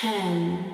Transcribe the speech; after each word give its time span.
ten, 0.00 0.72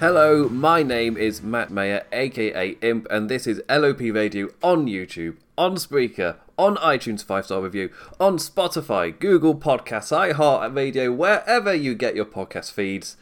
Hello, 0.00 0.48
my 0.48 0.82
name 0.82 1.18
is 1.18 1.42
Matt 1.42 1.70
Mayer, 1.70 2.06
aka 2.10 2.70
Imp, 2.80 3.06
and 3.10 3.28
this 3.28 3.46
is 3.46 3.60
LOP 3.68 4.00
Radio 4.00 4.48
on 4.62 4.86
YouTube, 4.86 5.36
on 5.58 5.74
Spreaker, 5.74 6.36
on 6.58 6.76
iTunes 6.76 7.24
5 7.24 7.46
star 7.46 7.62
review, 7.62 7.90
on 8.18 8.36
Spotify, 8.36 9.18
Google 9.18 9.54
Podcasts, 9.54 10.34
iHeartRadio, 10.34 11.16
wherever 11.16 11.72
you 11.72 11.94
get 11.94 12.16
your 12.16 12.26
podcast 12.26 12.72
feeds, 12.72 13.16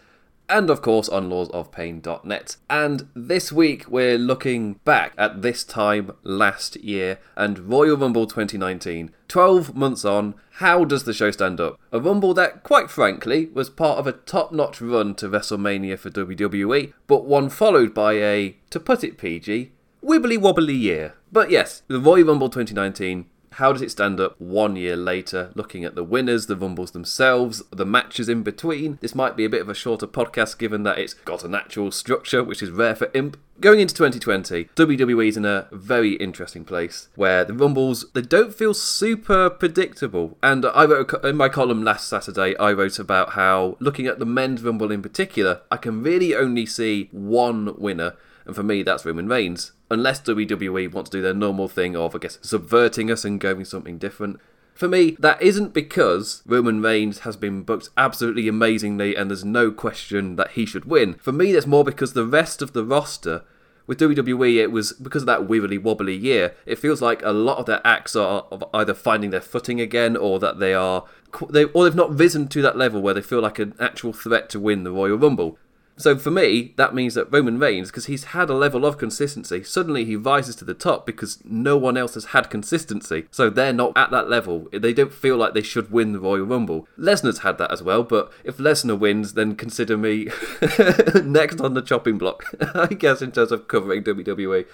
and 0.48 0.70
of 0.70 0.82
course 0.82 1.08
on 1.08 1.28
lawsofpain.net. 1.28 2.56
And 2.70 3.08
this 3.14 3.52
week 3.52 3.88
we're 3.88 4.18
looking 4.18 4.74
back 4.84 5.12
at 5.18 5.42
this 5.42 5.64
time 5.64 6.12
last 6.22 6.76
year 6.76 7.18
and 7.36 7.58
Royal 7.70 7.96
Rumble 7.96 8.26
2019. 8.26 9.10
12 9.28 9.74
months 9.74 10.04
on, 10.04 10.34
how 10.52 10.84
does 10.84 11.04
the 11.04 11.12
show 11.12 11.30
stand 11.30 11.60
up? 11.60 11.78
A 11.92 12.00
Rumble 12.00 12.32
that, 12.34 12.62
quite 12.62 12.90
frankly, 12.90 13.46
was 13.52 13.68
part 13.68 13.98
of 13.98 14.06
a 14.06 14.12
top 14.12 14.52
notch 14.52 14.80
run 14.80 15.14
to 15.16 15.28
WrestleMania 15.28 15.98
for 15.98 16.10
WWE, 16.10 16.92
but 17.06 17.24
one 17.24 17.50
followed 17.50 17.92
by 17.92 18.14
a, 18.14 18.56
to 18.70 18.80
put 18.80 19.04
it 19.04 19.18
PG, 19.18 19.72
wibbly 20.02 20.38
wobbly 20.38 20.74
year. 20.74 21.14
But 21.32 21.50
yes, 21.50 21.82
the 21.88 22.00
Royal 22.00 22.28
Rumble 22.28 22.48
2019 22.48 23.26
how 23.56 23.72
does 23.72 23.80
it 23.80 23.90
stand 23.90 24.20
up 24.20 24.38
one 24.38 24.76
year 24.76 24.96
later? 24.96 25.50
Looking 25.54 25.82
at 25.84 25.94
the 25.94 26.04
winners, 26.04 26.46
the 26.46 26.56
Rumbles 26.56 26.90
themselves, 26.90 27.62
the 27.70 27.86
matches 27.86 28.28
in 28.28 28.42
between. 28.42 28.98
This 29.00 29.14
might 29.14 29.34
be 29.34 29.46
a 29.46 29.48
bit 29.48 29.62
of 29.62 29.70
a 29.70 29.74
shorter 29.74 30.06
podcast 30.06 30.58
given 30.58 30.82
that 30.82 30.98
it's 30.98 31.14
got 31.14 31.42
a 31.42 31.48
natural 31.48 31.90
structure, 31.90 32.44
which 32.44 32.62
is 32.62 32.70
rare 32.70 32.94
for 32.94 33.10
Imp. 33.14 33.38
Going 33.58 33.80
into 33.80 33.94
2020, 33.94 34.66
WWE 34.76 35.28
is 35.28 35.38
in 35.38 35.46
a 35.46 35.68
very 35.72 36.16
interesting 36.16 36.66
place 36.66 37.08
where 37.14 37.46
the 37.46 37.54
Rumbles 37.54 38.04
they 38.12 38.20
don't 38.20 38.54
feel 38.54 38.74
super 38.74 39.48
predictable. 39.48 40.36
And 40.42 40.66
I 40.66 40.84
wrote 40.84 41.24
in 41.24 41.36
my 41.36 41.48
column 41.48 41.82
last 41.82 42.08
Saturday, 42.08 42.54
I 42.58 42.72
wrote 42.72 42.98
about 42.98 43.30
how 43.30 43.78
looking 43.80 44.06
at 44.06 44.18
the 44.18 44.26
men's 44.26 44.62
Rumble 44.62 44.92
in 44.92 45.00
particular, 45.00 45.62
I 45.70 45.78
can 45.78 46.02
really 46.02 46.34
only 46.34 46.66
see 46.66 47.08
one 47.10 47.74
winner. 47.78 48.16
And 48.44 48.54
for 48.54 48.62
me, 48.62 48.82
that's 48.82 49.06
Roman 49.06 49.28
Reigns. 49.28 49.72
Unless 49.90 50.22
WWE 50.22 50.92
wants 50.92 51.10
to 51.10 51.18
do 51.18 51.22
their 51.22 51.34
normal 51.34 51.68
thing 51.68 51.96
of, 51.96 52.14
I 52.14 52.18
guess, 52.18 52.38
subverting 52.42 53.10
us 53.10 53.24
and 53.24 53.40
going 53.40 53.64
something 53.64 53.98
different. 53.98 54.40
For 54.74 54.88
me, 54.88 55.16
that 55.20 55.40
isn't 55.40 55.72
because 55.72 56.42
Roman 56.44 56.82
Reigns 56.82 57.20
has 57.20 57.36
been 57.36 57.62
booked 57.62 57.88
absolutely 57.96 58.46
amazingly 58.46 59.16
and 59.16 59.30
there's 59.30 59.44
no 59.44 59.70
question 59.70 60.36
that 60.36 60.50
he 60.50 60.66
should 60.66 60.84
win. 60.84 61.14
For 61.14 61.32
me, 61.32 61.52
that's 61.52 61.66
more 61.66 61.84
because 61.84 62.12
the 62.12 62.26
rest 62.26 62.60
of 62.60 62.72
the 62.72 62.84
roster 62.84 63.44
with 63.86 64.00
WWE, 64.00 64.56
it 64.56 64.72
was 64.72 64.92
because 64.92 65.22
of 65.22 65.26
that 65.26 65.46
wibbly 65.46 65.80
wobbly 65.80 66.14
year. 66.14 66.54
It 66.66 66.78
feels 66.78 67.00
like 67.00 67.22
a 67.22 67.32
lot 67.32 67.58
of 67.58 67.66
their 67.66 67.80
acts 67.84 68.16
are 68.16 68.44
either 68.74 68.94
finding 68.94 69.30
their 69.30 69.40
footing 69.40 69.80
again, 69.80 70.16
or 70.16 70.38
that 70.40 70.58
they 70.58 70.74
are, 70.74 71.04
they 71.48 71.64
or 71.64 71.84
they've 71.84 71.94
not 71.94 72.18
risen 72.18 72.48
to 72.48 72.62
that 72.62 72.76
level 72.76 73.00
where 73.00 73.14
they 73.14 73.22
feel 73.22 73.40
like 73.40 73.58
an 73.58 73.74
actual 73.78 74.12
threat 74.12 74.48
to 74.50 74.60
win 74.60 74.84
the 74.84 74.92
Royal 74.92 75.16
Rumble. 75.16 75.58
So 75.98 76.16
for 76.16 76.30
me, 76.30 76.74
that 76.76 76.94
means 76.94 77.14
that 77.14 77.32
Roman 77.32 77.58
Reigns, 77.58 77.90
because 77.90 78.06
he's 78.06 78.24
had 78.24 78.50
a 78.50 78.54
level 78.54 78.84
of 78.84 78.98
consistency, 78.98 79.62
suddenly 79.62 80.04
he 80.04 80.14
rises 80.14 80.54
to 80.56 80.64
the 80.64 80.74
top 80.74 81.06
because 81.06 81.38
no 81.44 81.78
one 81.78 81.96
else 81.96 82.14
has 82.14 82.26
had 82.26 82.50
consistency. 82.50 83.26
So 83.30 83.48
they're 83.48 83.72
not 83.72 83.96
at 83.96 84.10
that 84.10 84.28
level. 84.28 84.68
They 84.72 84.92
don't 84.92 85.12
feel 85.12 85.36
like 85.38 85.54
they 85.54 85.62
should 85.62 85.90
win 85.90 86.12
the 86.12 86.20
Royal 86.20 86.44
Rumble. 86.44 86.86
Lesnar's 86.98 87.38
had 87.38 87.56
that 87.58 87.72
as 87.72 87.82
well, 87.82 88.02
but 88.02 88.30
if 88.44 88.58
Lesnar 88.58 88.98
wins, 88.98 89.32
then 89.32 89.56
consider 89.56 89.96
me 89.96 90.24
next 91.24 91.60
on 91.60 91.72
the 91.72 91.82
chopping 91.84 92.18
block, 92.18 92.44
I 92.74 92.88
guess, 92.88 93.22
in 93.22 93.32
terms 93.32 93.50
of 93.50 93.66
covering 93.66 94.04
WWE. 94.04 94.66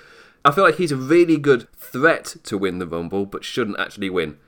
I 0.45 0.51
feel 0.51 0.65
like 0.65 0.77
he's 0.77 0.93
a 0.93 0.97
really 0.97 1.39
good 1.39 1.73
threat 1.77 2.35
to 2.43 2.59
win 2.59 2.81
the 2.81 2.87
Rumble, 2.87 3.27
but 3.27 3.45
shouldn't 3.45 3.79
actually 3.79 4.11
win. 4.11 4.39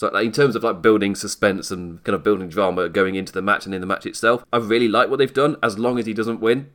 So 0.00 0.08
like, 0.08 0.24
in 0.24 0.32
terms 0.32 0.56
of 0.56 0.62
like 0.62 0.80
building 0.80 1.14
suspense 1.14 1.70
and 1.70 2.02
kind 2.04 2.14
of 2.14 2.24
building 2.24 2.48
drama 2.48 2.88
going 2.88 3.16
into 3.16 3.34
the 3.34 3.42
match 3.42 3.66
and 3.66 3.74
in 3.74 3.82
the 3.82 3.86
match 3.86 4.06
itself, 4.06 4.42
I 4.50 4.56
really 4.56 4.88
like 4.88 5.10
what 5.10 5.18
they've 5.18 5.30
done 5.30 5.56
as 5.62 5.78
long 5.78 5.98
as 5.98 6.06
he 6.06 6.14
doesn't 6.14 6.40
win. 6.40 6.70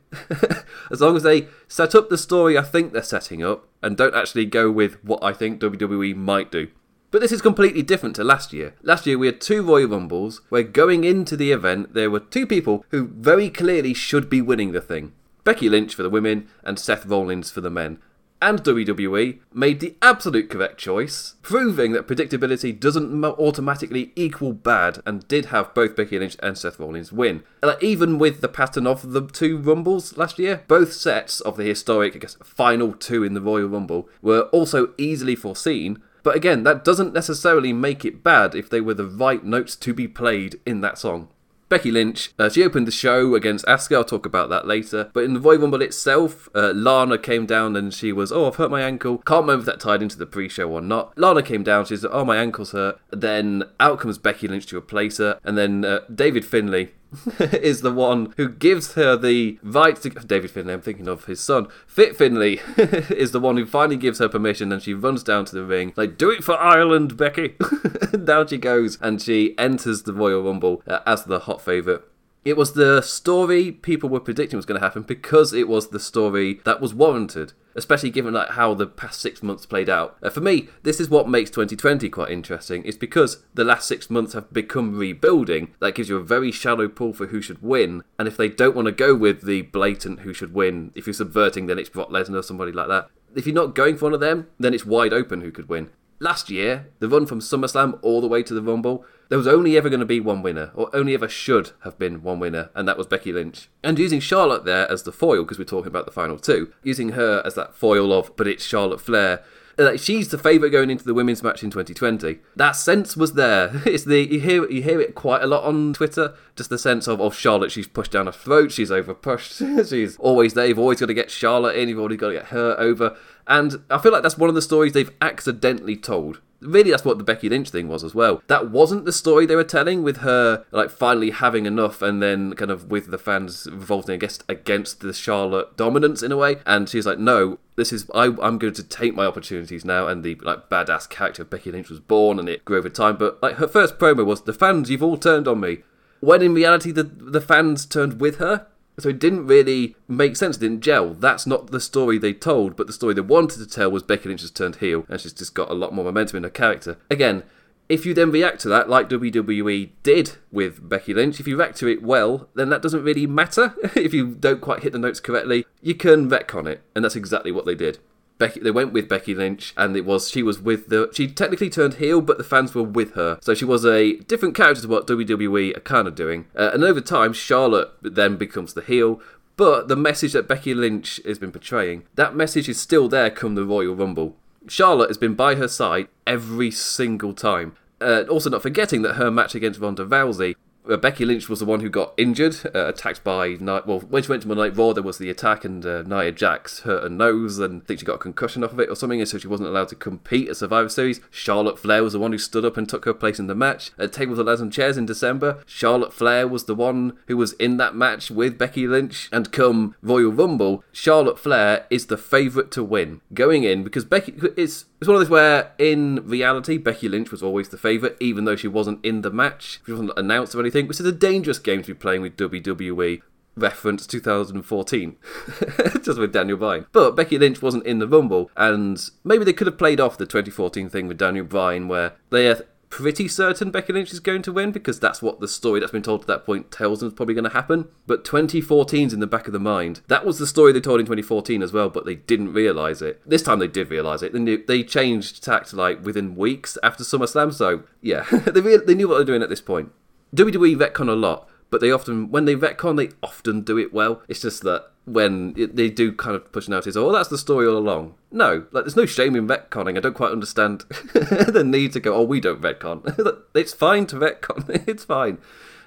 as 0.92 1.00
long 1.00 1.16
as 1.16 1.24
they 1.24 1.48
set 1.66 1.96
up 1.96 2.08
the 2.08 2.18
story 2.18 2.56
I 2.56 2.62
think 2.62 2.92
they're 2.92 3.02
setting 3.02 3.42
up 3.42 3.66
and 3.82 3.96
don't 3.96 4.14
actually 4.14 4.46
go 4.46 4.70
with 4.70 5.02
what 5.02 5.24
I 5.24 5.32
think 5.32 5.60
WWE 5.60 6.14
might 6.14 6.52
do. 6.52 6.68
But 7.10 7.20
this 7.20 7.32
is 7.32 7.42
completely 7.42 7.82
different 7.82 8.14
to 8.14 8.22
last 8.22 8.52
year. 8.52 8.74
Last 8.84 9.08
year 9.08 9.18
we 9.18 9.26
had 9.26 9.40
two 9.40 9.64
Royal 9.64 9.88
Rumbles 9.88 10.42
where 10.48 10.62
going 10.62 11.02
into 11.02 11.36
the 11.36 11.50
event 11.50 11.94
there 11.94 12.12
were 12.12 12.20
two 12.20 12.46
people 12.46 12.84
who 12.90 13.08
very 13.08 13.50
clearly 13.50 13.92
should 13.92 14.30
be 14.30 14.40
winning 14.40 14.70
the 14.70 14.80
thing. 14.80 15.14
Becky 15.42 15.68
Lynch 15.68 15.96
for 15.96 16.04
the 16.04 16.10
women 16.10 16.46
and 16.62 16.78
Seth 16.78 17.04
Rollins 17.04 17.50
for 17.50 17.60
the 17.60 17.70
men 17.70 17.98
and 18.40 18.62
WWE 18.62 19.38
made 19.52 19.80
the 19.80 19.94
absolute 20.02 20.50
correct 20.50 20.78
choice, 20.78 21.34
proving 21.42 21.92
that 21.92 22.06
predictability 22.06 22.78
doesn't 22.78 23.24
automatically 23.24 24.12
equal 24.14 24.52
bad, 24.52 25.02
and 25.06 25.26
did 25.28 25.46
have 25.46 25.74
both 25.74 25.96
Becky 25.96 26.18
Lynch 26.18 26.36
and 26.42 26.56
Seth 26.56 26.78
Rollins 26.78 27.12
win. 27.12 27.42
Like, 27.62 27.82
even 27.82 28.18
with 28.18 28.40
the 28.40 28.48
pattern 28.48 28.86
of 28.86 29.12
the 29.12 29.26
two 29.26 29.58
Rumbles 29.58 30.16
last 30.16 30.38
year, 30.38 30.62
both 30.68 30.92
sets 30.92 31.40
of 31.40 31.56
the 31.56 31.64
historic, 31.64 32.14
I 32.14 32.18
guess, 32.18 32.36
final 32.42 32.92
two 32.92 33.24
in 33.24 33.34
the 33.34 33.40
Royal 33.40 33.68
Rumble 33.68 34.08
were 34.20 34.42
also 34.52 34.92
easily 34.98 35.34
foreseen. 35.34 36.02
But 36.22 36.36
again, 36.36 36.64
that 36.64 36.84
doesn't 36.84 37.14
necessarily 37.14 37.72
make 37.72 38.04
it 38.04 38.24
bad 38.24 38.54
if 38.54 38.68
they 38.68 38.80
were 38.80 38.94
the 38.94 39.06
right 39.06 39.44
notes 39.44 39.76
to 39.76 39.94
be 39.94 40.08
played 40.08 40.60
in 40.66 40.80
that 40.80 40.98
song. 40.98 41.28
Becky 41.68 41.90
Lynch, 41.90 42.32
uh, 42.38 42.48
she 42.48 42.62
opened 42.62 42.86
the 42.86 42.92
show 42.92 43.34
against 43.34 43.64
Asuka. 43.66 43.96
I'll 43.96 44.04
talk 44.04 44.24
about 44.24 44.50
that 44.50 44.66
later. 44.66 45.10
But 45.12 45.24
in 45.24 45.34
the 45.34 45.40
Royal 45.40 45.58
Rumble 45.58 45.82
itself, 45.82 46.48
uh, 46.54 46.72
Lana 46.74 47.18
came 47.18 47.44
down 47.44 47.74
and 47.74 47.92
she 47.92 48.12
was, 48.12 48.30
oh, 48.30 48.46
I've 48.46 48.56
hurt 48.56 48.70
my 48.70 48.82
ankle. 48.82 49.18
Can't 49.18 49.42
remember 49.42 49.60
if 49.60 49.66
that 49.66 49.80
tied 49.80 50.02
into 50.02 50.16
the 50.16 50.26
pre-show 50.26 50.68
or 50.68 50.80
not. 50.80 51.16
Lana 51.18 51.42
came 51.42 51.62
down. 51.64 51.84
She's, 51.86 52.04
oh, 52.04 52.24
my 52.24 52.36
ankle's 52.36 52.72
hurt. 52.72 53.00
Then 53.10 53.64
out 53.80 53.98
comes 53.98 54.18
Becky 54.18 54.46
Lynch 54.46 54.66
to 54.66 54.76
replace 54.76 55.18
her, 55.18 55.40
and 55.42 55.58
then 55.58 55.84
uh, 55.84 56.00
David 56.14 56.44
Finlay. 56.44 56.92
is 57.38 57.82
the 57.82 57.92
one 57.92 58.32
who 58.36 58.48
gives 58.48 58.94
her 58.94 59.16
the 59.16 59.58
right 59.62 59.96
to 59.96 60.10
David 60.10 60.50
Finlay. 60.50 60.74
I'm 60.74 60.80
thinking 60.80 61.08
of 61.08 61.26
his 61.26 61.40
son. 61.40 61.68
Fit 61.86 62.16
Finlay 62.16 62.60
is 62.76 63.32
the 63.32 63.40
one 63.40 63.56
who 63.56 63.66
finally 63.66 63.96
gives 63.96 64.18
her 64.18 64.28
permission, 64.28 64.72
and 64.72 64.82
she 64.82 64.94
runs 64.94 65.22
down 65.22 65.44
to 65.46 65.54
the 65.54 65.64
ring 65.64 65.92
like, 65.96 66.18
"Do 66.18 66.30
it 66.30 66.44
for 66.44 66.58
Ireland, 66.58 67.16
Becky." 67.16 67.54
down 68.24 68.48
she 68.48 68.58
goes, 68.58 68.98
and 69.00 69.20
she 69.20 69.56
enters 69.58 70.02
the 70.02 70.12
Royal 70.12 70.42
Rumble 70.42 70.82
uh, 70.86 71.00
as 71.06 71.24
the 71.24 71.40
hot 71.40 71.60
favorite. 71.60 72.02
It 72.44 72.56
was 72.56 72.74
the 72.74 73.00
story 73.02 73.72
people 73.72 74.08
were 74.08 74.20
predicting 74.20 74.56
was 74.56 74.66
going 74.66 74.80
to 74.80 74.86
happen 74.86 75.02
because 75.02 75.52
it 75.52 75.68
was 75.68 75.88
the 75.88 75.98
story 75.98 76.60
that 76.64 76.80
was 76.80 76.94
warranted, 76.94 77.52
especially 77.76 78.10
given 78.10 78.34
like 78.34 78.50
how 78.50 78.74
the 78.74 78.86
past 78.86 79.20
six 79.20 79.42
months 79.42 79.66
played 79.66 79.88
out. 79.88 80.16
Uh, 80.22 80.30
for 80.30 80.40
me, 80.40 80.68
this 80.82 80.98
is 81.00 81.10
what 81.10 81.28
makes 81.28 81.50
2020 81.50 82.08
quite 82.08 82.30
interesting. 82.30 82.82
It's 82.84 82.96
because 82.96 83.44
the 83.54 83.64
last 83.64 83.86
six 83.86 84.10
months 84.10 84.32
have 84.32 84.52
become 84.52 84.98
rebuilding. 84.98 85.74
That 85.80 85.94
gives 85.94 86.08
you 86.08 86.16
a 86.16 86.24
very 86.24 86.50
shallow 86.50 86.88
pool 86.88 87.12
for 87.12 87.26
who 87.26 87.40
should 87.40 87.62
win, 87.62 88.02
and 88.18 88.26
if 88.26 88.36
they 88.36 88.48
don't 88.48 88.74
want 88.74 88.86
to 88.86 88.92
go 88.92 89.14
with 89.14 89.42
the 89.42 89.62
blatant 89.62 90.20
who 90.20 90.32
should 90.32 90.54
win, 90.54 90.90
if 90.94 91.06
you're 91.06 91.14
subverting, 91.14 91.66
then 91.66 91.78
it's 91.78 91.90
Brock 91.90 92.10
Lesnar 92.10 92.38
or 92.38 92.42
somebody 92.42 92.72
like 92.72 92.88
that. 92.88 93.08
If 93.34 93.46
you're 93.46 93.54
not 93.54 93.74
going 93.74 93.96
for 93.96 94.06
one 94.06 94.14
of 94.14 94.20
them, 94.20 94.48
then 94.58 94.72
it's 94.72 94.86
wide 94.86 95.12
open 95.12 95.42
who 95.42 95.52
could 95.52 95.68
win 95.68 95.90
last 96.18 96.50
year, 96.50 96.88
the 96.98 97.08
run 97.08 97.26
from 97.26 97.40
SummerSlam 97.40 97.98
all 98.02 98.20
the 98.20 98.28
way 98.28 98.42
to 98.42 98.54
the 98.54 98.62
Rumble, 98.62 99.04
there 99.28 99.38
was 99.38 99.46
only 99.46 99.76
ever 99.76 99.88
going 99.88 100.00
to 100.00 100.06
be 100.06 100.20
one 100.20 100.42
winner, 100.42 100.70
or 100.74 100.94
only 100.94 101.14
ever 101.14 101.28
should 101.28 101.72
have 101.80 101.98
been 101.98 102.22
one 102.22 102.38
winner, 102.38 102.70
and 102.74 102.86
that 102.86 102.96
was 102.96 103.06
Becky 103.06 103.32
Lynch. 103.32 103.68
And 103.82 103.98
using 103.98 104.20
Charlotte 104.20 104.64
there 104.64 104.90
as 104.90 105.02
the 105.02 105.12
foil, 105.12 105.42
because 105.42 105.58
we're 105.58 105.64
talking 105.64 105.88
about 105.88 106.06
the 106.06 106.12
final 106.12 106.38
two, 106.38 106.72
using 106.82 107.10
her 107.10 107.42
as 107.44 107.54
that 107.54 107.74
foil 107.74 108.12
of, 108.12 108.36
but 108.36 108.46
it's 108.46 108.64
Charlotte 108.64 109.00
Flair. 109.00 109.42
Like 109.78 110.00
she's 110.00 110.28
the 110.28 110.38
favourite 110.38 110.70
going 110.70 110.90
into 110.90 111.04
the 111.04 111.12
women's 111.12 111.42
match 111.42 111.62
in 111.62 111.70
2020. 111.70 112.38
That 112.56 112.72
sense 112.72 113.16
was 113.16 113.34
there. 113.34 113.82
It's 113.86 114.04
the 114.04 114.20
you 114.20 114.40
hear 114.40 114.68
you 114.70 114.82
hear 114.82 115.00
it 115.00 115.14
quite 115.14 115.42
a 115.42 115.46
lot 115.46 115.64
on 115.64 115.92
Twitter. 115.92 116.34
Just 116.54 116.70
the 116.70 116.78
sense 116.78 117.06
of, 117.06 117.20
of 117.20 117.34
Charlotte, 117.34 117.72
she's 117.72 117.86
pushed 117.86 118.12
down 118.12 118.26
her 118.26 118.32
throat, 118.32 118.72
she's 118.72 118.90
over 118.90 119.14
pushed, 119.14 119.58
she's 119.88 120.16
always 120.16 120.54
there. 120.54 120.66
You've 120.66 120.78
always 120.78 121.00
got 121.00 121.06
to 121.06 121.14
get 121.14 121.30
Charlotte 121.30 121.76
in. 121.76 121.88
You've 121.88 121.98
always 121.98 122.18
got 122.18 122.28
to 122.28 122.34
get 122.34 122.46
her 122.46 122.74
over. 122.78 123.16
And 123.46 123.82
I 123.90 123.98
feel 123.98 124.12
like 124.12 124.22
that's 124.22 124.38
one 124.38 124.48
of 124.48 124.54
the 124.54 124.62
stories 124.62 124.92
they've 124.92 125.12
accidentally 125.20 125.96
told. 125.96 126.40
Really, 126.60 126.90
that's 126.90 127.04
what 127.04 127.18
the 127.18 127.24
Becky 127.24 127.48
Lynch 127.48 127.70
thing 127.70 127.88
was 127.88 128.02
as 128.02 128.14
well. 128.14 128.42
That 128.46 128.70
wasn't 128.70 129.04
the 129.04 129.12
story 129.12 129.44
they 129.44 129.56
were 129.56 129.64
telling 129.64 130.02
with 130.02 130.18
her, 130.18 130.64
like 130.70 130.90
finally 130.90 131.30
having 131.30 131.66
enough, 131.66 132.00
and 132.00 132.22
then 132.22 132.54
kind 132.54 132.70
of 132.70 132.90
with 132.90 133.10
the 133.10 133.18
fans 133.18 133.68
revolting 133.70 134.14
against 134.14 134.44
against 134.48 135.00
the 135.00 135.12
Charlotte 135.12 135.76
dominance 135.76 136.22
in 136.22 136.32
a 136.32 136.36
way. 136.36 136.56
And 136.64 136.88
she's 136.88 137.06
like, 137.06 137.18
no, 137.18 137.58
this 137.76 137.92
is 137.92 138.10
I, 138.14 138.26
I'm 138.40 138.58
going 138.58 138.74
to 138.74 138.82
take 138.82 139.14
my 139.14 139.26
opportunities 139.26 139.84
now. 139.84 140.06
And 140.06 140.24
the 140.24 140.36
like 140.36 140.70
badass 140.70 141.08
character 141.08 141.42
of 141.42 141.50
Becky 141.50 141.70
Lynch 141.70 141.90
was 141.90 142.00
born, 142.00 142.38
and 142.38 142.48
it 142.48 142.64
grew 142.64 142.78
over 142.78 142.88
time. 142.88 143.16
But 143.16 143.42
like 143.42 143.56
her 143.56 143.68
first 143.68 143.98
promo 143.98 144.24
was, 144.24 144.42
"The 144.42 144.54
fans, 144.54 144.90
you've 144.90 145.02
all 145.02 145.18
turned 145.18 145.46
on 145.46 145.60
me." 145.60 145.78
When 146.20 146.40
in 146.40 146.54
reality, 146.54 146.90
the 146.90 147.04
the 147.04 147.40
fans 147.40 147.84
turned 147.84 148.20
with 148.20 148.36
her 148.36 148.66
So 148.98 149.10
it 149.10 149.18
didn't 149.18 149.46
really 149.46 149.94
make 150.08 150.36
sense, 150.36 150.56
it 150.56 150.60
didn't 150.60 150.80
gel. 150.80 151.14
That's 151.14 151.46
not 151.46 151.70
the 151.70 151.80
story 151.80 152.18
they 152.18 152.32
told, 152.32 152.76
but 152.76 152.86
the 152.86 152.92
story 152.92 153.14
they 153.14 153.20
wanted 153.20 153.58
to 153.58 153.66
tell 153.66 153.90
was 153.90 154.02
Becky 154.02 154.28
Lynch 154.28 154.40
has 154.40 154.50
turned 154.50 154.76
heel 154.76 155.04
and 155.08 155.20
she's 155.20 155.32
just 155.32 155.54
got 155.54 155.70
a 155.70 155.74
lot 155.74 155.92
more 155.92 156.04
momentum 156.04 156.38
in 156.38 156.42
her 156.44 156.50
character. 156.50 156.96
Again, 157.10 157.42
if 157.88 158.04
you 158.04 158.14
then 158.14 158.30
react 158.30 158.60
to 158.62 158.68
that, 158.68 158.88
like 158.88 159.08
WWE 159.08 159.90
did 160.02 160.32
with 160.50 160.88
Becky 160.88 161.14
Lynch, 161.14 161.38
if 161.38 161.46
you 161.46 161.56
react 161.56 161.76
to 161.78 161.88
it 161.88 162.02
well, 162.02 162.48
then 162.54 162.68
that 162.70 162.82
doesn't 162.82 163.04
really 163.04 163.26
matter. 163.26 163.74
if 163.94 164.12
you 164.12 164.34
don't 164.34 164.60
quite 164.60 164.82
hit 164.82 164.92
the 164.92 164.98
notes 164.98 165.20
correctly, 165.20 165.64
you 165.82 165.94
can 165.94 166.28
retcon 166.28 166.66
it, 166.66 166.82
and 166.94 167.04
that's 167.04 167.16
exactly 167.16 167.52
what 167.52 167.64
they 167.64 167.74
did. 167.74 167.98
Becky, 168.38 168.60
they 168.60 168.70
went 168.70 168.92
with 168.92 169.08
Becky 169.08 169.34
Lynch, 169.34 169.72
and 169.76 169.96
it 169.96 170.04
was 170.04 170.28
she 170.28 170.42
was 170.42 170.60
with 170.60 170.88
the. 170.88 171.10
She 171.14 171.28
technically 171.28 171.70
turned 171.70 171.94
heel, 171.94 172.20
but 172.20 172.38
the 172.38 172.44
fans 172.44 172.74
were 172.74 172.82
with 172.82 173.14
her, 173.14 173.38
so 173.40 173.54
she 173.54 173.64
was 173.64 173.84
a 173.84 174.16
different 174.16 174.54
character 174.54 174.82
to 174.82 174.88
what 174.88 175.06
WWE 175.06 175.76
are 175.76 175.80
kind 175.80 176.06
of 176.06 176.14
doing. 176.14 176.46
Uh, 176.54 176.70
and 176.74 176.84
over 176.84 177.00
time, 177.00 177.32
Charlotte 177.32 177.90
then 178.02 178.36
becomes 178.36 178.74
the 178.74 178.82
heel. 178.82 179.20
But 179.56 179.88
the 179.88 179.96
message 179.96 180.34
that 180.34 180.48
Becky 180.48 180.74
Lynch 180.74 181.18
has 181.24 181.38
been 181.38 181.50
portraying, 181.50 182.04
that 182.14 182.36
message 182.36 182.68
is 182.68 182.78
still 182.78 183.08
there 183.08 183.30
come 183.30 183.54
the 183.54 183.64
Royal 183.64 183.94
Rumble. 183.94 184.36
Charlotte 184.68 185.08
has 185.08 185.16
been 185.16 185.34
by 185.34 185.54
her 185.54 185.68
side 185.68 186.08
every 186.26 186.70
single 186.70 187.32
time. 187.32 187.74
Uh, 188.00 188.24
also, 188.28 188.50
not 188.50 188.60
forgetting 188.60 189.00
that 189.02 189.14
her 189.14 189.30
match 189.30 189.54
against 189.54 189.80
Ronda 189.80 190.04
Rousey 190.04 190.56
uh, 190.88 190.96
Becky 190.96 191.24
Lynch 191.24 191.48
was 191.48 191.60
the 191.60 191.64
one 191.64 191.80
who 191.80 191.88
got 191.88 192.14
injured, 192.16 192.56
uh, 192.74 192.86
attacked 192.86 193.24
by 193.24 193.50
Night. 193.60 193.86
Well, 193.86 194.00
when 194.00 194.22
she 194.22 194.28
went 194.28 194.42
to 194.42 194.48
Monday 194.48 194.64
Night 194.64 194.76
Raw, 194.76 194.92
there 194.92 195.02
was 195.02 195.18
the 195.18 195.30
attack, 195.30 195.64
and 195.64 195.84
uh, 195.84 196.02
Nia 196.02 196.32
Jax 196.32 196.80
hurt 196.80 197.02
her 197.02 197.08
nose, 197.08 197.58
and 197.58 197.82
I 197.82 197.84
think 197.84 198.00
she 198.00 198.06
got 198.06 198.14
a 198.14 198.18
concussion 198.18 198.64
off 198.64 198.72
of 198.72 198.80
it 198.80 198.88
or 198.88 198.96
something, 198.96 199.20
and 199.20 199.28
so 199.28 199.38
she 199.38 199.48
wasn't 199.48 199.68
allowed 199.68 199.88
to 199.88 199.96
compete 199.96 200.48
at 200.48 200.56
Survivor 200.56 200.88
Series. 200.88 201.20
Charlotte 201.30 201.78
Flair 201.78 202.02
was 202.02 202.12
the 202.12 202.18
one 202.18 202.32
who 202.32 202.38
stood 202.38 202.64
up 202.64 202.76
and 202.76 202.88
took 202.88 203.04
her 203.04 203.14
place 203.14 203.38
in 203.38 203.46
the 203.46 203.54
match. 203.54 203.90
At 203.98 204.12
Tables 204.12 204.38
of 204.38 204.46
Ladders 204.46 204.60
and 204.60 204.72
Chairs 204.72 204.96
in 204.96 205.06
December, 205.06 205.62
Charlotte 205.66 206.12
Flair 206.12 206.46
was 206.46 206.64
the 206.64 206.74
one 206.74 207.16
who 207.26 207.36
was 207.36 207.52
in 207.54 207.76
that 207.78 207.94
match 207.94 208.30
with 208.30 208.58
Becky 208.58 208.86
Lynch, 208.86 209.28
and 209.32 209.52
come 209.52 209.94
Royal 210.02 210.32
Rumble, 210.32 210.84
Charlotte 210.92 211.38
Flair 211.38 211.86
is 211.90 212.06
the 212.06 212.16
favourite 212.16 212.70
to 212.72 212.84
win 212.84 213.20
going 213.34 213.64
in 213.64 213.82
because 213.82 214.04
Becky 214.04 214.34
is 214.56 214.86
it's 214.98 215.08
one 215.08 215.16
of 215.16 215.20
those 215.20 215.30
where, 215.30 215.72
in 215.78 216.26
reality, 216.26 216.78
Becky 216.78 217.06
Lynch 217.06 217.30
was 217.30 217.42
always 217.42 217.68
the 217.68 217.76
favourite, 217.76 218.16
even 218.18 218.46
though 218.46 218.56
she 218.56 218.66
wasn't 218.66 219.04
in 219.04 219.20
the 219.20 219.30
match. 219.30 219.78
She 219.84 219.92
wasn't 219.92 220.12
announced 220.16 220.54
or 220.54 220.60
anything, 220.60 220.75
which 220.84 221.00
is 221.00 221.06
a 221.06 221.12
dangerous 221.12 221.58
game 221.58 221.82
to 221.82 221.94
be 221.94 221.98
playing 221.98 222.22
with 222.22 222.36
WWE. 222.36 223.22
Reference 223.58 224.06
2014, 224.06 225.16
just 226.02 226.18
with 226.18 226.30
Daniel 226.30 226.58
Bryan. 226.58 226.84
But 226.92 227.16
Becky 227.16 227.38
Lynch 227.38 227.62
wasn't 227.62 227.86
in 227.86 228.00
the 228.00 228.06
Rumble, 228.06 228.50
and 228.54 229.00
maybe 229.24 229.44
they 229.44 229.54
could 229.54 229.66
have 229.66 229.78
played 229.78 229.98
off 229.98 230.18
the 230.18 230.26
2014 230.26 230.90
thing 230.90 231.08
with 231.08 231.16
Daniel 231.16 231.46
Bryan, 231.46 231.88
where 231.88 232.12
they 232.28 232.48
are 232.48 232.66
pretty 232.88 233.28
certain 233.28 233.70
Becky 233.70 233.92
Lynch 233.92 234.12
is 234.12 234.20
going 234.20 234.42
to 234.42 234.52
win 234.52 234.72
because 234.72 234.98
that's 234.98 235.20
what 235.20 235.40
the 235.40 235.48
story 235.48 235.80
that's 235.80 235.92
been 235.92 236.02
told 236.02 236.22
to 236.22 236.26
that 236.26 236.46
point 236.46 236.70
tells 236.70 237.00
them 237.00 237.08
is 237.08 237.14
probably 237.14 237.34
going 237.34 237.44
to 237.44 237.50
happen. 237.50 237.88
But 238.06 238.24
2014's 238.24 239.12
in 239.12 239.20
the 239.20 239.26
back 239.26 239.46
of 239.46 239.52
the 239.52 239.58
mind. 239.58 240.00
That 240.08 240.24
was 240.24 240.38
the 240.38 240.46
story 240.46 240.72
they 240.72 240.80
told 240.80 241.00
in 241.00 241.06
2014 241.06 241.62
as 241.62 241.72
well, 241.72 241.88
but 241.88 242.06
they 242.06 242.14
didn't 242.14 242.52
realise 242.52 243.02
it. 243.02 243.20
This 243.26 243.42
time 243.42 243.58
they 243.58 243.68
did 243.68 243.90
realise 243.90 244.22
it. 244.22 244.32
They, 244.32 244.56
they 244.56 244.82
changed 244.82 245.42
tact 245.42 245.72
like 245.72 246.04
within 246.04 246.36
weeks 246.36 246.78
after 246.82 247.04
SummerSlam, 247.04 247.52
so 247.52 247.82
yeah, 248.00 248.24
they, 248.30 248.60
re- 248.60 248.76
they 248.78 248.94
knew 248.94 249.08
what 249.08 249.16
they're 249.16 249.24
doing 249.24 249.42
at 249.42 249.48
this 249.48 249.60
point. 249.60 249.90
WWE 250.36 250.76
retcon 250.76 251.08
a 251.08 251.12
lot, 251.12 251.48
but 251.70 251.80
they 251.80 251.90
often, 251.90 252.30
when 252.30 252.44
they 252.44 252.54
retcon, 252.54 252.96
they 252.96 253.10
often 253.22 253.62
do 253.62 253.78
it 253.78 253.92
well. 253.92 254.22
It's 254.28 254.40
just 254.40 254.62
that 254.62 254.90
when 255.04 255.54
they 255.54 255.88
do 255.88 256.12
kind 256.12 256.34
of 256.34 256.50
push 256.52 256.68
notice, 256.68 256.96
oh, 256.96 257.12
that's 257.12 257.28
the 257.28 257.38
story 257.38 257.66
all 257.66 257.76
along. 257.76 258.14
No, 258.30 258.66
like 258.72 258.84
there's 258.84 258.96
no 258.96 259.06
shame 259.06 259.36
in 259.36 259.48
retconning. 259.48 259.96
I 259.96 260.00
don't 260.00 260.14
quite 260.14 260.32
understand 260.32 260.80
the 261.14 261.64
need 261.64 261.92
to 261.92 262.00
go, 262.00 262.14
oh, 262.14 262.22
we 262.22 262.40
don't 262.40 262.60
retcon. 262.60 263.42
it's 263.54 263.72
fine 263.72 264.06
to 264.06 264.16
retcon. 264.16 264.68
it's 264.88 265.04
fine. 265.04 265.38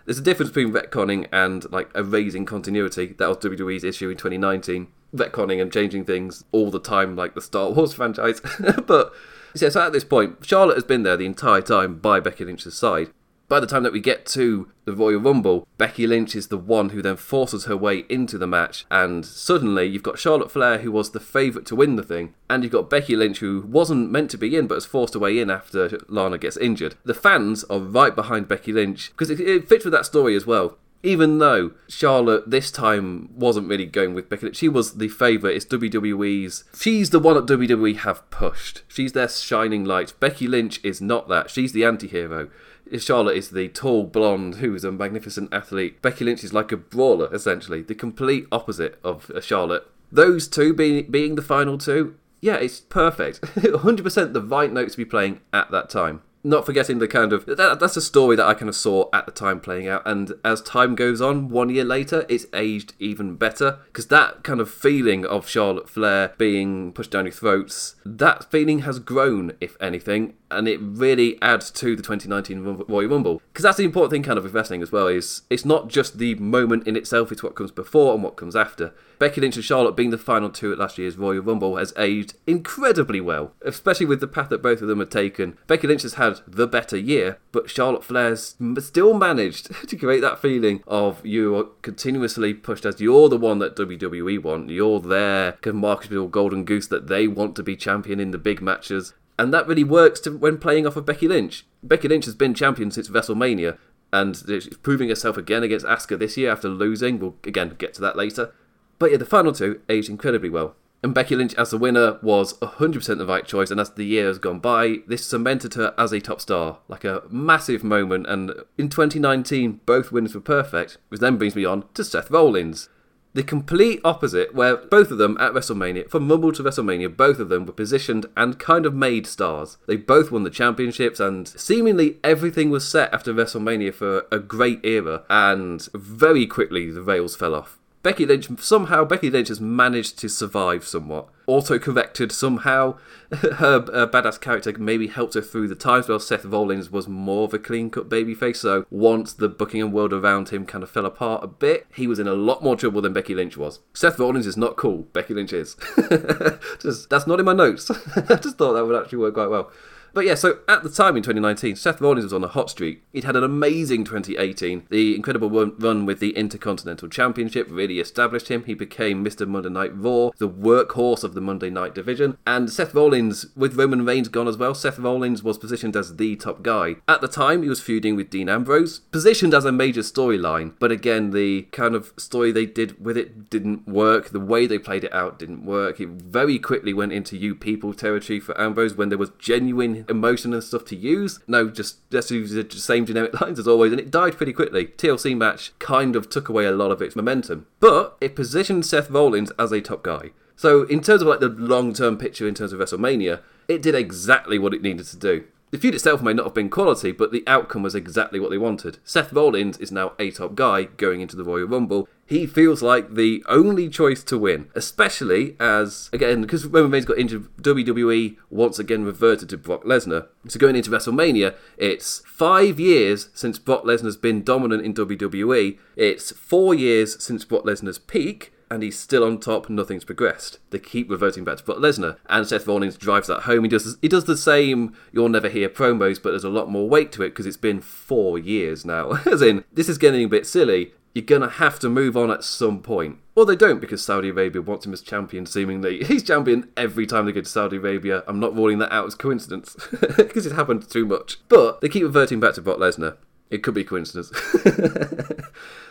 There's 0.06 0.20
a 0.20 0.24
difference 0.24 0.52
between 0.52 0.74
retconning 0.74 1.28
and 1.32 1.70
like 1.72 1.92
erasing 1.94 2.46
continuity. 2.46 3.08
That 3.20 3.28
was 3.28 3.38
WWE's 3.38 3.84
issue 3.84 4.10
in 4.10 4.18
2019. 4.18 4.88
Retconning 5.14 5.62
and 5.62 5.72
changing 5.72 6.06
things 6.06 6.46
all 6.52 6.72
the 6.72 6.80
time, 6.80 7.16
like 7.16 7.36
the 7.36 7.42
Star 7.42 7.70
Wars 7.72 7.94
franchise. 7.94 8.42
but 8.88 9.14
yeah, 9.56 9.70
so 9.70 9.82
at 9.82 9.94
this 9.94 10.04
point, 10.04 10.38
Charlotte 10.46 10.76
has 10.76 10.84
been 10.84 11.04
there 11.04 11.18
the 11.18 11.26
entire 11.26 11.62
time 11.62 12.00
by 12.00 12.20
Becky 12.20 12.46
Lynch's 12.46 12.76
side 12.76 13.10
by 13.50 13.60
the 13.60 13.68
time 13.68 13.84
that 13.84 13.92
we 13.92 14.00
get 14.00 14.26
to 14.28 14.72
the 14.86 14.94
Royal 14.94 15.20
Rumble, 15.20 15.68
Becky 15.78 16.06
Lynch 16.06 16.36
is 16.36 16.48
the 16.48 16.58
one 16.58 16.90
who 16.90 17.02
then 17.02 17.18
forces 17.18 17.66
her 17.66 17.76
way 17.76 18.06
into 18.08 18.38
the 18.38 18.48
match, 18.48 18.86
and 18.90 19.26
suddenly 19.26 19.86
you've 19.86 20.04
got 20.04 20.20
Charlotte 20.20 20.52
Flair, 20.52 20.78
who 20.78 20.92
was 20.92 21.12
the 21.12 21.20
favourite 21.20 21.66
to 21.68 21.76
win 21.76 21.96
the 21.96 22.04
thing, 22.04 22.36
and 22.50 22.64
you've 22.64 22.72
got 22.72 22.90
Becky 22.90 23.16
Lynch, 23.16 23.40
who 23.40 23.66
wasn't 23.68 24.12
meant 24.12 24.30
to 24.32 24.38
be 24.38 24.56
in 24.56 24.68
but 24.68 24.78
is 24.78 24.86
forced 24.86 25.16
her 25.16 25.20
way 25.20 25.40
in 25.40 25.50
after 25.50 26.00
Lana 26.08 26.38
gets 26.38 26.58
injured. 26.58 26.96
The 27.04 27.14
fans 27.14 27.64
are 27.66 27.80
right 27.80 28.16
behind 28.16 28.48
Becky 28.48 28.72
Lynch 28.72 29.10
because 29.10 29.32
it, 29.32 29.40
it 29.40 29.68
fits 29.68 29.84
with 29.84 29.94
that 29.94 30.06
story 30.06 30.36
as 30.36 30.46
well 30.46 30.78
even 31.02 31.38
though 31.40 31.72
Charlotte 31.88 32.50
this 32.50 32.72
time 32.72 33.30
wasn't 33.34 33.70
really 33.70 33.86
going 33.86 34.14
with 34.14 34.30
Becky 34.30 34.48
Lynch, 34.48 34.58
she 34.58 34.68
was 34.68 34.98
the 34.98 35.08
favourite. 35.08 35.56
It's 35.56 35.66
WWE's. 35.66 36.66
She's 36.78 37.10
the 37.12 37.20
one 37.20 37.36
that 37.36 37.46
WWE 37.46 37.98
have 37.98 38.30
pushed. 38.30 38.84
She's 38.88 39.14
their 39.14 39.30
shining 39.30 39.86
light. 39.86 40.14
Becky 40.20 40.48
Lynch 40.48 40.80
is 40.84 41.00
not 41.00 41.30
that. 41.30 41.50
She's 41.50 41.72
the 41.72 41.86
anti 41.86 42.08
hero. 42.08 42.50
Charlotte 42.98 43.38
is 43.38 43.50
the 43.50 43.68
tall 43.70 44.04
blonde 44.04 44.56
who 44.56 44.74
is 44.76 44.84
a 44.84 44.92
magnificent 44.92 45.54
athlete. 45.54 46.02
Becky 46.02 46.26
Lynch 46.26 46.44
is 46.44 46.54
like 46.54 46.72
a 46.72 46.78
brawler, 46.78 47.34
essentially, 47.34 47.82
the 47.82 47.96
complete 47.96 48.48
opposite 48.52 49.00
of 49.04 49.30
uh, 49.32 49.42
Charlotte. 49.42 49.88
Those 50.12 50.48
two 50.48 50.74
being 50.74 51.10
being 51.12 51.36
the 51.36 51.42
final 51.42 51.78
two, 51.78 52.16
yeah, 52.42 52.56
it's 52.56 52.80
perfect. 52.80 53.42
100% 53.42 54.34
the 54.34 54.42
right 54.42 54.72
notes 54.72 54.94
to 54.94 54.98
be 54.98 55.06
playing 55.06 55.42
at 55.54 55.70
that 55.72 55.90
time 55.90 56.22
not 56.44 56.66
forgetting 56.66 57.00
the 57.00 57.08
kind 57.08 57.34
of 57.34 57.46
that, 57.46 57.80
that's 57.80 57.98
a 57.98 58.02
story 58.02 58.36
that 58.36 58.46
I 58.46 58.54
kind 58.54 58.70
of 58.70 58.76
saw 58.76 59.10
at 59.12 59.26
the 59.26 59.32
time 59.32 59.60
playing 59.60 59.88
out, 59.88 60.04
and 60.06 60.34
as 60.44 60.62
time 60.62 60.96
goes 60.96 61.22
on, 61.22 61.50
one 61.50 61.70
year 61.70 61.84
later, 61.84 62.26
it's 62.30 62.46
aged 62.54 62.94
even 63.00 63.36
better 63.36 63.80
because 63.88 64.08
that 64.08 64.44
kind 64.44 64.62
of 64.62 64.70
feeling 64.70 65.26
of 65.26 65.50
Charlotte 65.50 65.90
Flair 65.90 66.34
being 66.38 66.94
pushed 66.94 67.12
down 67.12 67.26
your 67.26 67.34
throats, 67.34 67.96
that 68.06 68.50
feeling 68.50 68.80
has 68.80 69.00
grown, 69.00 69.54
if 69.60 69.76
anything, 69.82 70.34
and 70.52 70.68
it 70.68 70.80
really 70.82 71.42
adds 71.42 71.72
to 71.72 71.96
the 71.96 72.02
2019 72.02 72.86
Royal 72.88 73.10
Rumble 73.10 73.42
because 73.52 73.64
that's 73.64 73.78
the 73.78 73.84
important 73.84 74.12
thing, 74.12 74.24
kind 74.24 74.38
of 74.38 74.44
with 74.44 74.54
wrestling 74.54 74.82
as 74.82 74.92
well. 74.92 75.08
Is 75.08 75.44
it's 75.50 75.66
not 75.66 75.88
just 75.88 76.18
the 76.18 76.36
moment 76.36 76.88
in 76.88 76.96
itself; 76.96 77.32
it's 77.32 77.44
what 77.44 77.56
comes 77.56 77.72
before 77.72 78.14
and 78.14 78.24
what 78.24 78.36
comes 78.36 78.56
after. 78.56 78.94
Becky 79.20 79.42
Lynch 79.42 79.58
and 79.58 79.66
Charlotte 79.66 79.98
being 79.98 80.12
the 80.12 80.18
final 80.18 80.50
two 80.50 80.72
at 80.72 80.80
last 80.80 80.98
year's 80.98 81.18
Royal 81.18 81.42
Rumble 81.42 81.76
has 81.76 81.94
aged 81.98 82.36
incredibly 82.48 83.20
well, 83.20 83.52
especially 83.64 84.06
with 84.06 84.22
the 84.22 84.28
path 84.28 84.48
that 84.50 84.64
both 84.64 84.82
of 84.82 84.88
them 84.88 85.00
have 85.00 85.10
taken. 85.10 85.58
Becky 85.68 85.88
Lynch 85.88 86.04
has 86.04 86.14
had 86.14 86.40
the 86.48 86.68
better 86.68 86.98
year, 86.98 87.38
but 87.52 87.70
Charlotte 87.70 88.04
Flair's 88.04 88.56
still 88.80 89.14
managed 89.14 89.72
to 89.90 89.98
create 89.98 90.22
that 90.22 90.40
feeling 90.40 90.82
of 90.88 91.26
you 91.26 91.56
are 91.58 91.66
continuously 91.82 92.54
pushed 92.54 92.86
as 92.86 93.02
you're 93.02 93.28
the 93.28 93.38
one 93.38 93.60
that 93.60 93.76
WWE 93.76 94.42
want. 94.42 94.70
You're 94.70 95.02
their 95.02 95.58
marketable 95.66 96.28
golden 96.28 96.64
goose 96.64 96.88
that 96.88 97.08
they 97.08 97.28
want 97.28 97.56
to 97.58 97.64
be 97.64 97.76
champion 97.76 98.20
in 98.20 98.32
the 98.32 98.38
big 98.38 98.62
matches. 98.62 99.14
And 99.40 99.54
that 99.54 99.68
really 99.68 99.86
works 99.86 100.20
to, 100.22 100.38
when 100.38 100.58
playing 100.58 100.86
off 100.86 100.98
of 100.98 101.06
Becky 101.06 101.26
Lynch. 101.26 101.66
Becky 101.82 102.10
Lynch 102.10 102.26
has 102.26 102.36
been 102.36 102.54
champion 102.54 102.92
since 102.92 103.08
WrestleMania, 103.08 103.78
and 104.12 104.36
she's 104.36 104.68
proving 104.76 105.08
herself 105.08 105.38
again 105.38 105.64
against 105.64 105.86
Asuka 105.86 106.20
this 106.20 106.36
year 106.36 106.52
after 106.52 106.68
losing. 106.68 107.20
We'll 107.20 107.38
again 107.46 107.74
get 107.78 107.94
to 107.94 108.02
that 108.02 108.18
later. 108.18 108.54
But 109.00 109.12
yeah, 109.12 109.18
the 109.18 109.24
final 109.24 109.54
two 109.54 109.80
aged 109.88 110.10
incredibly 110.10 110.50
well. 110.50 110.76
And 111.02 111.14
Becky 111.14 111.38
Lynch 111.38 111.54
as 111.54 111.70
the 111.70 111.78
winner 111.78 112.20
was 112.22 112.56
100% 112.56 113.18
the 113.18 113.26
right 113.26 113.46
choice, 113.46 113.72
and 113.72 113.80
as 113.80 113.92
the 113.92 114.04
year 114.04 114.28
has 114.28 114.40
gone 114.40 114.60
by, 114.60 114.98
this 115.08 115.26
cemented 115.26 115.76
her 115.76 115.94
as 115.98 116.12
a 116.12 116.20
top 116.20 116.42
star. 116.42 116.80
Like 116.90 117.06
a 117.06 117.24
massive 117.30 117.82
moment, 117.82 118.28
and 118.28 118.52
in 118.78 118.90
2019, 118.90 119.80
both 119.86 120.12
winners 120.12 120.36
were 120.36 120.42
perfect, 120.42 120.98
which 121.08 121.22
then 121.22 121.38
brings 121.38 121.56
me 121.56 121.64
on 121.64 121.86
to 121.94 122.04
Seth 122.04 122.30
Rollins. 122.30 122.90
The 123.34 123.44
complete 123.44 124.02
opposite, 124.04 124.56
where 124.56 124.76
both 124.76 125.12
of 125.12 125.20
them 125.20 125.38
at 125.40 125.54
WrestleMania, 125.54 126.10
from 126.10 126.28
Rumble 126.28 126.52
to 126.52 126.64
WrestleMania, 126.64 127.16
both 127.16 127.40
of 127.40 127.50
them 127.50 127.66
were 127.66 127.74
positioned 127.74 128.26
and 128.36 128.58
kind 128.58 128.86
of 128.86 128.96
made 128.96 129.28
stars. 129.28 129.78
They 129.86 129.98
both 129.98 130.32
won 130.32 130.44
the 130.44 130.50
championships, 130.50 131.20
and 131.20 131.48
seemingly 131.48 132.18
everything 132.24 132.72
was 132.72 132.88
set 132.88 133.14
after 133.14 133.34
WrestleMania 133.34 133.94
for 133.94 134.26
a 134.32 134.40
great 134.40 134.84
era, 134.84 135.24
and 135.30 135.88
very 135.94 136.48
quickly 136.48 136.90
the 136.90 137.04
rails 137.04 137.36
fell 137.36 137.54
off. 137.54 137.79
Becky 138.02 138.26
Lynch 138.26 138.48
somehow 138.60 139.04
Becky 139.04 139.30
Lynch 139.30 139.50
has 139.50 139.60
managed 139.60 140.18
to 140.20 140.30
survive 140.30 140.86
somewhat. 140.86 141.28
Auto 141.48 141.78
corrected 141.78 142.32
somehow. 142.32 142.98
Her 143.32 143.82
badass 144.08 144.40
character 144.40 144.74
maybe 144.78 145.08
helped 145.08 145.34
her 145.34 145.42
through 145.42 145.68
the 145.68 145.76
times 145.76 146.08
where 146.08 146.20
Seth 146.20 146.46
Rollins 146.46 146.92
was 146.92 147.08
more 147.08 147.46
of 147.46 147.54
a 147.54 147.60
clean 147.60 147.90
cut 147.90 148.08
babyface. 148.08 148.58
So 148.58 148.86
once 148.90 149.34
the 149.34 149.50
Buckingham 149.50 149.92
world 149.92 150.14
around 150.14 150.50
him 150.50 150.66
kind 150.66 150.84
of 150.84 150.90
fell 150.90 151.06
apart 151.06 151.44
a 151.44 151.48
bit, 151.48 151.88
he 151.94 152.08
was 152.08 152.20
in 152.20 152.28
a 152.28 152.34
lot 152.34 152.64
more 152.64 152.76
trouble 152.76 153.02
than 153.02 153.14
Becky 153.14 153.36
Lynch 153.36 153.58
was. 153.58 153.80
Seth 153.94 154.18
Rollins 154.18 154.48
is 154.48 154.58
not 154.58 154.78
cool. 154.78 155.00
Becky 155.14 155.34
Lynch 155.34 155.52
is. 155.52 155.76
just, 156.80 157.10
that's 157.10 157.28
not 157.28 157.40
in 157.40 157.46
my 157.46 157.54
notes. 157.54 157.92
I 158.16 158.36
just 158.36 158.58
thought 158.58 158.74
that 158.74 158.86
would 158.86 159.02
actually 159.02 159.20
work 159.20 159.34
quite 159.34 159.50
well. 159.50 159.72
But 160.14 160.26
yeah, 160.26 160.36
so 160.36 160.60
at 160.68 160.84
the 160.84 160.90
time 160.90 161.16
in 161.18 161.24
2019, 161.24 161.76
Seth 161.76 162.02
Rollins 162.02 162.24
was 162.24 162.34
on 162.34 162.44
a 162.44 162.48
hot 162.48 162.70
streak. 162.70 163.04
He'd 163.14 163.24
had 163.24 163.36
an 163.36 163.44
amazing 163.44 164.04
2018. 164.04 164.88
The 164.90 165.16
incredible 165.16 165.50
run 165.50 166.06
with 166.06 166.20
the 166.20 166.32
Intercontinental 166.32 167.10
Championship 167.10 167.68
really 167.70 168.00
established 168.00 168.50
him. 168.50 168.64
He 168.66 168.74
became 168.74 169.24
Mr. 169.24 169.48
Monday 169.48 169.70
Night 169.70 169.92
Raw, 169.96 170.32
the 170.38 170.50
workhorse 170.50 171.24
of 171.24 171.34
the 171.34 171.42
Monday 171.42 171.70
Night 171.70 171.94
division. 171.96 172.38
And 172.46 172.72
Seth 172.72 172.94
Rollins, 172.94 173.48
with 173.56 173.76
Roman 173.76 174.06
Reigns 174.06 174.28
gone 174.28 174.48
as 174.48 174.58
well, 174.58 174.74
Seth 174.74 175.00
Rollins 175.00 175.44
was 175.44 175.58
positioned 175.58 175.96
as 175.96 176.16
the 176.16 176.36
top 176.36 176.64
guy. 176.64 176.96
At 177.08 177.22
the 177.22 177.28
time, 177.28 177.64
he 177.64 177.70
was 177.70 177.82
feuding 177.82 178.16
with 178.16 178.30
Dean 178.30 178.50
Ambrose, 178.50 179.00
positioned 179.12 179.54
as 179.54 179.66
a 179.66 179.72
major 179.72 180.02
storyline. 180.02 180.74
But 180.80 180.92
again, 180.92 181.32
the 181.32 181.64
kind 181.72 181.96
of 181.96 182.14
story 182.18 182.52
they 182.52 182.66
did 182.66 183.04
with 183.04 183.18
it 183.18 183.50
didn't 183.50 183.88
work. 183.88 184.30
The 184.30 184.40
way 184.40 184.68
they 184.68 184.80
played 184.80 185.04
it 185.04 185.14
out 185.14 185.40
didn't 185.40 185.66
work. 185.66 186.00
It 186.00 186.10
very 186.10 186.60
quickly 186.60 186.94
went 186.94 187.14
into 187.14 187.38
you 187.38 187.56
people 187.56 187.94
territory 187.94 188.40
for 188.40 188.60
Ambrose 188.60 188.96
when 188.96 189.10
there 189.10 189.18
was 189.18 189.32
genuine 189.38 189.99
emotion 190.08 190.54
and 190.54 190.64
stuff 190.64 190.86
to 190.86 190.96
use. 190.96 191.40
No, 191.48 191.70
just 191.70 192.10
just 192.10 192.32
use 192.32 192.52
the 192.52 192.66
same 192.72 193.06
generic 193.06 193.40
lines 193.42 193.60
as 193.60 193.68
always, 193.68 193.92
and 193.92 194.00
it 194.00 194.12
died 194.12 194.38
pretty 194.38 194.54
quickly. 194.54 194.88
TLC 194.88 195.36
match 195.36 195.78
kind 195.80 196.16
of 196.16 196.30
took 196.30 196.50
away 196.50 196.66
a 196.66 196.72
lot 196.72 196.92
of 196.92 197.02
its 197.02 197.16
momentum, 197.16 197.66
but 197.80 198.18
it 198.22 198.36
positioned 198.36 198.86
Seth 198.86 199.10
Rollins 199.10 199.52
as 199.58 199.72
a 199.72 199.82
top 199.82 200.04
guy. 200.04 200.32
So 200.56 200.84
in 200.84 201.02
terms 201.02 201.22
of 201.22 201.28
like 201.28 201.40
the 201.40 201.48
long-term 201.48 202.18
picture 202.18 202.48
in 202.48 202.54
terms 202.54 202.74
of 202.74 202.80
WrestleMania, 202.80 203.42
it 203.70 203.82
did 203.82 203.96
exactly 203.96 204.60
what 204.60 204.74
it 204.74 204.82
needed 204.82 205.06
to 205.06 205.18
do. 205.18 205.46
The 205.72 205.78
feud 205.78 205.94
itself 205.94 206.24
may 206.24 206.34
not 206.34 206.46
have 206.46 206.54
been 206.56 206.70
quality, 206.70 207.12
but 207.12 207.32
the 207.32 207.44
outcome 207.46 207.84
was 207.84 207.94
exactly 207.94 208.40
what 208.40 208.50
they 208.50 208.58
wanted. 208.58 208.98
Seth 209.04 209.32
Rollins 209.32 209.78
is 209.78 209.92
now 209.92 210.14
a 210.18 210.32
top 210.32 210.56
guy 210.56 210.86
going 210.86 211.22
into 211.22 211.36
the 211.36 211.44
Royal 211.44 211.68
Rumble. 211.68 212.08
He 212.26 212.48
feels 212.48 212.82
like 212.82 213.14
the 213.14 213.44
only 213.48 213.88
choice 213.88 214.24
to 214.24 214.38
win, 214.38 214.70
especially 214.74 215.56
as, 215.60 216.10
again, 216.12 216.42
because 216.42 216.66
Roman 216.66 216.92
Reigns 216.92 217.06
got 217.06 217.20
injured, 217.20 217.48
WWE 217.62 218.38
once 218.50 218.80
again 218.80 219.04
reverted 219.04 219.50
to 219.50 219.58
Brock 219.58 219.84
Lesnar. 219.84 220.28
So 220.48 220.60
going 220.60 220.76
into 220.76 220.90
WrestleMania, 220.90 221.56
it's 221.78 222.24
five 222.26 222.80
years 222.80 223.30
since 223.36 223.60
Brock 223.60 223.84
Lesnar's 223.84 224.18
been 224.18 224.44
dominant 224.44 224.84
in 224.84 224.94
WWE, 224.94 225.78
it's 225.96 226.32
four 226.32 226.74
years 226.74 227.24
since 227.24 227.46
Brock 227.46 227.64
Lesnar's 227.64 228.00
peak, 228.00 228.54
and 228.70 228.84
he's 228.84 228.98
still 228.98 229.24
on 229.24 229.40
top. 229.40 229.70
Nothing's 229.70 230.04
progressed. 230.04 230.60
They 230.70 230.80
keep 230.80 231.10
reverting 231.10 231.44
back 231.44 231.58
to 231.58 231.64
Brock 231.64 231.80
Lesnar, 231.80 232.18
and 232.28 232.48
Seth 232.48 232.68
Rollins 232.68 232.98
drives 232.98 233.28
that 233.28 233.42
home. 233.42 233.64
He 233.64 233.70
does 233.70 233.98
he 234.02 234.08
does 234.08 234.26
the 234.26 234.38
same. 234.38 234.96
You'll 235.12 235.30
never 235.30 235.50
hear 235.50 235.70
promos, 235.70 236.22
but 236.22 236.32
there's 236.32 236.44
a 236.44 236.50
lot 236.50 236.70
more 236.70 236.88
weight 236.88 237.12
to 237.14 237.24
it 237.24 237.30
because 237.30 237.46
it's 237.46 237.58
been 237.58 237.82
four 237.82 238.38
years 238.38 238.86
now. 238.86 239.12
As 239.26 239.42
in, 239.42 239.64
this 239.74 239.90
is 239.90 239.98
getting 239.98 240.24
a 240.24 240.30
bit 240.30 240.46
silly. 240.46 240.94
You're 241.16 241.26
gonna 241.26 241.50
have 241.50 241.80
to 241.80 241.90
move 241.90 242.16
on 242.16 242.30
at 242.30 242.44
some 242.44 242.82
point. 242.82 243.18
Or 243.36 243.46
they 243.46 243.56
don't 243.56 243.80
because 243.80 244.04
Saudi 244.04 244.30
Arabia 244.30 244.62
wants 244.62 244.86
him 244.86 244.94
as 244.94 245.02
champion, 245.02 245.46
seemingly. 245.46 246.04
He's 246.04 246.22
champion 246.22 246.70
every 246.78 247.08
time 247.08 247.26
they 247.26 247.32
go 247.32 247.42
to 247.42 247.50
Saudi 247.50 247.78
Arabia. 247.78 248.24
I'm 248.28 248.40
not 248.40 248.54
ruling 248.54 248.78
that 248.80 248.92
out 248.92 249.08
as 249.08 249.16
coincidence 249.16 249.76
because 250.18 250.46
it 250.46 250.54
happened 250.54 250.88
too 250.90 251.06
much. 251.06 251.40
But 251.50 251.82
they 251.82 251.90
keep 251.90 252.04
reverting 252.04 252.40
back 252.40 252.54
to 252.56 252.62
Brock 252.62 252.78
Lesnar. 252.78 253.18
It 253.50 253.64
could 253.64 253.74
be 253.74 253.84
coincidence. 253.84 254.32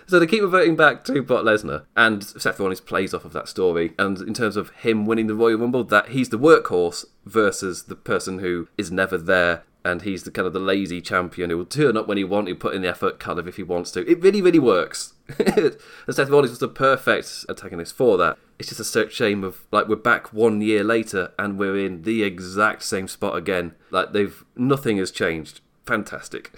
So 0.09 0.19
they 0.19 0.27
keep 0.27 0.43
reverting 0.43 0.75
back 0.75 1.05
to 1.05 1.23
Brock 1.23 1.45
Lesnar, 1.45 1.85
and 1.95 2.25
Seth 2.25 2.59
Rollins 2.59 2.81
plays 2.81 3.12
off 3.12 3.27
of 3.27 3.35
that 3.35 3.47
story. 3.47 3.93
And 3.99 4.19
in 4.23 4.33
terms 4.33 4.57
of 4.57 4.71
him 4.71 5.05
winning 5.05 5.27
the 5.27 5.35
Royal 5.35 5.59
Rumble, 5.59 5.85
that 5.85 6.09
he's 6.09 6.31
the 6.31 6.38
workhorse 6.38 7.05
versus 7.27 7.85
the 7.85 7.95
person 7.95 8.38
who 8.38 8.69
is 8.79 8.91
never 8.91 9.19
there. 9.19 9.65
And 9.85 10.03
he's 10.03 10.25
the 10.25 10.31
kind 10.31 10.47
of 10.47 10.53
the 10.53 10.59
lazy 10.59 11.00
champion 11.00 11.50
who 11.50 11.59
will 11.59 11.65
turn 11.65 11.97
up 11.97 12.09
when 12.09 12.19
he 12.19 12.25
wants, 12.25 12.49
he'll 12.49 12.57
put 12.57 12.75
in 12.75 12.83
the 12.83 12.88
effort, 12.88 13.21
kind 13.21 13.38
of 13.38 13.47
if 13.47 13.57
he 13.57 13.62
wants 13.62 13.91
to. 13.93 14.11
It 14.11 14.21
really, 14.21 14.43
really 14.43 14.59
works. 14.59 15.15
and 15.38 15.77
Seth 16.11 16.29
Rollins 16.29 16.50
was 16.50 16.59
the 16.59 16.69
perfect 16.69 17.47
antagonist 17.49 17.95
for 17.95 18.19
that. 18.19 18.38
It's 18.59 18.69
just 18.75 18.97
a 18.97 19.11
shame 19.11 19.45
of 19.45 19.67
like 19.71 19.88
we're 19.88 19.97
back 19.97 20.33
one 20.33 20.61
year 20.61 20.83
later 20.83 21.33
and 21.38 21.59
we're 21.59 21.79
in 21.79 22.03
the 22.03 22.23
exact 22.25 22.83
same 22.83 23.09
spot 23.09 23.37
again. 23.37 23.75
Like 23.91 24.12
they've 24.12 24.45
nothing 24.57 24.97
has 24.97 25.11
changed 25.11 25.61
fantastic. 25.88 26.57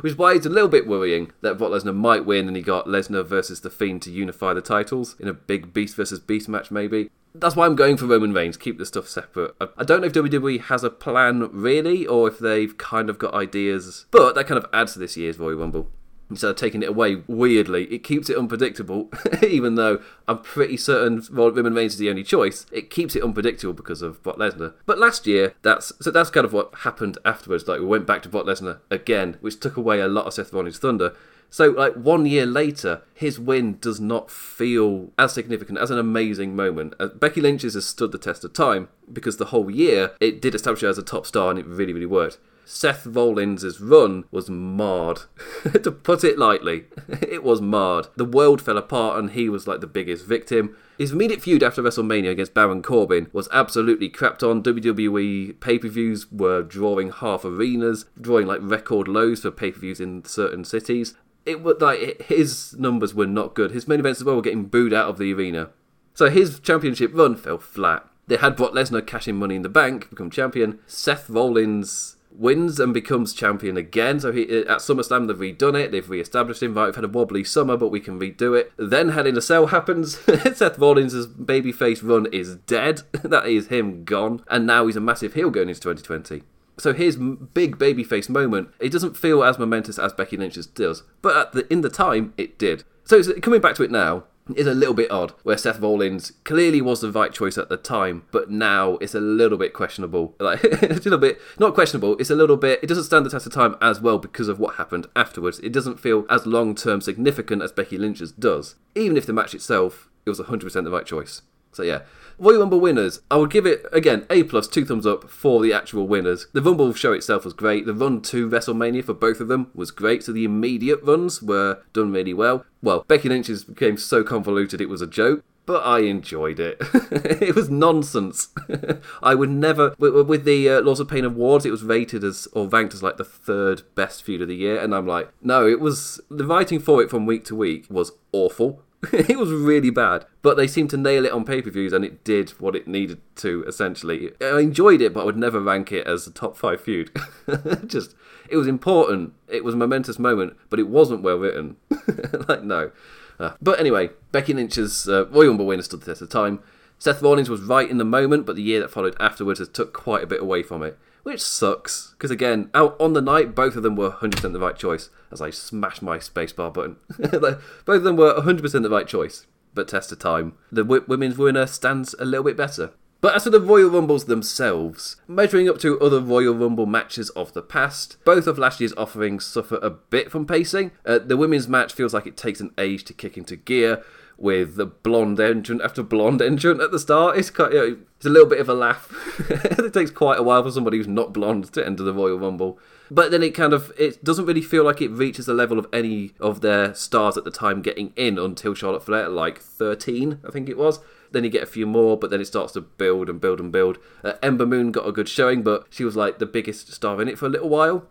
Which 0.00 0.12
is 0.12 0.18
why 0.18 0.32
it's 0.34 0.46
a 0.46 0.50
little 0.50 0.68
bit 0.68 0.88
worrying 0.88 1.30
that 1.42 1.58
Brock 1.58 1.70
Lesnar 1.70 1.94
might 1.94 2.24
win 2.24 2.48
and 2.48 2.56
he 2.56 2.62
got 2.62 2.86
Lesnar 2.86 3.24
versus 3.24 3.60
The 3.60 3.70
Fiend 3.70 4.02
to 4.02 4.10
unify 4.10 4.54
the 4.54 4.60
titles 4.60 5.14
in 5.20 5.28
a 5.28 5.34
big 5.34 5.72
Beast 5.72 5.94
versus 5.94 6.18
Beast 6.18 6.48
match, 6.48 6.70
maybe. 6.70 7.10
That's 7.34 7.54
why 7.54 7.66
I'm 7.66 7.76
going 7.76 7.96
for 7.96 8.06
Roman 8.06 8.32
Reigns. 8.32 8.56
Keep 8.56 8.78
the 8.78 8.86
stuff 8.86 9.06
separate. 9.06 9.54
I 9.60 9.84
don't 9.84 10.00
know 10.00 10.08
if 10.08 10.12
WWE 10.12 10.62
has 10.62 10.82
a 10.82 10.90
plan 10.90 11.48
really, 11.52 12.06
or 12.06 12.26
if 12.26 12.38
they've 12.40 12.76
kind 12.76 13.08
of 13.08 13.18
got 13.18 13.34
ideas, 13.34 14.06
but 14.10 14.34
that 14.34 14.48
kind 14.48 14.58
of 14.58 14.66
adds 14.72 14.94
to 14.94 14.98
this 14.98 15.16
year's 15.16 15.38
Royal 15.38 15.58
Rumble 15.58 15.90
instead 16.30 16.50
of 16.50 16.56
taking 16.56 16.82
it 16.82 16.88
away 16.88 17.22
weirdly, 17.26 17.84
it 17.86 18.04
keeps 18.04 18.30
it 18.30 18.38
unpredictable. 18.38 19.10
even 19.42 19.74
though 19.74 20.00
I'm 20.28 20.38
pretty 20.38 20.76
certain 20.76 21.22
Roman 21.30 21.74
Reigns 21.74 21.94
is 21.94 21.98
the 21.98 22.10
only 22.10 22.22
choice, 22.22 22.64
it 22.70 22.88
keeps 22.88 23.16
it 23.16 23.22
unpredictable 23.22 23.74
because 23.74 24.00
of 24.00 24.22
Brock 24.22 24.36
Lesnar. 24.36 24.74
But 24.86 24.98
last 24.98 25.26
year, 25.26 25.54
that's 25.62 25.92
so 26.00 26.10
that's 26.10 26.30
kind 26.30 26.46
of 26.46 26.52
what 26.52 26.74
happened 26.76 27.18
afterwards. 27.24 27.66
Like 27.66 27.80
we 27.80 27.86
went 27.86 28.06
back 28.06 28.22
to 28.22 28.28
Brock 28.28 28.46
Lesnar 28.46 28.78
again, 28.90 29.36
which 29.40 29.60
took 29.60 29.76
away 29.76 30.00
a 30.00 30.08
lot 30.08 30.26
of 30.26 30.34
Seth 30.34 30.52
Rollins' 30.52 30.78
thunder. 30.78 31.14
So, 31.52 31.70
like 31.70 31.94
one 31.94 32.26
year 32.26 32.46
later, 32.46 33.02
his 33.12 33.40
win 33.40 33.78
does 33.80 33.98
not 34.00 34.30
feel 34.30 35.10
as 35.18 35.32
significant 35.32 35.78
as 35.78 35.90
an 35.90 35.98
amazing 35.98 36.54
moment. 36.54 36.94
Uh, 37.00 37.08
Becky 37.08 37.40
Lynch's 37.40 37.74
has 37.74 37.84
stood 37.84 38.12
the 38.12 38.18
test 38.18 38.44
of 38.44 38.52
time 38.52 38.88
because 39.12 39.36
the 39.36 39.46
whole 39.46 39.68
year 39.68 40.12
it 40.20 40.40
did 40.40 40.54
establish 40.54 40.82
her 40.82 40.88
as 40.88 40.98
a 40.98 41.02
top 41.02 41.26
star 41.26 41.50
and 41.50 41.58
it 41.58 41.66
really, 41.66 41.92
really 41.92 42.06
worked. 42.06 42.38
Seth 42.72 43.04
Rollins' 43.04 43.80
run 43.80 44.24
was 44.30 44.48
marred. 44.48 45.22
to 45.82 45.90
put 45.90 46.22
it 46.22 46.38
lightly, 46.38 46.84
it 47.08 47.42
was 47.42 47.60
marred. 47.60 48.06
The 48.14 48.24
world 48.24 48.62
fell 48.62 48.78
apart 48.78 49.18
and 49.18 49.32
he 49.32 49.48
was 49.48 49.66
like 49.66 49.80
the 49.80 49.88
biggest 49.88 50.24
victim. 50.24 50.76
His 50.96 51.10
immediate 51.10 51.42
feud 51.42 51.64
after 51.64 51.82
WrestleMania 51.82 52.30
against 52.30 52.54
Baron 52.54 52.80
Corbin 52.80 53.28
was 53.32 53.48
absolutely 53.50 54.08
crapped 54.08 54.48
on. 54.48 54.62
WWE 54.62 55.58
pay 55.58 55.80
per 55.80 55.88
views 55.88 56.30
were 56.30 56.62
drawing 56.62 57.10
half 57.10 57.44
arenas, 57.44 58.06
drawing 58.18 58.46
like 58.46 58.60
record 58.62 59.08
lows 59.08 59.40
for 59.40 59.50
pay 59.50 59.72
per 59.72 59.80
views 59.80 60.00
in 60.00 60.24
certain 60.24 60.64
cities. 60.64 61.14
It 61.44 61.62
was 61.62 61.80
like 61.80 62.22
his 62.22 62.76
numbers 62.78 63.12
were 63.12 63.26
not 63.26 63.54
good. 63.54 63.72
His 63.72 63.88
main 63.88 63.98
events 63.98 64.20
as 64.20 64.24
well 64.24 64.36
were 64.36 64.42
getting 64.42 64.66
booed 64.66 64.94
out 64.94 65.08
of 65.08 65.18
the 65.18 65.34
arena. 65.34 65.70
So 66.14 66.30
his 66.30 66.60
championship 66.60 67.10
run 67.14 67.34
fell 67.34 67.58
flat. 67.58 68.06
They 68.28 68.36
had 68.36 68.54
Brock 68.54 68.74
Lesnar 68.74 69.04
cash 69.04 69.26
in 69.26 69.36
money 69.36 69.56
in 69.56 69.62
the 69.62 69.68
bank, 69.68 70.08
become 70.08 70.30
champion. 70.30 70.78
Seth 70.86 71.28
Rollins 71.28 72.16
wins 72.30 72.80
and 72.80 72.94
becomes 72.94 73.32
champion 73.32 73.76
again. 73.76 74.20
So 74.20 74.32
he 74.32 74.44
uh, 74.44 74.72
at 74.72 74.78
SummerSlam 74.78 75.26
they've 75.26 75.36
redone 75.36 75.78
it, 75.80 75.92
they've 75.92 76.08
re-established 76.08 76.62
him. 76.62 76.74
Right, 76.74 76.86
we've 76.86 76.94
had 76.94 77.04
a 77.04 77.08
wobbly 77.08 77.44
summer, 77.44 77.76
but 77.76 77.88
we 77.88 78.00
can 78.00 78.18
redo 78.18 78.58
it. 78.58 78.72
Then 78.76 79.10
Hell 79.10 79.26
in 79.26 79.36
a 79.36 79.42
Cell 79.42 79.66
happens. 79.66 80.18
Seth 80.54 80.78
Rollins' 80.78 81.26
babyface 81.26 82.02
run 82.02 82.26
is 82.32 82.56
dead. 82.56 83.02
that 83.24 83.46
is 83.46 83.68
him 83.68 84.04
gone, 84.04 84.42
and 84.48 84.66
now 84.66 84.86
he's 84.86 84.96
a 84.96 85.00
massive 85.00 85.34
heel 85.34 85.50
going 85.50 85.68
into 85.68 85.80
2020. 85.80 86.42
So 86.78 86.94
his 86.94 87.16
big 87.16 87.76
babyface 87.76 88.30
moment, 88.30 88.70
it 88.80 88.90
doesn't 88.90 89.16
feel 89.16 89.44
as 89.44 89.58
momentous 89.58 89.98
as 89.98 90.14
Becky 90.14 90.38
Lynch's 90.38 90.66
does, 90.66 91.02
but 91.20 91.52
the, 91.52 91.70
in 91.70 91.82
the 91.82 91.90
time 91.90 92.32
it 92.38 92.58
did. 92.58 92.84
So 93.04 93.22
coming 93.40 93.60
back 93.60 93.74
to 93.74 93.82
it 93.82 93.90
now, 93.90 94.24
is 94.56 94.66
a 94.66 94.74
little 94.74 94.94
bit 94.94 95.10
odd, 95.10 95.32
where 95.42 95.56
Seth 95.56 95.80
Rollins 95.80 96.32
clearly 96.44 96.80
was 96.80 97.00
the 97.00 97.10
right 97.10 97.32
choice 97.32 97.58
at 97.58 97.68
the 97.68 97.76
time, 97.76 98.24
but 98.30 98.50
now 98.50 98.96
it's 99.00 99.14
a 99.14 99.20
little 99.20 99.58
bit 99.58 99.72
questionable. 99.72 100.34
Like 100.40 100.64
it's 100.64 101.06
a 101.06 101.10
little 101.10 101.18
bit 101.18 101.38
not 101.58 101.74
questionable. 101.74 102.16
It's 102.18 102.30
a 102.30 102.34
little 102.34 102.56
bit. 102.56 102.80
It 102.82 102.86
doesn't 102.86 103.04
stand 103.04 103.24
the 103.24 103.30
test 103.30 103.46
of 103.46 103.52
time 103.52 103.76
as 103.80 104.00
well 104.00 104.18
because 104.18 104.48
of 104.48 104.58
what 104.58 104.76
happened 104.76 105.06
afterwards. 105.14 105.60
It 105.60 105.72
doesn't 105.72 106.00
feel 106.00 106.26
as 106.28 106.46
long 106.46 106.74
term 106.74 107.00
significant 107.00 107.62
as 107.62 107.70
Becky 107.70 107.98
Lynch's 107.98 108.32
does, 108.32 108.74
even 108.96 109.16
if 109.16 109.26
the 109.26 109.32
match 109.32 109.54
itself 109.54 110.08
it 110.26 110.30
was 110.30 110.40
100% 110.40 110.72
the 110.84 110.90
right 110.90 111.06
choice. 111.06 111.42
So 111.72 111.82
yeah, 111.82 112.00
Royal 112.40 112.60
Rumble 112.60 112.80
winners. 112.80 113.20
I 113.30 113.36
would 113.36 113.50
give 113.50 113.66
it 113.66 113.84
again 113.92 114.26
A 114.30 114.42
plus, 114.44 114.66
two 114.66 114.86
thumbs 114.86 115.06
up 115.06 115.28
for 115.28 115.60
the 115.60 115.74
actual 115.74 116.08
winners. 116.08 116.46
The 116.54 116.62
Rumble 116.62 116.94
show 116.94 117.12
itself 117.12 117.44
was 117.44 117.52
great. 117.52 117.84
The 117.84 117.94
run 117.94 118.22
to 118.22 118.48
WrestleMania 118.48 119.04
for 119.04 119.12
both 119.14 119.40
of 119.40 119.48
them 119.48 119.70
was 119.74 119.90
great. 119.90 120.24
So 120.24 120.32
the 120.32 120.44
immediate 120.44 121.02
runs 121.02 121.42
were 121.42 121.82
done 121.92 122.12
really 122.12 122.34
well. 122.34 122.64
Well, 122.82 123.04
Becky 123.06 123.28
Lynch's 123.28 123.62
became 123.64 123.98
so 123.98 124.24
convoluted 124.24 124.80
it 124.80 124.88
was 124.88 125.02
a 125.02 125.06
joke 125.06 125.44
but 125.66 125.86
I 125.86 126.00
enjoyed 126.00 126.58
it. 126.58 126.78
it 127.12 127.54
was 127.54 127.70
nonsense. 127.70 128.48
I 129.22 129.36
would 129.36 129.50
never, 129.50 129.94
with, 130.00 130.44
the 130.44 130.68
uh, 130.68 130.80
Laws 130.80 130.98
of 130.98 131.06
Pain 131.06 131.24
Awards, 131.24 131.64
it 131.64 131.70
was 131.70 131.84
rated 131.84 132.24
as 132.24 132.48
or 132.52 132.66
ranked 132.66 132.92
as 132.92 133.04
like 133.04 133.18
the 133.18 133.24
third 133.24 133.82
best 133.94 134.24
feud 134.24 134.42
of 134.42 134.48
the 134.48 134.56
year, 134.56 134.80
and 134.80 134.92
I'm 134.92 135.06
like, 135.06 135.30
no, 135.42 135.68
it 135.68 135.78
was 135.78 136.20
the 136.28 136.44
writing 136.44 136.80
for 136.80 137.00
it 137.00 137.08
from 137.08 137.24
week 137.24 137.44
to 137.44 137.54
week 137.54 137.86
was 137.88 138.10
awful. 138.32 138.82
it 139.12 139.38
was 139.38 139.50
really 139.50 139.88
bad, 139.88 140.26
but 140.42 140.56
they 140.56 140.66
seemed 140.66 140.90
to 140.90 140.96
nail 140.98 141.24
it 141.24 141.32
on 141.32 141.44
pay 141.44 141.62
per 141.62 141.70
views, 141.70 141.92
and 141.92 142.04
it 142.04 142.22
did 142.22 142.50
what 142.60 142.76
it 142.76 142.86
needed 142.86 143.20
to. 143.36 143.64
Essentially, 143.66 144.32
I 144.42 144.60
enjoyed 144.60 145.00
it, 145.00 145.14
but 145.14 145.22
I 145.22 145.24
would 145.24 145.38
never 145.38 145.58
rank 145.58 145.90
it 145.90 146.06
as 146.06 146.26
a 146.26 146.30
top 146.30 146.56
five 146.56 146.82
feud. 146.82 147.10
Just, 147.86 148.14
it 148.50 148.56
was 148.56 148.66
important. 148.66 149.32
It 149.48 149.64
was 149.64 149.74
a 149.74 149.78
momentous 149.78 150.18
moment, 150.18 150.56
but 150.68 150.78
it 150.78 150.88
wasn't 150.88 151.22
well 151.22 151.38
written. 151.38 151.76
like 152.48 152.62
no. 152.62 152.90
Uh, 153.38 153.52
but 153.62 153.80
anyway, 153.80 154.10
Becky 154.32 154.52
Lynch's 154.52 155.08
uh, 155.08 155.26
Royal 155.28 155.48
Rumble 155.48 155.66
winner 155.66 155.82
stood 155.82 156.02
the 156.02 156.06
test 156.06 156.20
of 156.20 156.28
time. 156.28 156.60
Seth 156.98 157.22
Rollins 157.22 157.48
was 157.48 157.62
right 157.62 157.88
in 157.88 157.96
the 157.96 158.04
moment, 158.04 158.44
but 158.44 158.56
the 158.56 158.62
year 158.62 158.80
that 158.80 158.90
followed 158.90 159.16
afterwards 159.18 159.60
has 159.60 159.68
took 159.68 159.94
quite 159.94 160.22
a 160.22 160.26
bit 160.26 160.42
away 160.42 160.62
from 160.62 160.82
it 160.82 160.98
which 161.22 161.40
sucks 161.42 162.12
because 162.12 162.30
again, 162.30 162.70
out 162.74 162.96
on 163.00 163.12
the 163.12 163.20
night, 163.20 163.54
both 163.54 163.76
of 163.76 163.82
them 163.82 163.96
were 163.96 164.10
100% 164.10 164.52
the 164.52 164.60
right 164.60 164.76
choice. 164.76 165.10
As 165.30 165.40
I 165.40 165.50
smash 165.50 166.02
my 166.02 166.18
spacebar 166.18 166.72
button, 166.72 166.96
both 167.18 167.96
of 167.96 168.02
them 168.04 168.16
were 168.16 168.34
100% 168.34 168.82
the 168.82 168.90
right 168.90 169.06
choice. 169.06 169.46
But 169.72 169.88
test 169.88 170.10
of 170.10 170.18
time, 170.18 170.54
the 170.72 170.82
w- 170.82 171.04
women's 171.06 171.38
winner 171.38 171.66
stands 171.66 172.14
a 172.18 172.24
little 172.24 172.44
bit 172.44 172.56
better. 172.56 172.92
But 173.20 173.34
as 173.34 173.44
for 173.44 173.50
the 173.50 173.60
Royal 173.60 173.90
Rumbles 173.90 174.24
themselves, 174.24 175.16
measuring 175.28 175.68
up 175.68 175.78
to 175.80 176.00
other 176.00 176.20
Royal 176.20 176.54
Rumble 176.54 176.86
matches 176.86 177.28
of 177.30 177.52
the 177.52 177.60
past, 177.62 178.16
both 178.24 178.46
of 178.46 178.58
last 178.58 178.80
year's 178.80 178.94
offerings 178.94 179.44
suffer 179.44 179.78
a 179.82 179.90
bit 179.90 180.30
from 180.30 180.46
pacing. 180.46 180.92
Uh, 181.04 181.18
the 181.18 181.36
women's 181.36 181.68
match 181.68 181.92
feels 181.92 182.14
like 182.14 182.26
it 182.26 182.38
takes 182.38 182.60
an 182.60 182.72
age 182.78 183.04
to 183.04 183.12
kick 183.12 183.36
into 183.36 183.56
gear, 183.56 184.02
with 184.40 184.76
the 184.76 184.86
blonde 184.86 185.38
entrant 185.38 185.82
after 185.82 186.02
blonde 186.02 186.40
entrant 186.40 186.80
at 186.80 186.90
the 186.90 186.98
start. 186.98 187.36
It's 187.36 187.50
quite, 187.50 187.72
you 187.72 187.78
know, 187.78 187.96
it's 188.16 188.26
a 188.26 188.30
little 188.30 188.48
bit 188.48 188.58
of 188.58 188.68
a 188.68 188.74
laugh. 188.74 189.12
it 189.50 189.92
takes 189.92 190.10
quite 190.10 190.38
a 190.38 190.42
while 190.42 190.62
for 190.62 190.70
somebody 190.70 190.96
who's 190.96 191.06
not 191.06 191.34
blonde 191.34 191.72
to 191.74 191.84
enter 191.84 192.02
the 192.02 192.14
Royal 192.14 192.38
Rumble. 192.38 192.78
But 193.10 193.30
then 193.30 193.42
it 193.42 193.50
kind 193.50 193.72
of 193.72 193.92
it 193.98 194.24
doesn't 194.24 194.46
really 194.46 194.62
feel 194.62 194.84
like 194.84 195.02
it 195.02 195.10
reaches 195.10 195.46
the 195.46 195.54
level 195.54 195.78
of 195.78 195.86
any 195.92 196.32
of 196.40 196.62
their 196.62 196.94
stars 196.94 197.36
at 197.36 197.44
the 197.44 197.50
time 197.50 197.82
getting 197.82 198.12
in 198.16 198.38
until 198.38 198.74
Charlotte 198.74 199.04
Flair, 199.04 199.28
like 199.28 199.60
13, 199.60 200.40
I 200.46 200.50
think 200.50 200.68
it 200.68 200.78
was. 200.78 201.00
Then 201.32 201.44
you 201.44 201.50
get 201.50 201.62
a 201.62 201.66
few 201.66 201.86
more, 201.86 202.16
but 202.16 202.30
then 202.30 202.40
it 202.40 202.46
starts 202.46 202.72
to 202.72 202.80
build 202.80 203.28
and 203.28 203.40
build 203.40 203.60
and 203.60 203.70
build. 203.70 203.98
Uh, 204.24 204.32
Ember 204.42 204.66
Moon 204.66 204.90
got 204.90 205.06
a 205.06 205.12
good 205.12 205.28
showing, 205.28 205.62
but 205.62 205.86
she 205.90 206.04
was 206.04 206.16
like 206.16 206.38
the 206.38 206.46
biggest 206.46 206.92
star 206.92 207.20
in 207.20 207.28
it 207.28 207.38
for 207.38 207.46
a 207.46 207.50
little 207.50 207.68
while. 207.68 208.06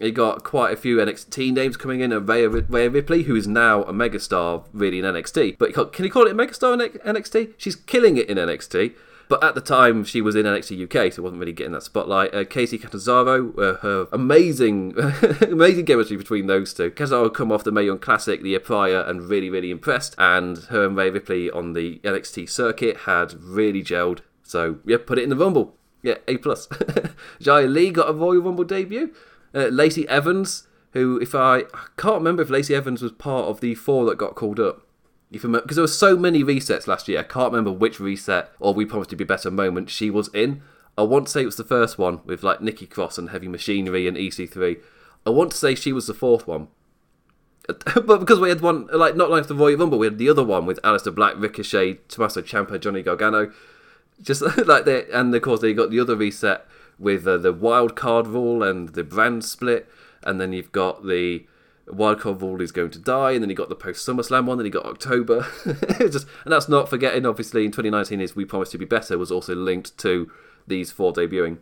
You 0.00 0.10
got 0.12 0.42
quite 0.42 0.72
a 0.72 0.76
few 0.76 0.96
NXT 0.96 1.52
names 1.52 1.76
coming 1.76 2.00
in. 2.00 2.12
and 2.12 2.28
Rhea, 2.28 2.48
Rhea 2.48 2.90
Ripley, 2.90 3.22
who 3.24 3.36
is 3.36 3.46
now 3.46 3.82
a 3.82 3.92
megastar 3.92 4.64
really 4.72 4.98
in 4.98 5.04
NXT. 5.04 5.56
But 5.58 5.92
can 5.92 6.04
you 6.04 6.10
call 6.10 6.26
it 6.26 6.32
a 6.32 6.34
megastar 6.34 6.74
in 6.74 6.98
NXT? 7.14 7.54
She's 7.56 7.76
killing 7.76 8.16
it 8.16 8.28
in 8.28 8.36
NXT. 8.36 8.94
But 9.28 9.42
at 9.42 9.54
the 9.54 9.60
time, 9.60 10.04
she 10.04 10.20
was 10.20 10.36
in 10.36 10.44
NXT 10.44 10.84
UK, 10.84 11.12
so 11.12 11.22
wasn't 11.22 11.40
really 11.40 11.52
getting 11.52 11.72
that 11.72 11.82
spotlight. 11.82 12.34
Uh, 12.34 12.44
Kacy 12.44 12.80
Catanzaro, 12.80 13.54
uh, 13.54 13.78
her 13.78 14.06
amazing, 14.12 14.94
amazing 15.40 15.86
chemistry 15.86 16.16
between 16.16 16.46
those 16.46 16.74
two. 16.74 16.90
Catanzaro 16.90 17.30
come 17.30 17.50
off 17.50 17.64
the 17.64 17.72
Mae 17.72 17.84
Young 17.84 17.98
Classic 17.98 18.42
the 18.42 18.50
year 18.50 18.60
prior 18.60 19.00
and 19.00 19.22
really, 19.22 19.48
really 19.48 19.70
impressed. 19.70 20.14
And 20.18 20.58
her 20.64 20.84
and 20.84 20.96
Rhea 20.96 21.12
Ripley 21.12 21.50
on 21.50 21.72
the 21.72 22.00
NXT 22.04 22.50
circuit 22.50 22.98
had 22.98 23.34
really 23.42 23.82
gelled. 23.82 24.20
So 24.42 24.78
yeah, 24.84 24.98
put 25.04 25.18
it 25.18 25.22
in 25.24 25.30
the 25.30 25.36
Rumble. 25.36 25.74
Yeah, 26.02 26.16
A 26.28 26.36
plus. 26.36 26.66
Xia 27.40 27.72
Li 27.72 27.90
got 27.90 28.10
a 28.10 28.12
Royal 28.12 28.42
Rumble 28.42 28.64
debut. 28.64 29.14
Uh, 29.54 29.68
Lacey 29.68 30.08
Evans, 30.08 30.66
who 30.92 31.20
if 31.20 31.34
I, 31.34 31.58
I 31.58 31.86
can't 31.96 32.16
remember 32.16 32.42
if 32.42 32.50
Lacey 32.50 32.74
Evans 32.74 33.02
was 33.02 33.12
part 33.12 33.46
of 33.46 33.60
the 33.60 33.74
four 33.74 34.04
that 34.06 34.18
got 34.18 34.34
called 34.34 34.58
up 34.58 34.84
because 35.30 35.76
there 35.76 35.82
were 35.82 35.88
so 35.88 36.16
many 36.16 36.44
resets 36.44 36.86
last 36.86 37.08
year. 37.08 37.20
I 37.20 37.24
can't 37.24 37.52
remember 37.52 37.72
which 37.72 37.98
reset 37.98 38.52
or 38.60 38.72
We 38.72 38.84
Promised 38.84 39.10
to 39.10 39.16
Be 39.16 39.24
Better 39.24 39.50
moment 39.50 39.90
she 39.90 40.10
was 40.10 40.28
in. 40.28 40.62
I 40.96 41.02
want 41.02 41.26
to 41.26 41.32
say 41.32 41.42
it 41.42 41.46
was 41.46 41.56
the 41.56 41.64
first 41.64 41.98
one 41.98 42.20
with 42.24 42.42
like 42.42 42.60
Nikki 42.60 42.86
Cross 42.86 43.18
and 43.18 43.30
Heavy 43.30 43.48
Machinery 43.48 44.06
and 44.06 44.16
EC3. 44.16 44.80
I 45.26 45.30
want 45.30 45.50
to 45.50 45.56
say 45.56 45.74
she 45.74 45.92
was 45.92 46.06
the 46.06 46.14
fourth 46.14 46.46
one. 46.46 46.68
but 47.66 48.18
because 48.20 48.38
we 48.38 48.48
had 48.48 48.60
one, 48.60 48.86
like 48.92 49.16
not 49.16 49.30
like 49.30 49.46
the 49.46 49.54
Royal 49.54 49.78
Rumble, 49.78 49.98
we 49.98 50.06
had 50.06 50.18
the 50.18 50.28
other 50.28 50.44
one 50.44 50.66
with 50.66 50.80
Aleister 50.82 51.14
Black, 51.14 51.34
Ricochet, 51.36 51.94
Tommaso 52.08 52.42
Ciampa, 52.42 52.78
Johnny 52.78 53.02
Gargano. 53.02 53.52
Just 54.22 54.42
like 54.66 54.84
that, 54.84 55.08
and 55.12 55.34
of 55.34 55.42
course 55.42 55.60
they 55.60 55.72
got 55.72 55.90
the 55.90 55.98
other 55.98 56.14
reset 56.14 56.66
with 56.98 57.26
uh, 57.26 57.38
the 57.38 57.52
wild 57.52 57.96
card 57.96 58.26
rule 58.26 58.62
and 58.62 58.90
the 58.90 59.04
brand 59.04 59.44
split, 59.44 59.88
and 60.22 60.40
then 60.40 60.52
you've 60.52 60.72
got 60.72 61.06
the 61.06 61.46
Wildcard 61.86 62.40
Rule 62.40 62.60
is 62.60 62.72
going 62.72 62.90
to 62.90 62.98
die, 62.98 63.32
and 63.32 63.42
then 63.42 63.50
he 63.50 63.54
got 63.54 63.68
the 63.68 63.74
post 63.74 64.06
SummerSlam 64.06 64.46
one, 64.46 64.58
then 64.58 64.64
he 64.64 64.70
got 64.70 64.86
October. 64.86 65.46
just, 65.98 66.26
and 66.44 66.52
that's 66.52 66.68
not 66.68 66.88
forgetting, 66.88 67.26
obviously, 67.26 67.64
in 67.64 67.72
2019 67.72 68.20
is 68.20 68.34
We 68.34 68.44
Promise 68.44 68.70
to 68.70 68.78
Be 68.78 68.84
Better 68.84 69.18
was 69.18 69.30
also 69.30 69.54
linked 69.54 69.96
to 69.98 70.30
these 70.66 70.90
four 70.90 71.12
debuting. 71.12 71.58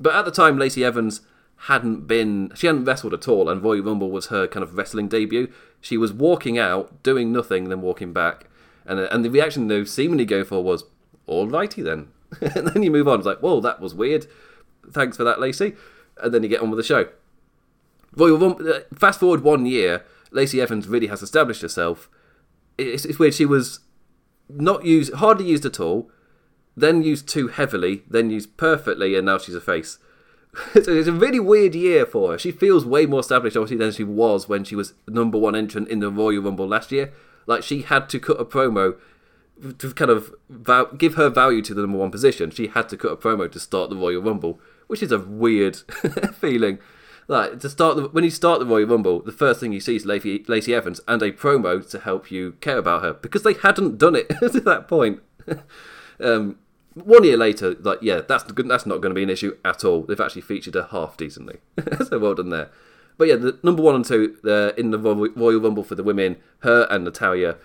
But 0.00 0.14
at 0.14 0.24
the 0.24 0.32
time, 0.32 0.58
Lacey 0.58 0.84
Evans 0.84 1.20
hadn't 1.66 2.08
been, 2.08 2.50
she 2.56 2.66
hadn't 2.66 2.84
wrestled 2.84 3.14
at 3.14 3.28
all, 3.28 3.48
and 3.48 3.62
Royal 3.62 3.82
Rumble 3.82 4.10
was 4.10 4.26
her 4.26 4.48
kind 4.48 4.64
of 4.64 4.76
wrestling 4.76 5.08
debut. 5.08 5.52
She 5.80 5.96
was 5.96 6.12
walking 6.12 6.58
out, 6.58 7.02
doing 7.02 7.32
nothing, 7.32 7.68
then 7.68 7.82
walking 7.82 8.12
back. 8.12 8.48
And, 8.84 8.98
uh, 8.98 9.08
and 9.12 9.24
the 9.24 9.30
reaction 9.30 9.68
they 9.68 9.84
seemingly 9.84 10.24
going 10.24 10.44
for 10.44 10.62
was, 10.62 10.84
alrighty 11.28 11.84
then. 11.84 12.08
and 12.56 12.68
then 12.68 12.82
you 12.82 12.90
move 12.90 13.06
on. 13.06 13.20
It's 13.20 13.26
like, 13.26 13.38
whoa, 13.38 13.60
that 13.60 13.80
was 13.80 13.94
weird. 13.94 14.26
Thanks 14.90 15.16
for 15.16 15.24
that, 15.24 15.40
Lacey. 15.40 15.74
And 16.18 16.32
then 16.32 16.42
you 16.42 16.48
get 16.48 16.60
on 16.60 16.70
with 16.70 16.78
the 16.78 16.82
show. 16.82 17.08
Royal 18.14 18.38
Rumble, 18.38 18.68
uh, 18.68 18.80
fast 18.94 19.20
forward 19.20 19.42
one 19.42 19.66
year, 19.66 20.04
Lacey 20.30 20.60
Evans 20.60 20.88
really 20.88 21.06
has 21.06 21.22
established 21.22 21.62
herself. 21.62 22.10
It's, 22.76 23.04
it's 23.04 23.18
weird. 23.18 23.34
She 23.34 23.46
was 23.46 23.80
not 24.48 24.84
used, 24.84 25.14
hardly 25.14 25.46
used 25.46 25.64
at 25.64 25.80
all, 25.80 26.10
then 26.76 27.02
used 27.02 27.28
too 27.28 27.48
heavily, 27.48 28.02
then 28.08 28.30
used 28.30 28.56
perfectly, 28.56 29.14
and 29.14 29.26
now 29.26 29.38
she's 29.38 29.54
a 29.54 29.60
face. 29.60 29.98
it's 30.74 30.88
a 30.88 31.12
really 31.12 31.40
weird 31.40 31.74
year 31.74 32.04
for 32.04 32.32
her. 32.32 32.38
She 32.38 32.50
feels 32.50 32.84
way 32.84 33.06
more 33.06 33.20
established, 33.20 33.56
obviously, 33.56 33.78
than 33.78 33.92
she 33.92 34.04
was 34.04 34.48
when 34.48 34.64
she 34.64 34.76
was 34.76 34.94
number 35.08 35.38
one 35.38 35.54
entrant 35.54 35.88
in 35.88 36.00
the 36.00 36.10
Royal 36.10 36.42
Rumble 36.42 36.68
last 36.68 36.92
year. 36.92 37.12
Like 37.46 37.62
she 37.62 37.82
had 37.82 38.08
to 38.10 38.20
cut 38.20 38.40
a 38.40 38.44
promo 38.44 38.96
to 39.78 39.92
kind 39.92 40.10
of 40.10 40.34
give 40.98 41.14
her 41.14 41.28
value 41.28 41.62
to 41.62 41.74
the 41.74 41.82
number 41.82 41.98
one 41.98 42.10
position. 42.10 42.50
She 42.50 42.68
had 42.68 42.88
to 42.90 42.96
cut 42.96 43.12
a 43.12 43.16
promo 43.16 43.50
to 43.50 43.60
start 43.60 43.90
the 43.90 43.96
Royal 43.96 44.22
Rumble, 44.22 44.60
which 44.92 45.02
is 45.02 45.10
a 45.10 45.18
weird 45.18 45.76
feeling. 46.34 46.78
Like 47.26 47.60
to 47.60 47.70
start 47.70 47.96
the, 47.96 48.08
when 48.08 48.24
you 48.24 48.30
start 48.30 48.60
the 48.60 48.66
Royal 48.66 48.86
Rumble, 48.86 49.22
the 49.22 49.32
first 49.32 49.58
thing 49.58 49.72
you 49.72 49.80
see 49.80 49.96
is 49.96 50.04
Lacey, 50.04 50.44
Lacey 50.46 50.74
Evans 50.74 51.00
and 51.08 51.22
a 51.22 51.32
promo 51.32 51.88
to 51.92 51.98
help 51.98 52.30
you 52.30 52.58
care 52.60 52.76
about 52.76 53.02
her 53.02 53.14
because 53.14 53.42
they 53.42 53.54
hadn't 53.54 53.96
done 53.96 54.14
it 54.14 54.28
to 54.40 54.60
that 54.60 54.88
point. 54.88 55.20
um, 56.20 56.58
one 56.92 57.24
year 57.24 57.38
later, 57.38 57.74
like 57.80 58.00
yeah, 58.02 58.20
that's 58.20 58.44
that's 58.44 58.84
not 58.84 59.00
going 59.00 59.12
to 59.12 59.14
be 59.14 59.22
an 59.22 59.30
issue 59.30 59.56
at 59.64 59.82
all. 59.82 60.02
They've 60.02 60.20
actually 60.20 60.42
featured 60.42 60.74
her 60.74 60.88
half 60.90 61.16
decently, 61.16 61.60
so 62.06 62.18
well 62.18 62.34
done 62.34 62.50
there. 62.50 62.68
But 63.16 63.28
yeah, 63.28 63.36
the 63.36 63.58
number 63.62 63.82
one 63.82 63.94
and 63.94 64.04
two 64.04 64.36
uh, 64.44 64.74
in 64.78 64.90
the 64.90 64.98
Royal 64.98 65.58
Rumble 65.58 65.84
for 65.84 65.94
the 65.94 66.02
women, 66.02 66.36
her 66.58 66.86
and 66.90 67.04
Natalya, 67.04 67.56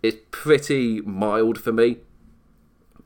it's 0.00 0.18
pretty 0.30 1.00
mild 1.00 1.58
for 1.60 1.72
me. 1.72 1.96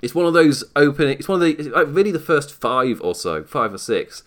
It's 0.03 0.15
one 0.15 0.27
of 0.27 0.35
those 0.35 0.65
opening. 0.77 1.19
It's 1.19 1.29
one 1.29 1.41
of 1.41 1.57
the 1.57 1.71
like 1.71 1.87
really 1.89 2.11
the 2.11 2.19
first 2.19 2.53
five 2.53 3.01
or 3.01 3.15
so, 3.15 3.45
five 3.45 3.73
or 3.73 3.79
six 3.79 4.25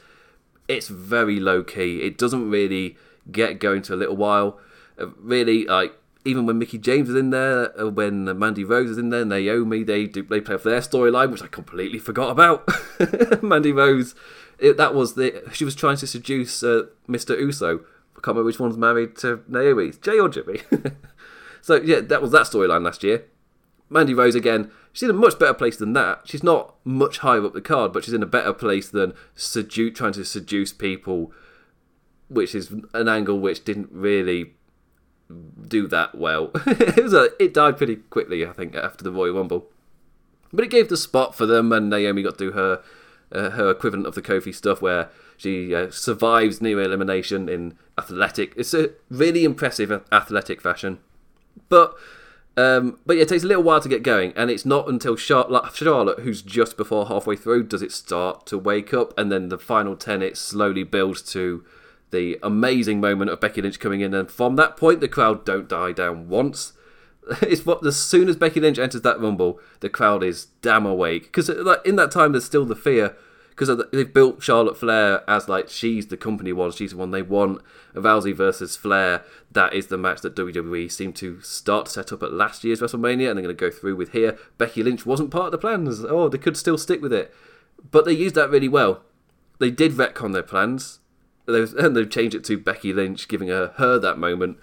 it's 0.68 0.88
very 0.88 1.40
low 1.40 1.64
key. 1.64 2.02
It 2.02 2.18
doesn't 2.18 2.50
really 2.50 2.98
get 3.32 3.60
going 3.60 3.82
to 3.84 3.94
a 3.94 3.98
little 3.98 4.16
while. 4.16 4.60
Uh, 5.00 5.08
really, 5.20 5.66
like 5.66 5.94
even 6.24 6.46
when 6.46 6.58
Mickie 6.58 6.78
James 6.78 7.10
is 7.10 7.16
in 7.16 7.30
there, 7.30 7.80
uh, 7.80 7.90
when 7.90 8.38
Mandy 8.38 8.64
Rose 8.64 8.90
is 8.90 8.98
in 8.98 9.10
there, 9.10 9.26
Naomi, 9.26 9.84
they 9.84 10.06
do 10.06 10.24
they 10.24 10.42
play 10.42 10.56
off 10.56 10.64
their 10.64 10.80
storyline, 10.80 11.32
which 11.32 11.44
I 11.44 11.48
completely 11.48 12.00
forgot 12.00 12.30
about. 12.32 12.68
Mandy 13.44 13.72
Rose, 13.72 14.16
it, 14.60 14.78
that 14.78 14.94
was 14.94 15.16
the 15.16 15.44
she 15.54 15.66
was 15.66 15.76
trying 15.76 15.98
to 15.98 16.08
seduce 16.08 16.64
uh, 16.64 16.84
Mr. 17.08 17.38
Uso. 17.40 17.82
I 18.18 18.22
can't 18.26 18.28
remember 18.28 18.46
which 18.46 18.60
one's 18.60 18.78
married 18.78 19.18
to 19.18 19.44
Naomi, 19.48 19.92
Jay 20.02 20.20
or 20.20 20.30
Jimmy. 20.30 20.62
so 21.62 21.76
yeah, 21.76 22.00
that 22.02 22.22
was 22.22 22.32
that 22.32 22.44
storyline 22.44 22.84
last 22.84 23.04
year. 23.04 23.26
Mandy 23.88 24.16
Rose 24.16 24.34
again, 24.34 24.72
she's 24.96 25.04
in 25.04 25.10
a 25.10 25.14
much 25.20 25.38
better 25.38 25.54
place 25.54 25.76
than 25.76 25.92
that. 25.92 26.22
She's 26.24 26.42
not 26.42 26.76
much 26.86 27.18
higher 27.20 27.46
up 27.46 27.54
the 27.54 27.62
card, 27.62 27.92
but 27.92 28.06
she's 28.06 28.14
in 28.14 28.24
a 28.24 28.28
better 28.28 28.54
place 28.54 28.88
than 28.88 29.14
seduce, 29.36 29.98
trying 29.98 30.14
to 30.14 30.24
seduce 30.24 30.72
people, 30.72 31.34
which 32.30 32.56
is 32.56 32.74
an 32.94 33.10
angle 33.10 33.38
which 33.38 33.66
didn't 33.66 33.90
really 33.92 34.54
do 35.68 35.86
that 35.88 36.16
well. 36.16 36.50
it 36.66 37.04
was 37.04 37.14
a, 37.14 37.30
it 37.44 37.54
died 37.54 37.78
pretty 37.78 37.98
quickly, 37.98 38.46
I 38.46 38.54
think, 38.54 38.74
after 38.74 39.04
the 39.04 39.12
Royal 39.12 39.36
Rumble. 39.36 39.68
But 40.54 40.64
it 40.64 40.72
gave 40.72 40.88
the 40.88 40.96
spot 40.96 41.36
for 41.36 41.46
them, 41.46 41.74
and 41.74 41.90
Naomi 41.90 42.24
got 42.24 42.38
to 42.38 42.46
do 42.46 42.52
her 42.54 42.82
uh, 43.34 43.50
her 43.50 43.70
equivalent 43.70 44.08
of 44.08 44.16
the 44.16 44.22
Kofi 44.22 44.56
stuff, 44.56 44.82
where 44.82 45.10
she 45.36 45.76
uh, 45.76 45.92
survives 45.92 46.62
near 46.62 46.82
elimination 46.82 47.50
in 47.50 47.78
athletic. 47.98 48.54
It's 48.56 48.74
a 48.74 48.92
really 49.10 49.44
impressive 49.44 49.92
athletic 50.14 50.62
fashion, 50.62 51.00
but 51.68 51.98
um, 52.58 53.00
but 53.06 53.18
yeah, 53.18 53.24
it 53.24 53.30
takes 53.30 53.44
a 53.44 53.48
little 53.48 53.64
while 53.64 53.82
to 53.82 53.90
get 53.90 54.04
going, 54.04 54.32
and 54.36 54.50
it's 54.50 54.66
not 54.66 54.88
until 54.88 55.16
Charlotte, 55.16 55.74
Charlotte, 55.76 56.20
who's 56.20 56.42
just 56.42 56.78
before 56.78 57.08
halfway 57.08 57.36
through, 57.36 57.64
does 57.64 57.82
it 57.82 57.92
start 57.92 58.46
to 58.48 58.58
wake 58.58 58.94
up, 58.94 59.18
and 59.18 59.32
then 59.32 59.50
the 59.50 59.58
final 59.58 59.96
ten, 59.96 60.22
it 60.22 60.38
slowly 60.38 60.84
builds 60.84 61.22
to 61.34 61.66
the 62.12 62.40
amazing 62.42 63.02
moment 63.02 63.30
of 63.30 63.42
Becky 63.42 63.62
Lynch 63.62 63.80
coming 63.80 64.02
in, 64.02 64.14
and 64.14 64.32
from 64.32 64.56
that 64.56 64.78
point, 64.78 65.02
the 65.02 65.10
crowd 65.10 65.46
don't 65.46 65.68
die 65.68 65.92
down 65.92 66.30
once. 66.30 66.74
It's 67.42 67.66
what 67.66 67.84
as 67.84 67.98
soon 67.98 68.30
as 68.30 68.36
Becky 68.36 68.60
Lynch 68.60 68.78
enters 68.78 69.02
that 69.02 69.20
rumble, 69.20 69.60
the 69.80 69.90
crowd 69.90 70.24
is 70.24 70.46
damn 70.62 70.86
awake 70.86 71.24
because 71.24 71.50
like, 71.50 71.84
in 71.84 71.96
that 71.96 72.12
time, 72.12 72.34
there's 72.34 72.46
still 72.46 72.66
the 72.66 72.76
fear 72.76 73.16
because 73.56 73.86
they've 73.94 74.14
built 74.14 74.44
Charlotte 74.44 74.78
Flair 74.78 75.24
as 75.30 75.48
like 75.48 75.70
she's 75.70 76.08
the 76.08 76.18
company 76.18 76.52
one, 76.52 76.72
she's 76.72 76.92
the 76.92 76.98
one 76.98 77.12
they 77.12 77.22
want. 77.22 77.62
Rousey 77.94 78.36
versus 78.36 78.76
Flair, 78.76 79.24
that 79.52 79.74
is 79.74 79.88
the 79.88 79.98
match 79.98 80.22
that 80.22 80.36
WWE 80.36 80.92
seemed 80.92 81.16
to 81.18 81.40
start 81.42 81.86
to 81.86 81.92
set 81.94 82.12
up 82.12 82.22
at 82.22 82.34
last 82.34 82.66
year's 82.66 82.82
WrestleMania, 82.82 83.30
and 83.30 83.38
they're 83.38 83.46
going 83.46 83.48
to 83.48 83.54
go 83.54 83.72
through 83.72 83.96
with 83.96 84.12
here. 84.12 84.38
Becky 84.58 84.84
Lynch 84.84 85.06
wasn't 85.06 85.32
part 85.32 85.46
of 85.46 85.52
the 85.54 85.58
plans. 85.58 86.04
Oh, 86.04 86.28
they 86.28 86.38
could 86.38 86.58
still 86.58 86.78
stick 86.78 87.02
with 87.02 87.14
it, 87.14 87.34
but 87.92 88.04
they 88.04 88.12
used 88.12 88.36
that 88.36 88.50
really 88.50 88.68
well. 88.68 89.04
They 89.60 89.72
did 89.72 89.94
retcon 89.94 90.34
their 90.34 90.44
plans, 90.44 91.00
and 91.48 91.96
they've 91.96 92.10
changed 92.10 92.36
it 92.36 92.44
to 92.46 92.58
Becky 92.58 92.92
Lynch, 92.92 93.30
giving 93.30 93.48
her 93.48 93.74
her 93.78 93.98
that 94.00 94.18
moment 94.18 94.58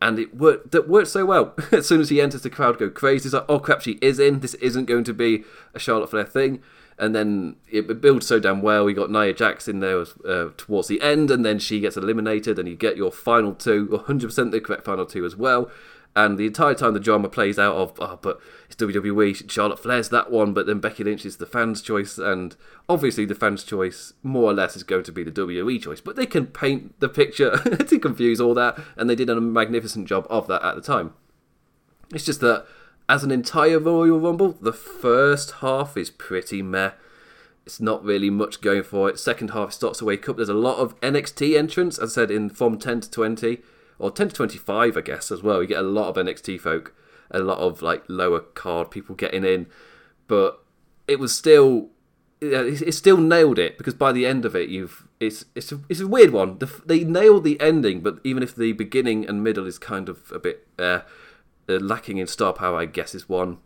and 0.00 0.20
it 0.20 0.32
worked 0.32 0.70
that 0.70 0.88
worked 0.88 1.08
so 1.08 1.26
well. 1.26 1.54
as 1.72 1.88
soon 1.88 2.00
as 2.00 2.08
he 2.08 2.20
enters, 2.20 2.42
the 2.42 2.50
crowd 2.50 2.78
go 2.78 2.88
crazy. 2.88 3.26
It's 3.26 3.34
like, 3.34 3.46
oh 3.48 3.58
crap, 3.58 3.80
she 3.80 3.98
is 4.00 4.20
in. 4.20 4.38
This 4.38 4.54
isn't 4.54 4.84
going 4.84 5.02
to 5.02 5.12
be 5.12 5.42
a 5.74 5.80
Charlotte 5.80 6.10
Flair 6.10 6.24
thing 6.24 6.62
and 6.98 7.14
then 7.14 7.56
it 7.70 8.00
builds 8.00 8.26
so 8.26 8.40
damn 8.40 8.60
well. 8.60 8.84
We 8.84 8.92
got 8.92 9.10
Nia 9.10 9.32
Jax 9.32 9.68
in 9.68 9.80
there 9.80 10.04
uh, 10.26 10.48
towards 10.56 10.88
the 10.88 11.00
end, 11.00 11.30
and 11.30 11.44
then 11.44 11.58
she 11.58 11.80
gets 11.80 11.96
eliminated, 11.96 12.58
and 12.58 12.68
you 12.68 12.74
get 12.74 12.96
your 12.96 13.12
final 13.12 13.54
two, 13.54 13.86
100% 13.86 14.50
the 14.50 14.60
correct 14.60 14.84
final 14.84 15.06
two 15.06 15.24
as 15.24 15.36
well. 15.36 15.70
And 16.16 16.36
the 16.36 16.46
entire 16.46 16.74
time 16.74 16.94
the 16.94 17.00
drama 17.00 17.28
plays 17.28 17.60
out 17.60 17.76
of, 17.76 17.92
oh, 18.00 18.18
but 18.20 18.40
it's 18.66 18.74
WWE, 18.74 19.48
Charlotte 19.48 19.78
Flair's 19.78 20.08
that 20.08 20.32
one, 20.32 20.52
but 20.52 20.66
then 20.66 20.80
Becky 20.80 21.04
Lynch 21.04 21.24
is 21.24 21.36
the 21.36 21.46
fans' 21.46 21.80
choice, 21.80 22.18
and 22.18 22.56
obviously 22.88 23.24
the 23.24 23.36
fans' 23.36 23.62
choice 23.62 24.14
more 24.24 24.50
or 24.50 24.54
less 24.54 24.74
is 24.74 24.82
going 24.82 25.04
to 25.04 25.12
be 25.12 25.22
the 25.22 25.30
WWE 25.30 25.80
choice. 25.80 26.00
But 26.00 26.16
they 26.16 26.26
can 26.26 26.46
paint 26.46 26.98
the 26.98 27.08
picture 27.08 27.56
to 27.86 27.98
confuse 28.00 28.40
all 28.40 28.54
that, 28.54 28.76
and 28.96 29.08
they 29.08 29.14
did 29.14 29.30
a 29.30 29.40
magnificent 29.40 30.08
job 30.08 30.26
of 30.28 30.48
that 30.48 30.64
at 30.64 30.74
the 30.74 30.80
time. 30.80 31.12
It's 32.12 32.24
just 32.24 32.40
that 32.40 32.66
as 33.08 33.24
an 33.24 33.30
entire 33.30 33.78
Royal 33.78 34.20
Rumble, 34.20 34.52
the 34.60 34.72
first 34.72 35.52
half 35.60 35.96
is 35.96 36.10
pretty 36.10 36.62
meh. 36.62 36.92
It's 37.64 37.80
not 37.80 38.04
really 38.04 38.30
much 38.30 38.60
going 38.60 38.82
for 38.82 39.08
it. 39.08 39.18
Second 39.18 39.50
half 39.50 39.72
starts 39.72 39.98
to 39.98 40.04
wake 40.04 40.28
up. 40.28 40.36
There's 40.36 40.48
a 40.48 40.54
lot 40.54 40.78
of 40.78 40.98
NXT 41.00 41.56
entrants, 41.56 41.98
as 41.98 42.12
I 42.12 42.22
said, 42.22 42.30
in 42.30 42.50
from 42.50 42.78
10 42.78 43.00
to 43.02 43.10
20 43.10 43.58
or 43.98 44.10
10 44.10 44.28
to 44.28 44.34
25, 44.34 44.96
I 44.96 45.00
guess, 45.00 45.30
as 45.30 45.42
well. 45.42 45.62
You 45.62 45.68
get 45.68 45.80
a 45.80 45.82
lot 45.82 46.08
of 46.08 46.16
NXT 46.26 46.60
folk, 46.60 46.94
a 47.30 47.40
lot 47.40 47.58
of 47.58 47.82
like 47.82 48.04
lower 48.08 48.40
card 48.40 48.90
people 48.90 49.14
getting 49.14 49.44
in, 49.44 49.66
but 50.26 50.62
it 51.06 51.18
was 51.18 51.34
still. 51.36 51.90
It 52.40 52.94
still 52.94 53.16
nailed 53.16 53.58
it 53.58 53.76
because 53.78 53.94
by 53.94 54.12
the 54.12 54.24
end 54.24 54.44
of 54.44 54.54
it, 54.54 54.68
you've 54.68 55.08
it's 55.18 55.44
it's 55.56 55.72
a, 55.72 55.80
it's 55.88 55.98
a 55.98 56.06
weird 56.06 56.30
one. 56.30 56.58
The, 56.58 56.70
they 56.86 57.02
nailed 57.02 57.42
the 57.42 57.60
ending, 57.60 58.00
but 58.00 58.20
even 58.22 58.44
if 58.44 58.54
the 58.54 58.70
beginning 58.72 59.28
and 59.28 59.42
middle 59.42 59.66
is 59.66 59.76
kind 59.76 60.08
of 60.08 60.30
a 60.30 60.38
bit 60.38 60.68
uh, 60.78 61.00
lacking 61.68 62.18
in 62.18 62.26
star 62.26 62.52
power, 62.52 62.78
I 62.78 62.86
guess 62.86 63.14
is 63.14 63.28
one 63.28 63.58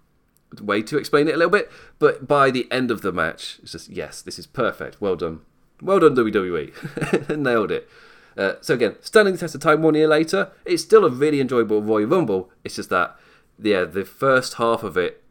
way 0.60 0.82
to 0.82 0.98
explain 0.98 1.28
it 1.28 1.34
a 1.34 1.38
little 1.38 1.50
bit. 1.50 1.70
But 1.98 2.26
by 2.26 2.50
the 2.50 2.70
end 2.70 2.90
of 2.90 3.02
the 3.02 3.12
match, 3.12 3.58
it's 3.62 3.72
just 3.72 3.88
yes, 3.88 4.22
this 4.22 4.38
is 4.38 4.46
perfect. 4.46 5.00
Well 5.00 5.16
done, 5.16 5.40
well 5.80 6.00
done 6.00 6.16
WWE, 6.16 7.36
nailed 7.38 7.70
it. 7.70 7.88
Uh, 8.36 8.54
so 8.60 8.74
again, 8.74 8.96
standing 9.00 9.34
the 9.34 9.40
test 9.40 9.54
of 9.54 9.60
time 9.60 9.82
one 9.82 9.94
year 9.94 10.08
later, 10.08 10.50
it's 10.64 10.82
still 10.82 11.04
a 11.04 11.10
really 11.10 11.40
enjoyable 11.40 11.82
Royal 11.82 12.06
Rumble. 12.06 12.50
It's 12.64 12.76
just 12.76 12.90
that, 12.90 13.16
yeah, 13.58 13.84
the 13.84 14.04
first 14.04 14.54
half 14.54 14.82
of 14.82 14.96
it 14.96 15.22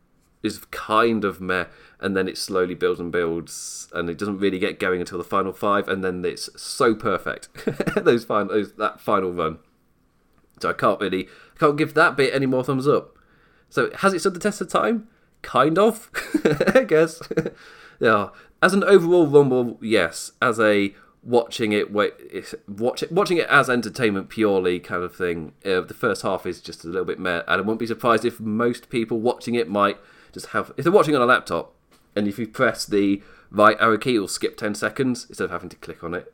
is 0.43 0.59
kind 0.71 1.23
of 1.23 1.41
meh, 1.41 1.65
and 1.99 2.15
then 2.15 2.27
it 2.27 2.37
slowly 2.37 2.75
builds 2.75 2.99
and 2.99 3.11
builds, 3.11 3.87
and 3.93 4.09
it 4.09 4.17
doesn't 4.17 4.39
really 4.39 4.59
get 4.59 4.79
going 4.79 4.99
until 4.99 5.17
the 5.17 5.23
final 5.23 5.53
five, 5.53 5.87
and 5.87 6.03
then 6.03 6.23
it's 6.25 6.49
so 6.61 6.95
perfect. 6.95 7.49
those 7.95 8.23
final, 8.23 8.53
those, 8.53 8.73
that 8.73 8.99
final 8.99 9.31
run. 9.31 9.59
So 10.61 10.69
I 10.69 10.73
can't 10.73 10.99
really, 10.99 11.27
I 11.55 11.59
can't 11.59 11.77
give 11.77 11.93
that 11.93 12.15
bit 12.15 12.33
any 12.33 12.45
more 12.45 12.63
thumbs 12.63 12.87
up. 12.87 13.15
So 13.69 13.89
has 13.97 14.13
it 14.13 14.19
stood 14.19 14.33
the 14.33 14.39
test 14.39 14.61
of 14.61 14.69
time? 14.69 15.07
Kind 15.41 15.79
of, 15.79 16.09
I 16.75 16.83
guess. 16.83 17.21
yeah. 17.99 18.29
As 18.61 18.73
an 18.73 18.83
overall 18.83 19.25
Rumble, 19.25 19.79
yes. 19.81 20.33
As 20.41 20.59
a 20.59 20.93
watching 21.23 21.71
it, 21.71 21.91
watch 21.91 23.03
it, 23.03 23.11
watching 23.11 23.37
it 23.37 23.47
as 23.47 23.69
entertainment 23.69 24.29
purely 24.29 24.79
kind 24.79 25.03
of 25.03 25.15
thing. 25.15 25.53
Uh, 25.65 25.81
the 25.81 25.93
first 25.93 26.21
half 26.21 26.45
is 26.45 26.61
just 26.61 26.83
a 26.83 26.87
little 26.87 27.05
bit 27.05 27.19
meh, 27.19 27.41
and 27.47 27.49
I 27.49 27.57
wouldn't 27.57 27.79
be 27.79 27.87
surprised 27.87 28.25
if 28.25 28.39
most 28.39 28.89
people 28.89 29.19
watching 29.19 29.55
it 29.55 29.69
might 29.69 29.97
just 30.31 30.47
have 30.47 30.71
if 30.77 30.83
they're 30.83 30.91
watching 30.91 31.15
on 31.15 31.21
a 31.21 31.25
laptop, 31.25 31.73
and 32.15 32.27
if 32.27 32.39
you 32.39 32.47
press 32.47 32.85
the 32.85 33.21
right 33.49 33.77
arrow 33.79 33.97
key, 33.97 34.15
it'll 34.15 34.27
skip 34.27 34.57
ten 34.57 34.73
seconds 34.75 35.25
instead 35.29 35.45
of 35.45 35.51
having 35.51 35.69
to 35.69 35.75
click 35.77 36.03
on 36.03 36.13
it. 36.13 36.33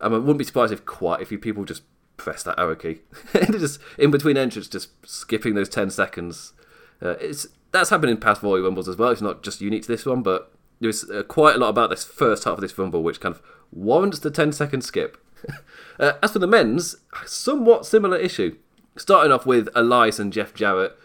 Um, 0.00 0.14
I 0.14 0.18
wouldn't 0.18 0.38
be 0.38 0.44
surprised 0.44 0.72
if 0.72 0.84
quite 0.84 1.22
a 1.22 1.26
few 1.26 1.38
people 1.38 1.64
just 1.64 1.82
press 2.18 2.42
that 2.42 2.58
arrow 2.58 2.76
key, 2.76 3.00
and 3.32 3.58
just 3.58 3.80
in 3.96 4.10
between 4.10 4.36
entrance, 4.36 4.68
just 4.68 4.90
skipping 5.08 5.54
those 5.54 5.70
ten 5.70 5.88
seconds. 5.88 6.52
Uh, 7.00 7.14
it's 7.20 7.46
that's 7.72 7.90
happened 7.90 8.10
in 8.10 8.18
past 8.18 8.42
Royal 8.42 8.62
Rumbles 8.62 8.88
as 8.88 8.96
well. 8.96 9.10
It's 9.10 9.22
not 9.22 9.42
just 9.42 9.60
unique 9.60 9.82
to 9.82 9.88
this 9.88 10.04
one, 10.04 10.22
but 10.22 10.52
there's 10.80 11.08
uh, 11.10 11.22
quite 11.22 11.56
a 11.56 11.58
lot 11.58 11.68
about 11.68 11.90
this 11.90 12.04
first 12.04 12.44
half 12.44 12.54
of 12.54 12.60
this 12.60 12.76
Rumble 12.78 13.02
which 13.02 13.20
kind 13.20 13.34
of 13.34 13.42
warrants 13.72 14.18
the 14.18 14.30
10 14.30 14.52
second 14.52 14.82
skip. 14.82 15.18
uh, 16.00 16.12
as 16.22 16.32
for 16.32 16.38
the 16.38 16.46
men's, 16.46 16.96
somewhat 17.26 17.86
similar 17.86 18.16
issue. 18.16 18.56
Starting 18.96 19.30
off 19.30 19.46
with 19.46 19.68
Elias 19.74 20.18
and 20.18 20.32
Jeff 20.32 20.54
Jarrett 20.54 20.98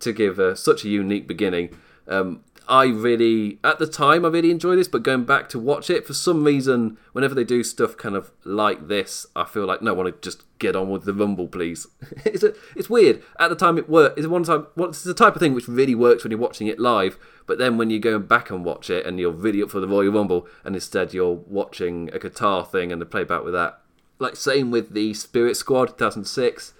to 0.00 0.12
give 0.12 0.38
uh, 0.38 0.54
such 0.54 0.84
a 0.84 0.88
unique 0.88 1.26
beginning. 1.26 1.76
Um, 2.06 2.42
I 2.68 2.84
really, 2.86 3.58
at 3.64 3.78
the 3.78 3.86
time, 3.86 4.26
I 4.26 4.28
really 4.28 4.50
enjoy 4.50 4.76
this, 4.76 4.88
but 4.88 5.02
going 5.02 5.24
back 5.24 5.48
to 5.50 5.58
watch 5.58 5.88
it, 5.88 6.06
for 6.06 6.12
some 6.12 6.44
reason, 6.44 6.98
whenever 7.12 7.34
they 7.34 7.44
do 7.44 7.64
stuff 7.64 7.96
kind 7.96 8.14
of 8.14 8.30
like 8.44 8.88
this, 8.88 9.26
I 9.34 9.44
feel 9.44 9.64
like, 9.64 9.80
no, 9.80 9.92
I 9.92 9.96
want 9.96 10.14
to 10.14 10.30
just 10.30 10.44
get 10.58 10.76
on 10.76 10.90
with 10.90 11.04
the 11.04 11.14
Rumble, 11.14 11.48
please. 11.48 11.86
it's, 12.26 12.42
a, 12.42 12.52
it's 12.76 12.90
weird. 12.90 13.22
At 13.40 13.48
the 13.48 13.56
time, 13.56 13.78
it 13.78 13.88
worked. 13.88 14.18
It's 14.18 14.28
one 14.28 14.42
time, 14.42 14.66
well, 14.76 14.90
it's 14.90 15.02
the 15.02 15.14
type 15.14 15.34
of 15.34 15.40
thing 15.40 15.54
which 15.54 15.66
really 15.66 15.94
works 15.94 16.24
when 16.24 16.30
you're 16.30 16.38
watching 16.38 16.66
it 16.66 16.78
live, 16.78 17.18
but 17.46 17.56
then 17.56 17.78
when 17.78 17.88
you 17.88 17.98
go 17.98 18.18
back 18.18 18.50
and 18.50 18.66
watch 18.66 18.90
it 18.90 19.06
and 19.06 19.18
you're 19.18 19.32
really 19.32 19.62
up 19.62 19.70
for 19.70 19.80
the 19.80 19.88
Royal 19.88 20.12
Rumble, 20.12 20.46
and 20.62 20.74
instead 20.74 21.14
you're 21.14 21.40
watching 21.46 22.10
a 22.12 22.18
guitar 22.18 22.66
thing 22.66 22.92
and 22.92 23.00
the 23.00 23.06
playback 23.06 23.44
with 23.44 23.54
that. 23.54 23.80
Like, 24.18 24.36
same 24.36 24.70
with 24.70 24.92
the 24.92 25.14
Spirit 25.14 25.56
Squad 25.56 25.96
2006, 25.96 26.74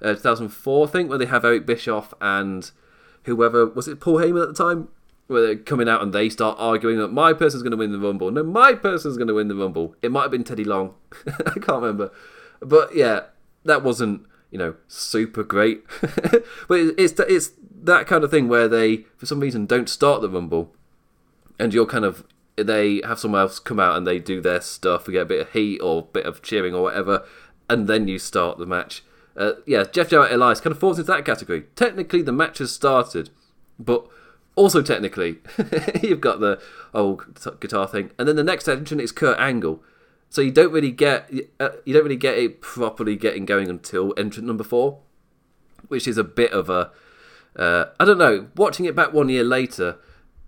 uh, 0.00 0.14
2004, 0.14 0.86
I 0.86 0.90
think, 0.90 1.08
where 1.08 1.18
they 1.18 1.26
have 1.26 1.44
Eric 1.44 1.66
Bischoff 1.66 2.14
and 2.20 2.70
whoever, 3.24 3.66
was 3.66 3.88
it 3.88 3.98
Paul 3.98 4.18
Heyman 4.18 4.42
at 4.42 4.54
the 4.54 4.64
time? 4.64 4.88
Where 5.26 5.42
they're 5.42 5.56
coming 5.56 5.88
out 5.88 6.02
and 6.02 6.12
they 6.12 6.28
start 6.28 6.56
arguing 6.58 6.98
that 6.98 7.08
my 7.08 7.32
person's 7.32 7.62
going 7.62 7.70
to 7.70 7.76
win 7.76 7.92
the 7.92 7.98
Rumble. 7.98 8.30
No, 8.30 8.42
my 8.42 8.74
person's 8.74 9.16
going 9.16 9.28
to 9.28 9.34
win 9.34 9.48
the 9.48 9.54
Rumble. 9.54 9.94
It 10.02 10.12
might 10.12 10.22
have 10.22 10.30
been 10.30 10.44
Teddy 10.44 10.64
Long. 10.64 10.94
I 11.26 11.52
can't 11.54 11.82
remember. 11.82 12.10
But 12.60 12.94
yeah, 12.94 13.20
that 13.64 13.82
wasn't, 13.82 14.26
you 14.50 14.58
know, 14.58 14.76
super 14.86 15.42
great. 15.42 15.84
but 16.00 16.78
it's, 16.98 17.18
it's 17.20 17.52
that 17.82 18.06
kind 18.06 18.22
of 18.22 18.30
thing 18.30 18.48
where 18.48 18.68
they, 18.68 19.06
for 19.16 19.26
some 19.26 19.40
reason, 19.40 19.66
don't 19.66 19.88
start 19.88 20.20
the 20.20 20.28
Rumble. 20.28 20.74
And 21.58 21.72
you're 21.72 21.86
kind 21.86 22.04
of, 22.04 22.24
they 22.56 23.00
have 23.04 23.18
someone 23.18 23.40
else 23.40 23.58
come 23.58 23.80
out 23.80 23.96
and 23.96 24.06
they 24.06 24.18
do 24.18 24.40
their 24.40 24.60
stuff. 24.60 25.06
We 25.06 25.14
get 25.14 25.22
a 25.22 25.26
bit 25.26 25.40
of 25.40 25.52
heat 25.52 25.78
or 25.78 26.00
a 26.00 26.02
bit 26.02 26.26
of 26.26 26.42
cheering 26.42 26.74
or 26.74 26.82
whatever. 26.82 27.24
And 27.70 27.86
then 27.86 28.08
you 28.08 28.18
start 28.18 28.58
the 28.58 28.66
match. 28.66 29.02
Uh, 29.36 29.52
yeah, 29.66 29.84
Jeff 29.84 30.10
Jarrett 30.10 30.32
Elias 30.32 30.60
kind 30.60 30.72
of 30.72 30.78
falls 30.78 30.98
into 30.98 31.10
that 31.10 31.24
category. 31.24 31.64
Technically, 31.74 32.22
the 32.22 32.30
match 32.30 32.58
has 32.58 32.72
started, 32.72 33.30
but 33.78 34.06
also, 34.56 34.82
technically, 34.82 35.38
you've 36.02 36.20
got 36.20 36.40
the 36.40 36.60
old 36.92 37.24
guitar 37.60 37.88
thing, 37.88 38.10
and 38.18 38.28
then 38.28 38.36
the 38.36 38.44
next 38.44 38.68
entrant 38.68 39.02
is 39.02 39.12
Kurt 39.12 39.38
Angle. 39.38 39.82
So 40.30 40.40
you 40.40 40.50
don't 40.50 40.72
really 40.72 40.90
get 40.90 41.30
uh, 41.60 41.70
you 41.84 41.94
don't 41.94 42.02
really 42.02 42.16
get 42.16 42.38
it 42.38 42.60
properly 42.60 43.16
getting 43.16 43.44
going 43.44 43.68
until 43.68 44.14
entrant 44.16 44.46
number 44.46 44.64
four, 44.64 44.98
which 45.88 46.08
is 46.08 46.18
a 46.18 46.24
bit 46.24 46.52
of 46.52 46.68
a 46.68 46.90
uh, 47.56 47.86
I 48.00 48.04
don't 48.04 48.18
know. 48.18 48.48
Watching 48.56 48.84
it 48.84 48.96
back 48.96 49.12
one 49.12 49.28
year 49.28 49.44
later, 49.44 49.96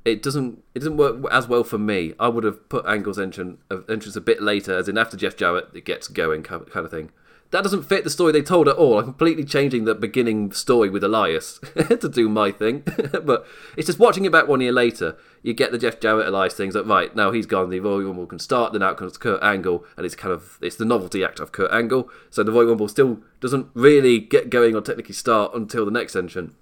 it 0.04 0.22
doesn't 0.22 0.62
it 0.74 0.80
doesn't 0.80 0.96
work 0.96 1.24
as 1.30 1.48
well 1.48 1.64
for 1.64 1.78
me. 1.78 2.14
I 2.18 2.28
would 2.28 2.44
have 2.44 2.68
put 2.68 2.86
Angle's 2.86 3.18
entrance 3.18 3.60
uh, 3.70 3.82
entrance 3.88 4.16
a 4.16 4.20
bit 4.20 4.42
later, 4.42 4.76
as 4.76 4.88
in 4.88 4.98
after 4.98 5.16
Jeff 5.16 5.36
Jarrett, 5.36 5.68
it 5.74 5.84
gets 5.84 6.08
going 6.08 6.42
kind 6.42 6.64
of 6.74 6.90
thing 6.90 7.10
that 7.50 7.62
doesn't 7.62 7.84
fit 7.84 8.04
the 8.04 8.10
story 8.10 8.32
they 8.32 8.42
told 8.42 8.68
at 8.68 8.76
all. 8.76 8.98
I'm 8.98 9.04
completely 9.04 9.44
changing 9.44 9.84
the 9.84 9.94
beginning 9.94 10.52
story 10.52 10.90
with 10.90 11.04
Elias 11.04 11.60
to 11.88 12.08
do 12.08 12.28
my 12.28 12.50
thing. 12.50 12.82
but 13.24 13.46
it's 13.76 13.86
just 13.86 13.98
watching 13.98 14.24
it 14.24 14.32
back 14.32 14.48
one 14.48 14.60
year 14.60 14.72
later, 14.72 15.16
you 15.42 15.54
get 15.54 15.70
the 15.70 15.78
Jeff 15.78 16.00
Jarrett 16.00 16.26
Elias 16.26 16.54
things 16.54 16.74
like, 16.74 16.86
right, 16.86 17.14
now 17.14 17.30
he's 17.30 17.46
gone, 17.46 17.70
the 17.70 17.80
Royal 17.80 18.02
Rumble 18.02 18.26
can 18.26 18.38
start, 18.38 18.72
then 18.72 18.82
out 18.82 18.96
comes 18.96 19.16
Kurt 19.16 19.42
Angle, 19.42 19.84
and 19.96 20.04
it's 20.04 20.16
kind 20.16 20.32
of, 20.32 20.58
it's 20.60 20.76
the 20.76 20.84
novelty 20.84 21.24
act 21.24 21.38
of 21.38 21.52
Kurt 21.52 21.72
Angle. 21.72 22.10
So 22.30 22.42
the 22.42 22.52
Royal 22.52 22.68
Rumble 22.68 22.88
still 22.88 23.20
doesn't 23.40 23.68
really 23.74 24.18
get 24.18 24.50
going 24.50 24.74
or 24.74 24.80
technically 24.80 25.14
start 25.14 25.54
until 25.54 25.84
the 25.84 25.92
next 25.92 26.16
entrant. 26.16 26.54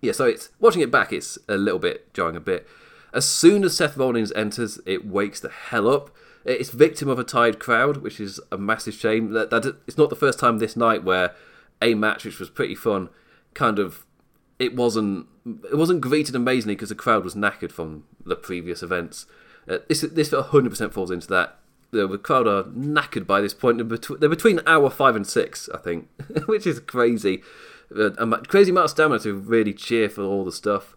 Yeah, 0.00 0.12
so 0.12 0.26
it's, 0.26 0.50
watching 0.60 0.82
it 0.82 0.90
back, 0.90 1.12
it's 1.12 1.38
a 1.48 1.56
little 1.56 1.80
bit 1.80 2.12
jarring 2.14 2.36
a 2.36 2.40
bit. 2.40 2.68
As 3.12 3.28
soon 3.28 3.64
as 3.64 3.76
Seth 3.76 3.96
Rollins 3.96 4.32
enters, 4.32 4.78
it 4.86 5.06
wakes 5.06 5.40
the 5.40 5.48
hell 5.48 5.88
up 5.88 6.10
it's 6.44 6.70
victim 6.70 7.08
of 7.08 7.18
a 7.18 7.24
tired 7.24 7.58
crowd, 7.58 7.98
which 7.98 8.20
is 8.20 8.40
a 8.52 8.58
massive 8.58 8.94
shame. 8.94 9.30
That, 9.30 9.50
that 9.50 9.76
it's 9.86 9.98
not 9.98 10.10
the 10.10 10.16
first 10.16 10.38
time 10.38 10.58
this 10.58 10.76
night 10.76 11.04
where 11.04 11.34
a 11.80 11.94
match 11.94 12.24
which 12.24 12.38
was 12.38 12.50
pretty 12.50 12.74
fun, 12.74 13.08
kind 13.54 13.78
of 13.78 14.04
it 14.58 14.74
wasn't 14.74 15.26
it 15.64 15.76
wasn't 15.76 16.00
greeted 16.00 16.34
amazingly 16.34 16.74
because 16.74 16.88
the 16.88 16.94
crowd 16.94 17.24
was 17.24 17.34
knackered 17.34 17.72
from 17.72 18.04
the 18.24 18.36
previous 18.36 18.82
events. 18.82 19.26
Uh, 19.68 19.78
this 19.88 20.02
this 20.02 20.30
100% 20.30 20.92
falls 20.92 21.10
into 21.10 21.28
that. 21.28 21.58
The 21.90 22.18
crowd 22.18 22.48
are 22.48 22.64
knackered 22.64 23.26
by 23.26 23.40
this 23.40 23.54
point. 23.54 23.78
They're 23.78 23.84
between, 23.84 24.18
they're 24.18 24.28
between 24.28 24.60
hour 24.66 24.90
five 24.90 25.14
and 25.14 25.26
six, 25.26 25.68
I 25.72 25.78
think, 25.78 26.08
which 26.46 26.66
is 26.66 26.80
crazy. 26.80 27.42
Uh, 27.94 28.10
crazy 28.48 28.70
amount 28.70 28.86
of 28.86 28.90
stamina 28.90 29.20
to 29.20 29.34
really 29.34 29.72
cheer 29.72 30.08
for 30.08 30.22
all 30.22 30.44
the 30.44 30.52
stuff. 30.52 30.96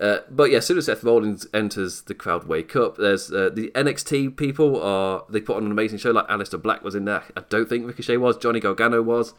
Uh, 0.00 0.18
but 0.30 0.50
yeah, 0.50 0.58
as 0.58 0.66
soon 0.66 0.78
as 0.78 0.86
Seth 0.86 1.02
Rollins 1.02 1.46
enters, 1.52 2.02
the 2.02 2.14
crowd 2.14 2.44
wake 2.44 2.76
up. 2.76 2.96
There's 2.96 3.32
uh, 3.32 3.50
the 3.52 3.72
NXT 3.74 4.36
people 4.36 4.80
are 4.80 5.24
they 5.28 5.40
put 5.40 5.56
on 5.56 5.66
an 5.66 5.72
amazing 5.72 5.98
show. 5.98 6.12
Like 6.12 6.28
Aleister 6.28 6.60
Black 6.60 6.84
was 6.84 6.94
in 6.94 7.04
there. 7.04 7.24
I 7.36 7.42
don't 7.48 7.68
think 7.68 7.86
Ricochet 7.86 8.16
was. 8.16 8.36
Johnny 8.36 8.60
Gargano 8.60 9.02
was. 9.02 9.34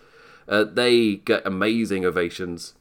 Uh, 0.50 0.65
they 0.65 1.17
get 1.17 1.45
amazing 1.45 2.06
ovations, 2.06 2.74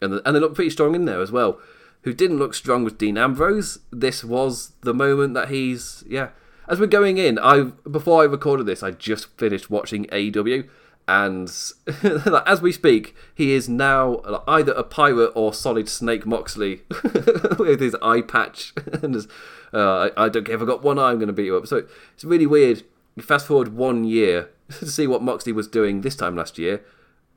and 0.00 0.12
the, 0.12 0.26
and 0.26 0.34
they 0.34 0.40
look 0.40 0.54
pretty 0.54 0.70
strong 0.70 0.94
in 0.94 1.04
there 1.04 1.20
as 1.20 1.30
well. 1.30 1.60
Who 2.02 2.14
didn't 2.14 2.38
look 2.38 2.54
strong 2.54 2.84
was 2.84 2.94
Dean 2.94 3.18
Ambrose. 3.18 3.80
This 3.92 4.24
was 4.24 4.72
the 4.80 4.94
moment 4.94 5.34
that 5.34 5.50
he's 5.50 6.04
yeah. 6.08 6.30
As 6.66 6.80
we're 6.80 6.86
going 6.86 7.18
in, 7.18 7.38
I 7.38 7.64
before 7.90 8.22
I 8.22 8.26
recorded 8.26 8.64
this, 8.64 8.82
I 8.82 8.92
just 8.92 9.36
finished 9.36 9.68
watching 9.68 10.06
AEW 10.06 10.66
and 11.08 11.50
as 12.46 12.60
we 12.60 12.70
speak, 12.70 13.16
he 13.34 13.52
is 13.52 13.66
now 13.66 14.20
either 14.46 14.72
a 14.72 14.84
pirate 14.84 15.32
or 15.34 15.54
solid 15.54 15.88
Snake 15.88 16.26
Moxley 16.26 16.82
with 17.58 17.80
his 17.80 17.96
eye 18.02 18.20
patch. 18.20 18.74
and 19.02 19.14
his, 19.14 19.26
uh, 19.72 20.10
I, 20.16 20.24
I, 20.26 20.28
don't 20.28 20.44
care 20.44 20.56
if 20.56 20.60
I 20.60 20.66
got 20.66 20.82
one 20.82 20.98
eye, 20.98 21.10
I'm 21.10 21.16
going 21.16 21.28
to 21.28 21.32
beat 21.32 21.46
you 21.46 21.56
up. 21.56 21.66
So 21.66 21.86
it's 22.12 22.24
really 22.24 22.46
weird. 22.46 22.82
Fast 23.18 23.46
forward 23.46 23.74
one 23.74 24.04
year 24.04 24.50
to 24.78 24.86
see 24.86 25.06
what 25.06 25.22
Moxley 25.22 25.50
was 25.50 25.66
doing 25.66 26.02
this 26.02 26.14
time 26.14 26.36
last 26.36 26.58
year. 26.58 26.84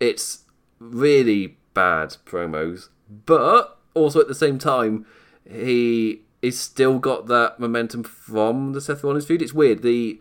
It's 0.02 0.44
really 0.78 1.56
bad 1.74 2.18
promos, 2.26 2.90
but 3.26 3.80
also 3.94 4.20
at 4.20 4.28
the 4.28 4.36
same 4.36 4.60
time, 4.60 5.06
he 5.50 6.24
is 6.42 6.60
still 6.60 7.00
got 7.00 7.28
that 7.28 7.58
momentum 7.58 8.04
from 8.04 8.74
the 8.74 8.82
Seth 8.82 9.02
Rollins 9.02 9.26
feud. 9.26 9.42
It's 9.42 9.54
weird. 9.54 9.82
The 9.82 10.20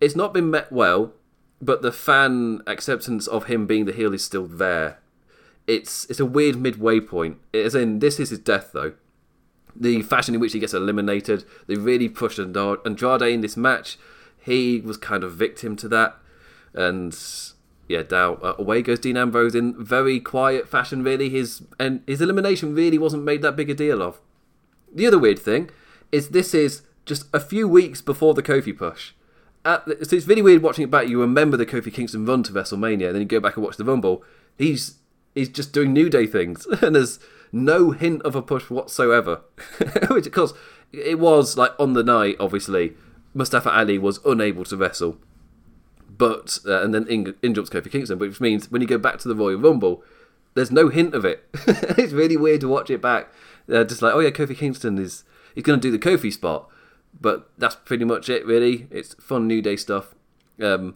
it's 0.00 0.16
not 0.16 0.34
been 0.34 0.50
met 0.50 0.70
well, 0.70 1.12
but 1.60 1.82
the 1.82 1.92
fan 1.92 2.62
acceptance 2.66 3.26
of 3.26 3.44
him 3.44 3.66
being 3.66 3.84
the 3.84 3.92
heel 3.92 4.14
is 4.14 4.24
still 4.24 4.46
there. 4.46 4.98
It's 5.66 6.06
it's 6.06 6.20
a 6.20 6.26
weird 6.26 6.56
midway 6.56 7.00
point. 7.00 7.38
As 7.52 7.74
in, 7.74 7.98
this 7.98 8.18
is 8.18 8.30
his 8.30 8.38
death 8.38 8.70
though. 8.72 8.94
The 9.76 10.02
fashion 10.02 10.34
in 10.34 10.40
which 10.40 10.52
he 10.52 10.58
gets 10.58 10.74
eliminated, 10.74 11.44
they 11.66 11.76
really 11.76 12.08
pushed 12.08 12.38
Andrade 12.38 13.22
in 13.22 13.40
this 13.40 13.56
match. 13.56 13.98
He 14.42 14.80
was 14.80 14.96
kind 14.96 15.22
of 15.22 15.34
victim 15.34 15.76
to 15.76 15.88
that, 15.88 16.16
and 16.74 17.16
yeah, 17.88 18.02
down 18.02 18.38
uh, 18.42 18.54
away 18.58 18.82
goes 18.82 19.00
Dean 19.00 19.16
Ambrose 19.16 19.54
in 19.54 19.74
very 19.82 20.18
quiet 20.18 20.68
fashion. 20.68 21.04
Really, 21.04 21.28
his 21.28 21.62
and 21.78 22.02
his 22.06 22.20
elimination 22.20 22.74
really 22.74 22.98
wasn't 22.98 23.24
made 23.24 23.42
that 23.42 23.56
big 23.56 23.70
a 23.70 23.74
deal 23.74 24.02
of. 24.02 24.18
The 24.92 25.06
other 25.06 25.18
weird 25.18 25.38
thing 25.38 25.70
is 26.10 26.30
this 26.30 26.54
is 26.54 26.82
just 27.04 27.26
a 27.34 27.40
few 27.40 27.68
weeks 27.68 28.00
before 28.00 28.34
the 28.34 28.42
Kofi 28.42 28.76
push. 28.76 29.12
The, 29.64 29.98
so 30.02 30.16
it's 30.16 30.26
really 30.26 30.42
weird 30.42 30.62
watching 30.62 30.84
it 30.84 30.90
back. 30.90 31.08
You 31.08 31.20
remember 31.20 31.56
the 31.56 31.66
Kofi 31.66 31.92
Kingston 31.92 32.26
run 32.26 32.42
to 32.44 32.52
WrestleMania, 32.52 33.12
then 33.12 33.20
you 33.20 33.24
go 33.26 33.40
back 33.40 33.56
and 33.56 33.64
watch 33.64 33.76
the 33.76 33.84
Rumble. 33.84 34.22
He's 34.56 34.96
he's 35.34 35.48
just 35.48 35.72
doing 35.72 35.92
New 35.92 36.08
Day 36.08 36.26
things, 36.26 36.66
and 36.82 36.94
there's 36.94 37.18
no 37.52 37.90
hint 37.90 38.22
of 38.22 38.34
a 38.34 38.42
push 38.42 38.70
whatsoever. 38.70 39.42
Which, 40.10 40.26
of 40.26 40.32
course, 40.32 40.54
it 40.92 41.18
was 41.18 41.56
like 41.56 41.72
on 41.78 41.92
the 41.92 42.02
night. 42.02 42.36
Obviously, 42.40 42.94
Mustafa 43.34 43.70
Ali 43.70 43.98
was 43.98 44.18
unable 44.24 44.64
to 44.64 44.76
wrestle, 44.76 45.18
but 46.08 46.58
uh, 46.66 46.82
and 46.82 46.94
then 46.94 47.06
in, 47.06 47.34
in 47.42 47.54
jumps 47.54 47.70
Kofi 47.70 47.90
Kingston, 47.90 48.18
which 48.18 48.40
means 48.40 48.70
when 48.70 48.82
you 48.82 48.88
go 48.88 48.98
back 48.98 49.18
to 49.18 49.28
the 49.28 49.36
Royal 49.36 49.58
Rumble, 49.58 50.02
there's 50.54 50.70
no 50.70 50.88
hint 50.88 51.14
of 51.14 51.24
it. 51.24 51.44
it's 51.54 52.12
really 52.12 52.36
weird 52.36 52.60
to 52.62 52.68
watch 52.68 52.90
it 52.90 53.02
back 53.02 53.32
they're 53.70 53.84
just 53.84 54.02
like, 54.02 54.14
oh 54.14 54.18
yeah, 54.18 54.30
Kofi 54.30 54.56
Kingston 54.56 54.98
is 54.98 55.24
he's 55.54 55.64
going 55.64 55.80
to 55.80 55.82
do 55.82 55.96
the 55.96 55.98
Kofi 55.98 56.32
spot, 56.32 56.68
but 57.18 57.50
that's 57.58 57.76
pretty 57.76 58.04
much 58.04 58.28
it. 58.28 58.44
Really, 58.46 58.86
it's 58.90 59.14
fun 59.14 59.46
New 59.46 59.62
Day 59.62 59.76
stuff. 59.76 60.14
Um, 60.60 60.94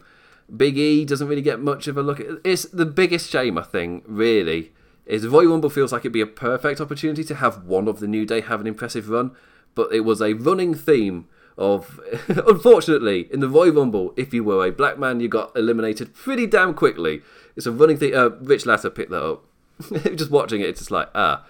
Big 0.55 0.77
E 0.77 1.05
doesn't 1.05 1.27
really 1.27 1.41
get 1.41 1.59
much 1.59 1.87
of 1.87 1.97
a 1.97 2.03
look. 2.03 2.21
It's 2.43 2.65
the 2.65 2.85
biggest 2.85 3.29
shame 3.29 3.57
I 3.57 3.63
think. 3.63 4.03
Really, 4.07 4.71
is 5.05 5.27
Royal 5.27 5.51
Rumble 5.51 5.69
feels 5.69 5.91
like 5.91 6.01
it'd 6.01 6.11
be 6.11 6.21
a 6.21 6.27
perfect 6.27 6.81
opportunity 6.81 7.23
to 7.23 7.35
have 7.35 7.63
one 7.63 7.87
of 7.87 7.99
the 7.99 8.07
New 8.07 8.25
Day 8.25 8.41
have 8.41 8.61
an 8.61 8.67
impressive 8.67 9.09
run, 9.09 9.31
but 9.73 9.91
it 9.93 10.01
was 10.01 10.21
a 10.21 10.33
running 10.33 10.73
theme 10.73 11.27
of 11.57 11.99
unfortunately 12.27 13.29
in 13.31 13.39
the 13.39 13.49
Royal 13.49 13.73
Rumble, 13.73 14.13
if 14.17 14.33
you 14.33 14.43
were 14.43 14.65
a 14.65 14.71
black 14.71 14.99
man, 14.99 15.19
you 15.19 15.27
got 15.27 15.55
eliminated 15.55 16.13
pretty 16.13 16.47
damn 16.47 16.73
quickly. 16.73 17.21
It's 17.55 17.65
a 17.65 17.71
running 17.71 17.97
theme. 17.97 18.15
Uh, 18.15 18.29
Rich 18.41 18.65
Latter 18.65 18.89
picked 18.89 19.11
that 19.11 19.23
up. 19.23 19.45
just 20.15 20.31
watching 20.31 20.61
it, 20.61 20.69
it's 20.69 20.79
just 20.79 20.91
like 20.91 21.09
ah, 21.15 21.45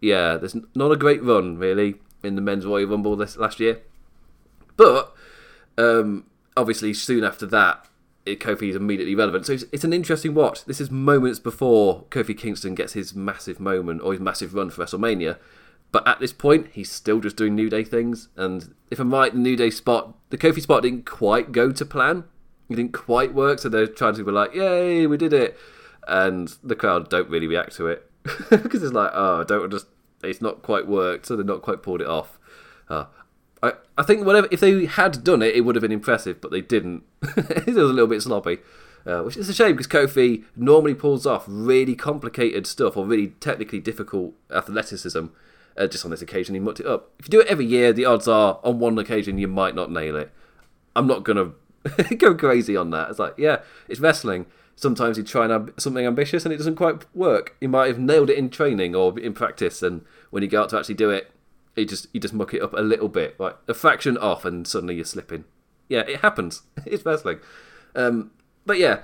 yeah, 0.00 0.36
there's 0.36 0.56
not 0.74 0.90
a 0.90 0.96
great 0.96 1.22
run 1.22 1.58
really 1.58 1.96
in 2.22 2.34
the 2.34 2.40
men's 2.40 2.66
Royal 2.66 2.86
Rumble 2.86 3.16
this 3.16 3.36
last 3.36 3.60
year, 3.60 3.80
but 4.76 5.14
um, 5.78 6.24
obviously 6.56 6.94
soon 6.94 7.24
after 7.24 7.46
that, 7.46 7.86
it, 8.24 8.40
Kofi 8.40 8.70
is 8.70 8.76
immediately 8.76 9.14
relevant. 9.14 9.46
So 9.46 9.54
it's, 9.54 9.64
it's, 9.72 9.84
an 9.84 9.92
interesting 9.92 10.34
watch. 10.34 10.64
This 10.64 10.80
is 10.80 10.90
moments 10.90 11.38
before 11.38 12.04
Kofi 12.10 12.36
Kingston 12.36 12.74
gets 12.74 12.92
his 12.92 13.14
massive 13.14 13.58
moment 13.58 14.00
or 14.02 14.12
his 14.12 14.20
massive 14.20 14.54
run 14.54 14.70
for 14.70 14.84
WrestleMania. 14.84 15.38
But 15.90 16.06
at 16.06 16.20
this 16.20 16.32
point, 16.32 16.68
he's 16.72 16.90
still 16.90 17.20
just 17.20 17.36
doing 17.36 17.54
New 17.54 17.68
Day 17.68 17.84
things. 17.84 18.28
And 18.36 18.74
if 18.90 18.98
I'm 18.98 19.12
right, 19.12 19.32
the 19.32 19.38
New 19.38 19.56
Day 19.56 19.70
spot, 19.70 20.14
the 20.30 20.38
Kofi 20.38 20.62
spot 20.62 20.82
didn't 20.82 21.04
quite 21.04 21.52
go 21.52 21.72
to 21.72 21.84
plan. 21.84 22.24
It 22.70 22.76
didn't 22.76 22.92
quite 22.92 23.34
work. 23.34 23.58
So 23.58 23.68
they're 23.68 23.86
trying 23.86 24.14
to 24.14 24.24
be 24.24 24.30
like, 24.30 24.54
yay, 24.54 25.06
we 25.06 25.16
did 25.16 25.32
it. 25.32 25.58
And 26.06 26.56
the 26.62 26.76
crowd 26.76 27.10
don't 27.10 27.28
really 27.28 27.46
react 27.46 27.76
to 27.76 27.88
it. 27.88 28.08
Because 28.50 28.82
it's 28.82 28.92
like, 28.92 29.10
oh, 29.12 29.40
I 29.40 29.44
don't 29.44 29.70
just 29.70 29.86
it's 30.22 30.40
not 30.40 30.62
quite 30.62 30.86
worked, 30.86 31.26
so 31.26 31.36
they're 31.36 31.44
not 31.44 31.62
quite 31.62 31.82
pulled 31.82 32.00
it 32.00 32.06
off. 32.06 32.38
Uh, 32.88 33.06
I 33.62 33.72
I 33.96 34.02
think 34.02 34.26
whatever 34.26 34.48
if 34.50 34.60
they 34.60 34.86
had 34.86 35.22
done 35.24 35.42
it, 35.42 35.54
it 35.54 35.62
would 35.62 35.74
have 35.76 35.82
been 35.82 35.92
impressive, 35.92 36.40
but 36.40 36.50
they 36.50 36.60
didn't. 36.60 37.04
it 37.22 37.66
was 37.66 37.76
a 37.76 37.84
little 37.84 38.06
bit 38.06 38.22
sloppy, 38.22 38.58
uh, 39.06 39.22
which 39.22 39.36
is 39.36 39.48
a 39.48 39.54
shame 39.54 39.76
because 39.76 39.86
Kofi 39.86 40.44
normally 40.56 40.94
pulls 40.94 41.26
off 41.26 41.44
really 41.46 41.94
complicated 41.94 42.66
stuff 42.66 42.96
or 42.96 43.06
really 43.06 43.28
technically 43.40 43.80
difficult 43.80 44.34
athleticism. 44.50 45.26
Uh, 45.74 45.86
just 45.86 46.04
on 46.04 46.10
this 46.10 46.20
occasion, 46.20 46.54
he 46.54 46.60
mucked 46.60 46.80
it 46.80 46.86
up. 46.86 47.10
If 47.18 47.26
you 47.26 47.30
do 47.30 47.40
it 47.40 47.46
every 47.46 47.64
year, 47.64 47.94
the 47.94 48.04
odds 48.04 48.28
are 48.28 48.60
on 48.62 48.78
one 48.78 48.98
occasion 48.98 49.38
you 49.38 49.48
might 49.48 49.74
not 49.74 49.90
nail 49.90 50.16
it. 50.16 50.30
I'm 50.94 51.06
not 51.06 51.24
gonna 51.24 51.52
go 52.18 52.34
crazy 52.34 52.76
on 52.76 52.90
that. 52.90 53.08
It's 53.08 53.18
like, 53.18 53.34
yeah, 53.38 53.60
it's 53.88 54.00
wrestling 54.00 54.46
sometimes 54.76 55.16
you 55.16 55.22
try 55.22 55.46
something 55.78 56.06
ambitious 56.06 56.44
and 56.44 56.52
it 56.52 56.56
doesn't 56.56 56.76
quite 56.76 57.04
work. 57.14 57.56
You 57.60 57.68
might 57.68 57.86
have 57.86 57.98
nailed 57.98 58.30
it 58.30 58.38
in 58.38 58.50
training 58.50 58.94
or 58.94 59.18
in 59.18 59.32
practice, 59.32 59.82
and 59.82 60.04
when 60.30 60.42
you 60.42 60.48
go 60.48 60.62
out 60.62 60.70
to 60.70 60.78
actually 60.78 60.96
do 60.96 61.10
it, 61.10 61.31
you 61.76 61.86
just 61.86 62.06
you 62.12 62.20
just 62.20 62.34
muck 62.34 62.54
it 62.54 62.62
up 62.62 62.72
a 62.74 62.80
little 62.80 63.08
bit, 63.08 63.38
like 63.40 63.56
a 63.68 63.74
fraction 63.74 64.16
off, 64.18 64.44
and 64.44 64.66
suddenly 64.66 64.96
you're 64.96 65.04
slipping. 65.04 65.44
Yeah, 65.88 66.00
it 66.00 66.20
happens. 66.20 66.62
it's 66.86 67.04
wrestling. 67.04 67.40
Um, 67.94 68.30
but 68.66 68.78
yeah, 68.78 69.00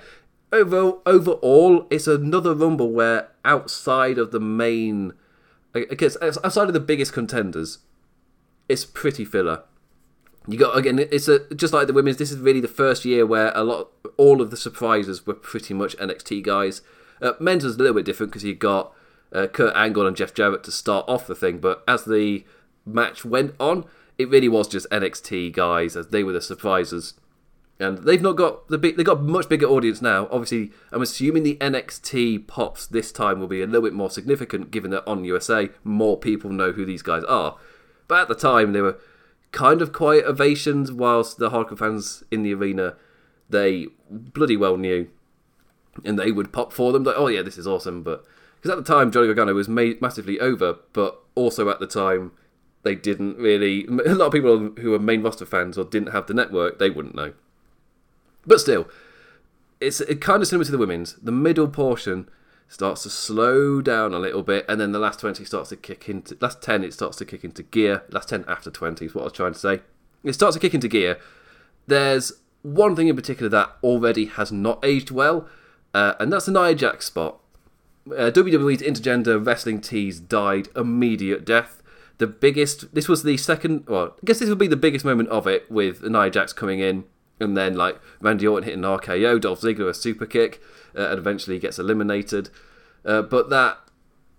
overall, 0.52 1.02
overall, 1.07 1.87
it's 1.90 2.07
another 2.07 2.54
rumble 2.54 2.90
where 2.90 3.28
outside 3.44 4.18
of 4.18 4.31
the 4.31 4.40
main, 4.40 5.12
I 5.74 5.81
guess 5.94 6.16
outside 6.22 6.68
of 6.68 6.74
the 6.74 6.81
biggest 6.81 7.12
contenders, 7.12 7.78
it's 8.68 8.85
pretty 8.85 9.24
filler. 9.24 9.64
You 10.46 10.59
got 10.59 10.76
again. 10.76 10.98
It's 10.98 11.28
a 11.28 11.40
just 11.54 11.74
like 11.74 11.87
the 11.87 11.92
women's. 11.92 12.16
This 12.16 12.33
is 12.33 12.38
really 12.38 12.61
the 12.61 12.68
first 12.68 13.04
year 13.04 13.26
where 13.26 13.52
a 13.54 13.62
lot, 13.62 13.90
all 14.16 14.40
of 14.40 14.50
the 14.50 14.57
surprises 14.57 15.26
were 15.26 15.35
pretty 15.35 15.74
much 15.74 15.96
NXT 15.98 16.42
guys. 16.42 16.81
Uh, 17.20 17.33
men's 17.38 17.64
was 17.64 17.74
a 17.74 17.78
little 17.78 17.94
bit 17.94 18.07
different 18.07 18.33
because 18.33 18.44
you 18.44 18.54
got 18.54 18.94
uh, 19.33 19.46
Kurt 19.46 19.76
Angle 19.76 20.07
and 20.07 20.16
Jeff 20.16 20.33
Jarrett 20.33 20.64
to 20.64 20.72
start 20.72 21.04
off 21.09 21.26
the 21.26 21.35
thing, 21.35 21.59
but 21.59 21.83
as 21.87 22.04
the 22.04 22.44
match 22.92 23.24
went 23.24 23.55
on, 23.61 23.85
it 24.18 24.29
really 24.29 24.48
was 24.48 24.68
just 24.68 24.88
NXT 24.90 25.53
guys 25.53 25.96
as 25.96 26.09
they 26.09 26.24
were 26.24 26.33
the 26.33 26.40
surprises. 26.40 27.14
And 27.81 27.98
they've 27.98 28.20
not 28.20 28.33
got 28.33 28.66
the 28.68 28.77
big. 28.77 28.96
They 28.96 29.05
got 29.05 29.18
a 29.18 29.22
much 29.22 29.48
bigger 29.48 29.66
audience 29.66 30.03
now. 30.03 30.27
Obviously, 30.33 30.72
I'm 30.90 31.03
assuming 31.03 31.44
the 31.44 31.57
NXT 31.61 32.48
pops 32.48 32.87
this 32.87 33.12
time 33.12 33.38
will 33.38 33.46
be 33.46 33.62
a 33.62 33.66
little 33.66 33.83
bit 33.83 33.92
more 33.92 34.11
significant, 34.11 34.72
given 34.72 34.90
that 34.90 35.07
on 35.07 35.24
USA 35.24 35.68
more 35.85 36.16
people 36.16 36.51
know 36.51 36.72
who 36.72 36.85
these 36.85 37.03
guys 37.03 37.22
are. 37.24 37.57
But 38.09 38.22
at 38.22 38.29
the 38.29 38.35
time, 38.35 38.72
they 38.72 38.81
were 38.81 38.98
kind 39.53 39.81
of 39.81 39.92
quiet 39.92 40.24
ovations, 40.24 40.90
whilst 40.90 41.38
the 41.38 41.51
hardcore 41.51 41.79
fans 41.79 42.24
in 42.33 42.42
the 42.42 42.53
arena 42.53 42.96
they 43.48 43.87
bloody 44.11 44.57
well 44.57 44.77
knew, 44.77 45.09
and 46.05 46.18
they 46.18 46.33
would 46.33 46.53
pop 46.53 46.72
for 46.72 46.92
them 46.92 47.05
like, 47.05 47.16
"Oh 47.16 47.29
yeah, 47.29 47.42
this 47.42 47.59
is 47.59 47.66
awesome." 47.66 48.03
But 48.03 48.24
because 48.57 48.77
at 48.77 48.85
the 48.85 48.92
time 48.92 49.12
Johnny 49.12 49.27
Gargano 49.27 49.55
was 49.55 49.68
ma- 49.68 49.92
massively 50.01 50.40
over, 50.40 50.79
but 50.92 51.20
also 51.35 51.68
at 51.68 51.79
the 51.79 51.87
time 51.87 52.33
they 52.88 52.94
didn't 52.94 53.37
really. 53.37 53.85
A 53.87 54.14
lot 54.14 54.27
of 54.27 54.33
people 54.33 54.70
who 54.79 54.90
were 54.92 54.98
main 54.98 55.22
roster 55.22 55.44
fans 55.44 55.77
or 55.77 55.85
didn't 55.85 56.12
have 56.12 56.27
the 56.27 56.33
network, 56.33 56.79
they 56.79 56.88
wouldn't 56.88 57.14
know. 57.14 57.35
But 58.46 58.61
still, 58.61 58.88
it's 59.79 60.01
it 60.01 60.22
kind 60.22 60.40
of 60.40 60.48
similar 60.48 60.64
to 60.64 60.72
the 60.72 60.79
women's. 60.79 61.14
The 61.16 61.33
middle 61.33 61.68
portion 61.68 62.31
starts 62.66 63.03
to 63.03 63.11
slow 63.11 63.83
down 63.83 64.14
a 64.14 64.18
little 64.18 64.42
bit, 64.42 64.64
and 64.70 64.81
then 64.81 64.92
the 64.92 64.98
last 64.98 65.20
20 65.20 65.44
starts 65.44 65.68
to 65.68 65.77
kick 65.77 66.09
into 66.09 66.38
last 66.40 66.62
10 66.62 66.83
it 66.83 66.94
starts 66.94 67.18
to 67.18 67.27
kick 67.27 67.44
into 67.44 67.62
gear. 67.62 68.05
Last 68.11 68.31
10 68.31 68.46
after 68.48 68.70
20 68.70 69.05
is 69.05 69.14
what 69.14 69.22
I 69.22 69.24
was 69.24 69.33
trying 69.35 69.53
to 69.53 69.59
say. 69.59 69.81
It 70.24 70.33
starts 70.33 70.57
to 70.57 70.61
kick 70.61 70.72
into 70.72 70.88
gear. 70.88 71.18
There's 71.87 72.33
one 72.62 72.96
thing 72.96 73.09
in 73.09 73.16
particular 73.16 73.51
that 73.51 73.77
already 73.83 74.27
has 74.27 74.51
not 74.51 74.83
aged 74.83 75.11
well, 75.11 75.46
uh, 75.92 76.14
and 76.18 76.33
that's 76.33 76.46
the 76.46 76.53
Nia 76.53 76.74
Jax 76.74 77.05
spot. 77.05 77.38
Uh, 78.07 78.31
WWE's 78.31 78.81
intergender 78.81 79.44
wrestling 79.44 79.83
tease 79.83 80.20
died 80.20 80.68
immediate 80.74 81.44
death. 81.44 81.78
The 82.18 82.26
biggest, 82.26 82.94
this 82.94 83.09
was 83.09 83.22
the 83.22 83.37
second, 83.37 83.85
well, 83.88 84.16
I 84.16 84.26
guess 84.26 84.40
this 84.40 84.48
would 84.48 84.59
be 84.59 84.66
the 84.66 84.76
biggest 84.76 85.04
moment 85.04 85.28
of 85.28 85.46
it 85.46 85.70
with 85.70 86.02
Nia 86.02 86.31
Jax 86.31 86.52
coming 86.52 86.81
in 86.81 87.04
and 87.40 87.57
then 87.57 87.74
like 87.74 88.00
Randy 88.20 88.46
Orton 88.46 88.64
hitting 88.64 88.85
an 88.85 88.98
RKO, 88.98 89.40
Dolph 89.40 89.61
Ziggler 89.61 89.88
a 89.88 89.94
super 89.94 90.26
kick, 90.26 90.61
uh, 90.96 91.09
and 91.11 91.18
eventually 91.18 91.59
gets 91.59 91.78
eliminated. 91.78 92.50
Uh, 93.04 93.22
but 93.22 93.50
that, 93.50 93.78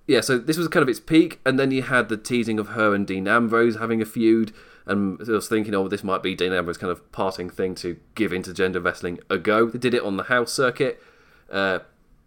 yeah, 0.08 0.22
so 0.22 0.38
this 0.38 0.58
was 0.58 0.68
kind 0.68 0.84
of 0.84 0.90
its 0.90 1.00
peak, 1.00 1.40
and 1.46 1.60
then 1.60 1.72
you 1.72 1.84
had 1.84 2.10
the 2.10 2.18
teasing 2.18 2.60
of 2.60 2.70
her 2.70 2.94
and 2.94 3.08
Dean 3.08 3.28
Ambrose 3.28 3.78
having 3.78 4.02
a 4.02 4.06
feud, 4.06 4.54
and 4.86 5.22
I 5.22 5.32
was 5.32 5.48
thinking, 5.48 5.76
oh, 5.76 5.88
this 5.88 6.04
might 6.04 6.24
be 6.24 6.36
Dean 6.36 6.54
Ambrose 6.54 6.78
kind 6.78 6.92
of 6.92 7.12
parting 7.12 7.50
thing 7.50 7.76
to 7.76 7.98
give 8.16 8.32
intergender 8.32 8.84
wrestling 8.84 9.20
a 9.30 9.38
go. 9.38 9.68
They 9.68 9.80
did 9.80 9.94
it 9.94 10.04
on 10.04 10.18
the 10.18 10.24
house 10.24 10.52
circuit. 10.52 11.02
Uh, 11.50 11.80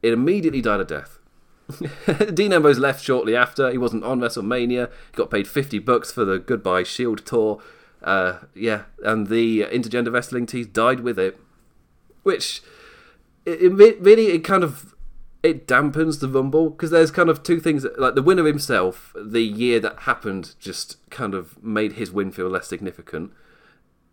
it 0.02 0.12
immediately 0.12 0.60
died 0.60 0.80
a 0.80 0.84
death. 0.84 1.18
Dean 2.34 2.52
Ambrose 2.52 2.78
left 2.78 3.04
shortly 3.04 3.34
after. 3.34 3.70
He 3.70 3.78
wasn't 3.78 4.04
on 4.04 4.20
WrestleMania. 4.20 4.90
He 5.10 5.16
got 5.16 5.30
paid 5.30 5.48
50 5.48 5.78
bucks 5.80 6.12
for 6.12 6.24
the 6.24 6.38
Goodbye 6.38 6.82
Shield 6.82 7.24
tour. 7.24 7.62
Uh, 8.02 8.38
yeah, 8.54 8.82
and 9.04 9.28
the 9.28 9.62
intergender 9.64 10.12
wrestling 10.12 10.46
tease 10.46 10.66
died 10.66 11.00
with 11.00 11.18
it, 11.18 11.38
which 12.24 12.62
it, 13.44 13.62
it 13.62 14.00
really 14.00 14.26
it 14.26 14.40
kind 14.40 14.64
of 14.64 14.94
it 15.42 15.66
dampens 15.66 16.20
the 16.20 16.28
rumble 16.28 16.70
because 16.70 16.90
there's 16.90 17.10
kind 17.10 17.28
of 17.28 17.42
two 17.42 17.58
things 17.60 17.82
that, 17.82 17.98
like 17.98 18.14
the 18.14 18.22
winner 18.22 18.44
himself 18.46 19.12
the 19.16 19.42
year 19.42 19.80
that 19.80 20.00
happened 20.00 20.54
just 20.60 20.96
kind 21.10 21.34
of 21.34 21.62
made 21.62 21.94
his 21.94 22.10
win 22.10 22.30
feel 22.30 22.48
less 22.48 22.68
significant 22.68 23.32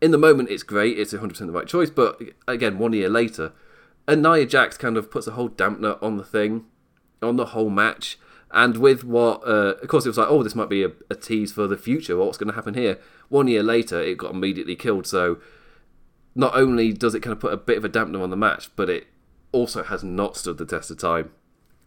in 0.01 0.11
the 0.11 0.17
moment 0.17 0.49
it's 0.49 0.63
great 0.63 0.97
it's 0.97 1.13
100% 1.13 1.37
the 1.37 1.51
right 1.51 1.67
choice 1.67 1.89
but 1.89 2.19
again 2.47 2.79
one 2.79 2.93
year 2.93 3.09
later 3.09 3.51
and 4.07 4.23
Nia 4.23 4.45
Jax 4.45 4.77
kind 4.77 4.97
of 4.97 5.11
puts 5.11 5.27
a 5.27 5.31
whole 5.31 5.49
dampener 5.49 6.01
on 6.01 6.17
the 6.17 6.23
thing 6.23 6.65
on 7.21 7.35
the 7.35 7.47
whole 7.47 7.69
match. 7.69 8.17
And 8.51 8.77
with 8.77 9.03
what, 9.03 9.41
uh, 9.47 9.75
of 9.81 9.87
course, 9.87 10.05
it 10.05 10.09
was 10.09 10.17
like, 10.17 10.29
oh, 10.29 10.41
this 10.41 10.55
might 10.55 10.69
be 10.69 10.83
a, 10.83 10.91
a 11.09 11.15
tease 11.15 11.51
for 11.51 11.67
the 11.67 11.77
future. 11.77 12.17
What's 12.17 12.37
going 12.37 12.49
to 12.49 12.55
happen 12.55 12.73
here? 12.73 12.99
One 13.29 13.47
year 13.47 13.61
later, 13.61 14.01
it 14.01 14.17
got 14.17 14.33
immediately 14.33 14.75
killed. 14.75 15.05
So 15.05 15.37
not 16.35 16.55
only 16.55 16.91
does 16.91 17.13
it 17.13 17.19
kind 17.21 17.33
of 17.33 17.39
put 17.39 17.53
a 17.53 17.57
bit 17.57 17.77
of 17.77 17.85
a 17.85 17.89
dampener 17.89 18.23
on 18.23 18.31
the 18.31 18.37
match, 18.37 18.69
but 18.75 18.89
it 18.89 19.07
also 19.51 19.83
has 19.83 20.03
not 20.03 20.37
stood 20.37 20.57
the 20.57 20.65
test 20.65 20.89
of 20.89 20.97
time. 20.97 21.31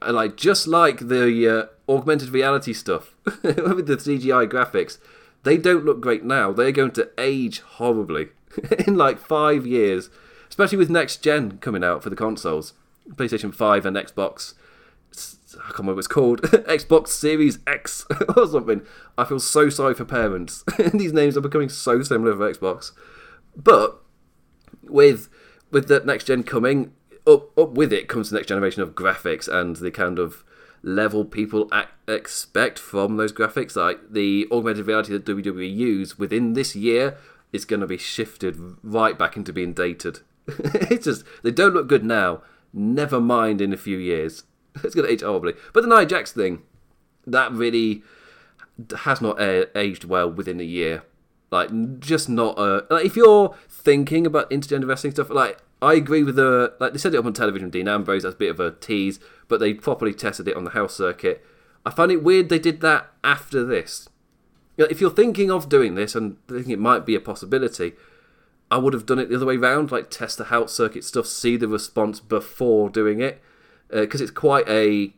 And 0.00 0.16
like 0.16 0.36
just 0.36 0.66
like 0.66 1.08
the 1.08 1.48
uh, 1.88 1.92
augmented 1.92 2.30
reality 2.30 2.72
stuff 2.72 3.14
with 3.24 3.86
the 3.86 3.96
CGI 3.96 4.48
graphics, 4.48 4.98
they 5.44 5.56
don't 5.56 5.84
look 5.84 6.00
great 6.00 6.24
now. 6.24 6.52
They're 6.52 6.72
going 6.72 6.92
to 6.92 7.10
age 7.18 7.60
horribly 7.60 8.28
in 8.86 8.96
like 8.96 9.18
five 9.18 9.66
years, 9.66 10.10
especially 10.48 10.78
with 10.78 10.90
next 10.90 11.22
gen 11.22 11.58
coming 11.58 11.84
out 11.84 12.02
for 12.02 12.10
the 12.10 12.16
consoles, 12.16 12.74
PlayStation 13.10 13.54
Five 13.54 13.86
and 13.86 13.96
Xbox. 13.96 14.54
I 15.62 15.66
can't 15.66 15.80
remember 15.80 15.94
what 15.94 15.98
it's 16.00 16.08
called, 16.08 16.42
Xbox 16.42 17.08
Series 17.08 17.60
X 17.66 18.04
or 18.36 18.46
something. 18.46 18.82
I 19.16 19.24
feel 19.24 19.40
so 19.40 19.68
sorry 19.68 19.94
for 19.94 20.04
parents. 20.04 20.64
These 20.92 21.12
names 21.12 21.36
are 21.36 21.40
becoming 21.40 21.68
so 21.68 22.02
similar 22.02 22.36
for 22.36 22.52
Xbox. 22.52 22.92
But 23.56 24.00
with 24.82 25.28
with 25.70 25.88
the 25.88 26.00
next 26.00 26.24
gen 26.24 26.42
coming, 26.42 26.92
up 27.26 27.56
up 27.56 27.72
with 27.72 27.92
it 27.92 28.08
comes 28.08 28.30
the 28.30 28.36
next 28.36 28.48
generation 28.48 28.82
of 28.82 28.94
graphics 28.94 29.46
and 29.46 29.76
the 29.76 29.90
kind 29.90 30.18
of 30.18 30.44
level 30.82 31.24
people 31.24 31.70
expect 32.08 32.78
from 32.78 33.16
those 33.16 33.32
graphics. 33.32 33.76
Like 33.76 34.00
the 34.10 34.48
augmented 34.50 34.86
reality 34.86 35.12
that 35.12 35.24
WWE 35.24 35.74
use 35.74 36.18
within 36.18 36.54
this 36.54 36.74
year 36.74 37.16
is 37.52 37.64
going 37.64 37.80
to 37.80 37.86
be 37.86 37.98
shifted 37.98 38.56
right 38.82 39.18
back 39.18 39.36
into 39.36 39.52
being 39.52 39.74
dated. 39.74 40.20
it's 40.46 41.04
just 41.04 41.24
they 41.42 41.52
don't 41.52 41.74
look 41.74 41.86
good 41.86 42.04
now. 42.04 42.42
Never 42.72 43.20
mind 43.20 43.60
in 43.60 43.72
a 43.72 43.76
few 43.76 43.98
years. 43.98 44.44
It's 44.84 44.94
going 44.94 45.06
to 45.06 45.12
age 45.12 45.22
horribly. 45.22 45.54
But 45.72 45.82
the 45.82 45.88
Nia 45.94 46.06
Jax 46.06 46.32
thing, 46.32 46.62
that 47.26 47.52
really 47.52 48.02
has 49.00 49.20
not 49.20 49.40
aged 49.40 50.04
well 50.04 50.30
within 50.30 50.60
a 50.60 50.64
year. 50.64 51.02
Like, 51.50 52.00
just 52.00 52.28
not 52.28 52.58
a. 52.58 52.86
Like, 52.90 53.04
if 53.04 53.16
you're 53.16 53.54
thinking 53.68 54.26
about 54.26 54.50
intergender 54.50 54.88
wrestling 54.88 55.12
stuff, 55.12 55.28
like, 55.28 55.58
I 55.82 55.94
agree 55.94 56.22
with 56.22 56.36
the. 56.36 56.72
Like, 56.80 56.92
they 56.92 56.98
set 56.98 57.14
it 57.14 57.18
up 57.18 57.26
on 57.26 57.34
television 57.34 57.68
Dean 57.68 57.88
Ambrose, 57.88 58.22
that's 58.22 58.34
a 58.34 58.38
bit 58.38 58.50
of 58.50 58.58
a 58.58 58.70
tease, 58.70 59.20
but 59.48 59.60
they 59.60 59.74
properly 59.74 60.14
tested 60.14 60.48
it 60.48 60.56
on 60.56 60.64
the 60.64 60.70
house 60.70 60.96
circuit. 60.96 61.44
I 61.84 61.90
find 61.90 62.10
it 62.10 62.22
weird 62.22 62.48
they 62.48 62.58
did 62.58 62.80
that 62.80 63.10
after 63.22 63.64
this. 63.64 64.08
You 64.76 64.84
know, 64.84 64.88
if 64.90 65.00
you're 65.00 65.10
thinking 65.10 65.50
of 65.50 65.68
doing 65.68 65.94
this 65.94 66.14
and 66.14 66.36
thinking 66.48 66.72
it 66.72 66.78
might 66.78 67.04
be 67.04 67.14
a 67.14 67.20
possibility, 67.20 67.92
I 68.70 68.78
would 68.78 68.94
have 68.94 69.04
done 69.04 69.18
it 69.18 69.28
the 69.28 69.36
other 69.36 69.46
way 69.46 69.56
around, 69.56 69.92
like 69.92 70.08
test 70.08 70.38
the 70.38 70.44
house 70.44 70.72
circuit 70.72 71.04
stuff, 71.04 71.26
see 71.26 71.58
the 71.58 71.68
response 71.68 72.20
before 72.20 72.88
doing 72.88 73.20
it, 73.20 73.42
because 73.92 74.20
uh, 74.20 74.24
it's 74.24 74.32
quite 74.32 74.68
a 74.68 75.12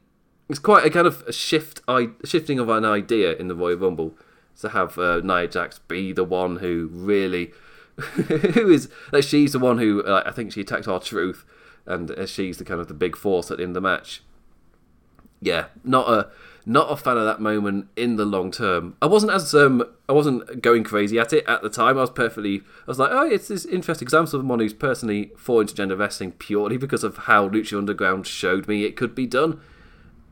it's 0.49 0.59
quite 0.59 0.85
a 0.85 0.91
kind 0.91 1.07
of 1.07 1.23
a 1.27 1.33
shift, 1.33 1.81
I, 1.89 2.11
shifting 2.25 2.59
of 2.59 2.69
an 2.69 2.85
idea 2.85 3.35
in 3.35 3.49
the 3.49 3.55
Royal 3.55 3.79
Rumble 3.79 4.15
to 4.61 4.69
have 4.71 4.99
uh, 4.99 5.21
Nia 5.21 5.49
Jax 5.49 5.79
be 5.79 6.13
the 6.13 6.25
one 6.25 6.57
who 6.57 6.91
really, 6.93 7.53
who 7.97 8.71
is 8.71 8.89
like 9.11 9.25
she's 9.25 9.53
the 9.53 9.59
one 9.59 9.79
who 9.79 10.03
uh, 10.03 10.23
I 10.27 10.33
think 10.33 10.53
she 10.53 10.61
attacked 10.61 10.87
R-Truth 10.87 11.45
and 11.87 12.11
uh, 12.11 12.27
she's 12.27 12.59
the 12.59 12.65
kind 12.65 12.81
of 12.81 12.89
the 12.89 12.95
big 12.95 13.17
force 13.17 13.51
at 13.51 13.57
the 13.57 13.63
end 13.63 13.71
of 13.77 13.83
the 13.83 13.89
match. 13.89 14.23
Yeah, 15.41 15.67
not 15.83 16.09
a 16.09 16.31
not 16.67 16.91
a 16.91 16.97
fan 16.97 17.19
of 17.19 17.25
that 17.25 17.41
moment 17.41 17.89
in 17.97 18.17
the 18.17 18.25
long 18.25 18.51
term. 18.51 18.97
I 19.03 19.07
wasn't 19.07 19.33
as 19.33 19.55
um 19.55 19.85
I 20.09 20.13
wasn't 20.13 20.63
going 20.63 20.85
crazy 20.85 21.19
at 21.19 21.33
it 21.33 21.45
at 21.47 21.63
the 21.63 21.69
time. 21.69 21.99
I 21.99 22.03
was 22.03 22.11
perfectly 22.11 22.61
I 22.61 22.87
was 22.87 22.99
like, 22.99 23.11
oh, 23.13 23.27
it's, 23.27 23.49
this 23.49 23.65
interesting 23.67 24.07
because 24.07 24.15
I'm 24.15 24.27
someone 24.27 24.61
who's 24.61 24.73
personally 24.73 25.33
for 25.37 25.63
intergender 25.63 25.99
wrestling 25.99 26.33
purely 26.33 26.77
because 26.77 27.05
of 27.05 27.19
how 27.19 27.49
Lucha 27.49 27.77
Underground 27.77 28.27
showed 28.27 28.67
me 28.67 28.85
it 28.85 28.97
could 28.97 29.15
be 29.15 29.27
done. 29.27 29.61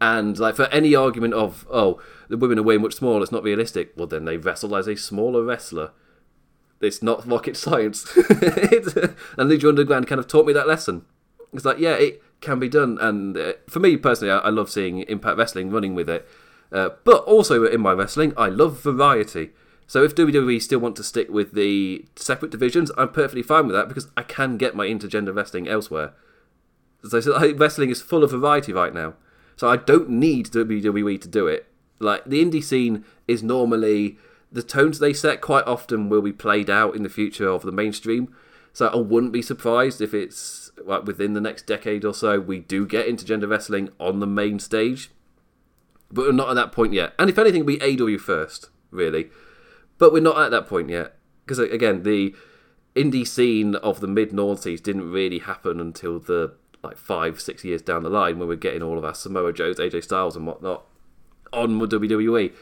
And 0.01 0.38
like 0.38 0.57
for 0.57 0.66
any 0.66 0.95
argument 0.95 1.35
of 1.35 1.66
oh 1.71 2.01
the 2.29 2.38
women 2.38 2.59
are 2.59 2.62
way 2.62 2.79
much 2.79 2.95
smaller, 2.95 3.23
it's 3.23 3.33
not 3.33 3.45
realistic. 3.45 3.92
Well, 3.97 4.07
then 4.07 4.25
they 4.25 4.38
wrestle 4.38 4.75
as 4.75 4.88
a 4.88 4.97
smaller 4.97 5.45
wrestler. 5.45 5.90
It's 6.81 7.03
not 7.03 7.27
rocket 7.29 7.57
science. 7.57 8.11
and 8.16 9.51
Lucha 9.51 9.68
Underground 9.68 10.09
kind 10.09 10.18
of 10.18 10.27
taught 10.27 10.47
me 10.47 10.53
that 10.55 10.66
lesson. 10.66 11.05
It's 11.53 11.64
like 11.64 11.79
yeah, 11.79 11.95
it 11.95 12.23
can 12.42 12.59
be 12.59 12.68
done. 12.68 12.98
And 13.00 13.37
uh, 13.37 13.52
for 13.68 13.81
me 13.81 13.96
personally, 13.96 14.33
I, 14.33 14.38
I, 14.38 14.50
love 14.50 14.70
seeing 14.70 15.00
Impact 15.00 15.38
Wrestling 15.38 15.70
running 15.70 15.94
with 15.94 16.11
it. 16.11 16.28
Uh, 16.70 16.90
but 17.05 17.24
also 17.24 17.64
in 17.64 17.81
my 17.81 17.92
wrestling, 17.92 18.33
I 18.37 18.48
love 18.48 18.81
variety. 18.81 19.50
So 19.87 20.02
if 20.02 20.14
WWE 20.14 20.61
still 20.61 20.78
want 20.78 20.96
to 20.96 21.05
stick 21.05 21.31
with 21.31 21.52
the 21.52 22.07
separate 22.16 22.50
divisions, 22.50 22.90
I'm 22.96 23.11
perfectly 23.11 23.42
fine 23.42 23.66
with 23.66 23.76
that 23.76 23.88
because 23.88 24.09
I 24.16 24.22
can 24.22 24.57
get 24.57 24.74
my 24.74 24.87
intergender 24.87 25.35
wrestling 25.35 25.68
elsewhere. 25.68 26.14
So, 27.09 27.20
so 27.20 27.55
wrestling 27.55 27.90
is 27.90 28.00
full 28.00 28.24
of 28.24 28.31
variety 28.31 28.72
right 28.72 28.94
now. 28.94 29.14
So 29.57 29.68
I 29.68 29.76
don't 29.76 30.09
need 30.09 30.46
WWE 30.46 31.20
to 31.20 31.28
do 31.28 31.46
it. 31.46 31.66
Like 31.98 32.24
the 32.24 32.44
indie 32.44 32.64
scene 32.64 33.05
is 33.28 33.42
normally 33.42 34.18
the 34.50 34.62
tones 34.62 34.98
they 34.98 35.12
set 35.12 35.40
quite 35.40 35.66
often 35.66 36.09
will 36.09 36.22
be 36.22 36.33
played 36.33 36.68
out 36.68 36.94
in 36.94 37.02
the 37.02 37.09
future 37.09 37.48
of 37.48 37.62
the 37.62 37.72
mainstream. 37.72 38.35
So 38.72 38.88
I 38.88 38.96
wouldn't 38.96 39.33
be 39.33 39.42
surprised 39.42 40.00
if 40.00 40.14
it's 40.14 40.62
like 40.85 41.04
within 41.04 41.35
the 41.35 41.40
next 41.40 41.66
decade 41.66 42.04
or 42.04 42.14
so 42.14 42.40
we 42.40 42.58
do 42.58 42.87
get 42.87 43.06
intergender 43.06 43.48
wrestling 43.48 43.90
on 43.98 44.20
the 44.20 44.26
main 44.26 44.58
stage. 44.58 45.11
But 46.11 46.26
we're 46.26 46.32
not 46.32 46.50
at 46.50 46.54
that 46.54 46.72
point 46.72 46.92
yet. 46.92 47.14
And 47.18 47.30
if 47.30 47.38
anything, 47.38 47.64
we 47.64 47.78
AEW 47.78 48.20
first, 48.20 48.68
really. 48.90 49.30
But 49.98 50.12
we're 50.12 50.20
not 50.20 50.38
at 50.38 50.50
that 50.50 50.68
point 50.68 50.90
yet. 50.90 51.14
Because 51.44 51.58
again, 51.58 52.02
the 52.02 52.35
indie 52.94 53.26
scene 53.26 53.76
of 53.76 54.00
the 54.00 54.06
mid 54.06 54.30
noughties 54.30 54.82
didn't 54.82 55.11
really 55.11 55.38
happen 55.38 55.80
until 55.80 56.18
the 56.18 56.54
like 56.82 56.98
five, 56.98 57.40
six 57.40 57.64
years 57.64 57.80
down 57.80 58.02
the 58.02 58.11
line 58.11 58.38
when 58.38 58.48
we're 58.48 58.56
getting 58.56 58.82
all 58.82 58.98
of 58.98 59.04
our 59.04 59.14
Samoa 59.14 59.52
Joes, 59.52 59.78
AJ 59.78 60.04
Styles, 60.04 60.37
and 60.37 60.46
whatnot 60.46 60.85
on 61.52 61.78
WWE. 61.78 62.52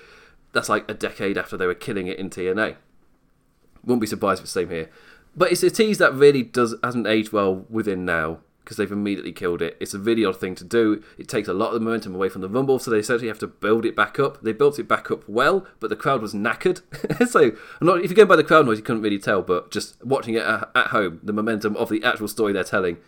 That's 0.53 0.69
like 0.69 0.89
a 0.91 0.95
decade 0.95 1.39
after 1.39 1.57
they 1.57 1.67
were 1.67 1.75
killing 1.75 2.07
it 2.07 2.19
in 2.19 2.31
TNA. 2.31 2.77
Wouldn't 3.85 4.01
be 4.01 4.07
surprised 4.07 4.41
if 4.41 4.45
it's 4.45 4.53
the 4.53 4.61
same 4.61 4.71
here. 4.71 4.91
But 5.37 5.53
it's 5.53 5.63
a 5.63 5.71
tease 5.71 5.99
that 5.99 6.15
really 6.15 6.43
does 6.43 6.75
hasn't 6.83 7.07
aged 7.07 7.33
well 7.33 7.67
within 7.69 8.05
now 8.05 8.41
because 8.71 8.77
they've 8.77 8.93
immediately 8.93 9.33
killed 9.33 9.63
it. 9.63 9.77
It's 9.81 9.95
a 9.95 9.99
really 9.99 10.25
odd 10.25 10.39
thing 10.39 10.55
to 10.55 10.63
do. 10.63 11.03
It 11.19 11.29
takes 11.29 11.49
a 11.49 11.53
lot 11.53 11.69
of 11.69 11.75
the 11.75 11.81
momentum 11.81 12.15
away 12.15 12.29
from 12.29 12.41
the 12.41 12.49
Rumble, 12.49 12.79
so 12.79 12.91
they 12.91 12.99
essentially 12.99 13.27
have 13.27 13.41
to 13.41 13.49
build 13.49 13.85
it 13.85 13.97
back 13.97 14.21
up. 14.21 14.41
They 14.43 14.53
built 14.53 14.79
it 14.79 14.87
back 14.87 15.11
up 15.11 15.29
well, 15.29 15.67
but 15.81 15.91
the 15.91 15.97
crowd 15.97 16.23
was 16.23 16.35
knackered. 16.35 16.81
so, 17.29 17.51
not, 17.81 18.05
if 18.05 18.11
you 18.11 18.17
go 18.17 18.27
by 18.27 18.37
the 18.37 18.45
crowd 18.45 18.67
noise, 18.67 18.79
you 18.79 18.85
couldn't 18.85 19.03
really 19.03 19.19
tell, 19.19 19.43
but 19.43 19.73
just 19.73 20.01
watching 20.05 20.35
it 20.35 20.45
uh, 20.45 20.67
at 20.77 20.89
home, 20.89 21.19
the 21.23 21.33
momentum 21.33 21.77
of 21.77 21.89
the 21.89 22.05
actual 22.05 22.29
story 22.29 22.53
they're 22.53 22.63
telling, 22.63 22.99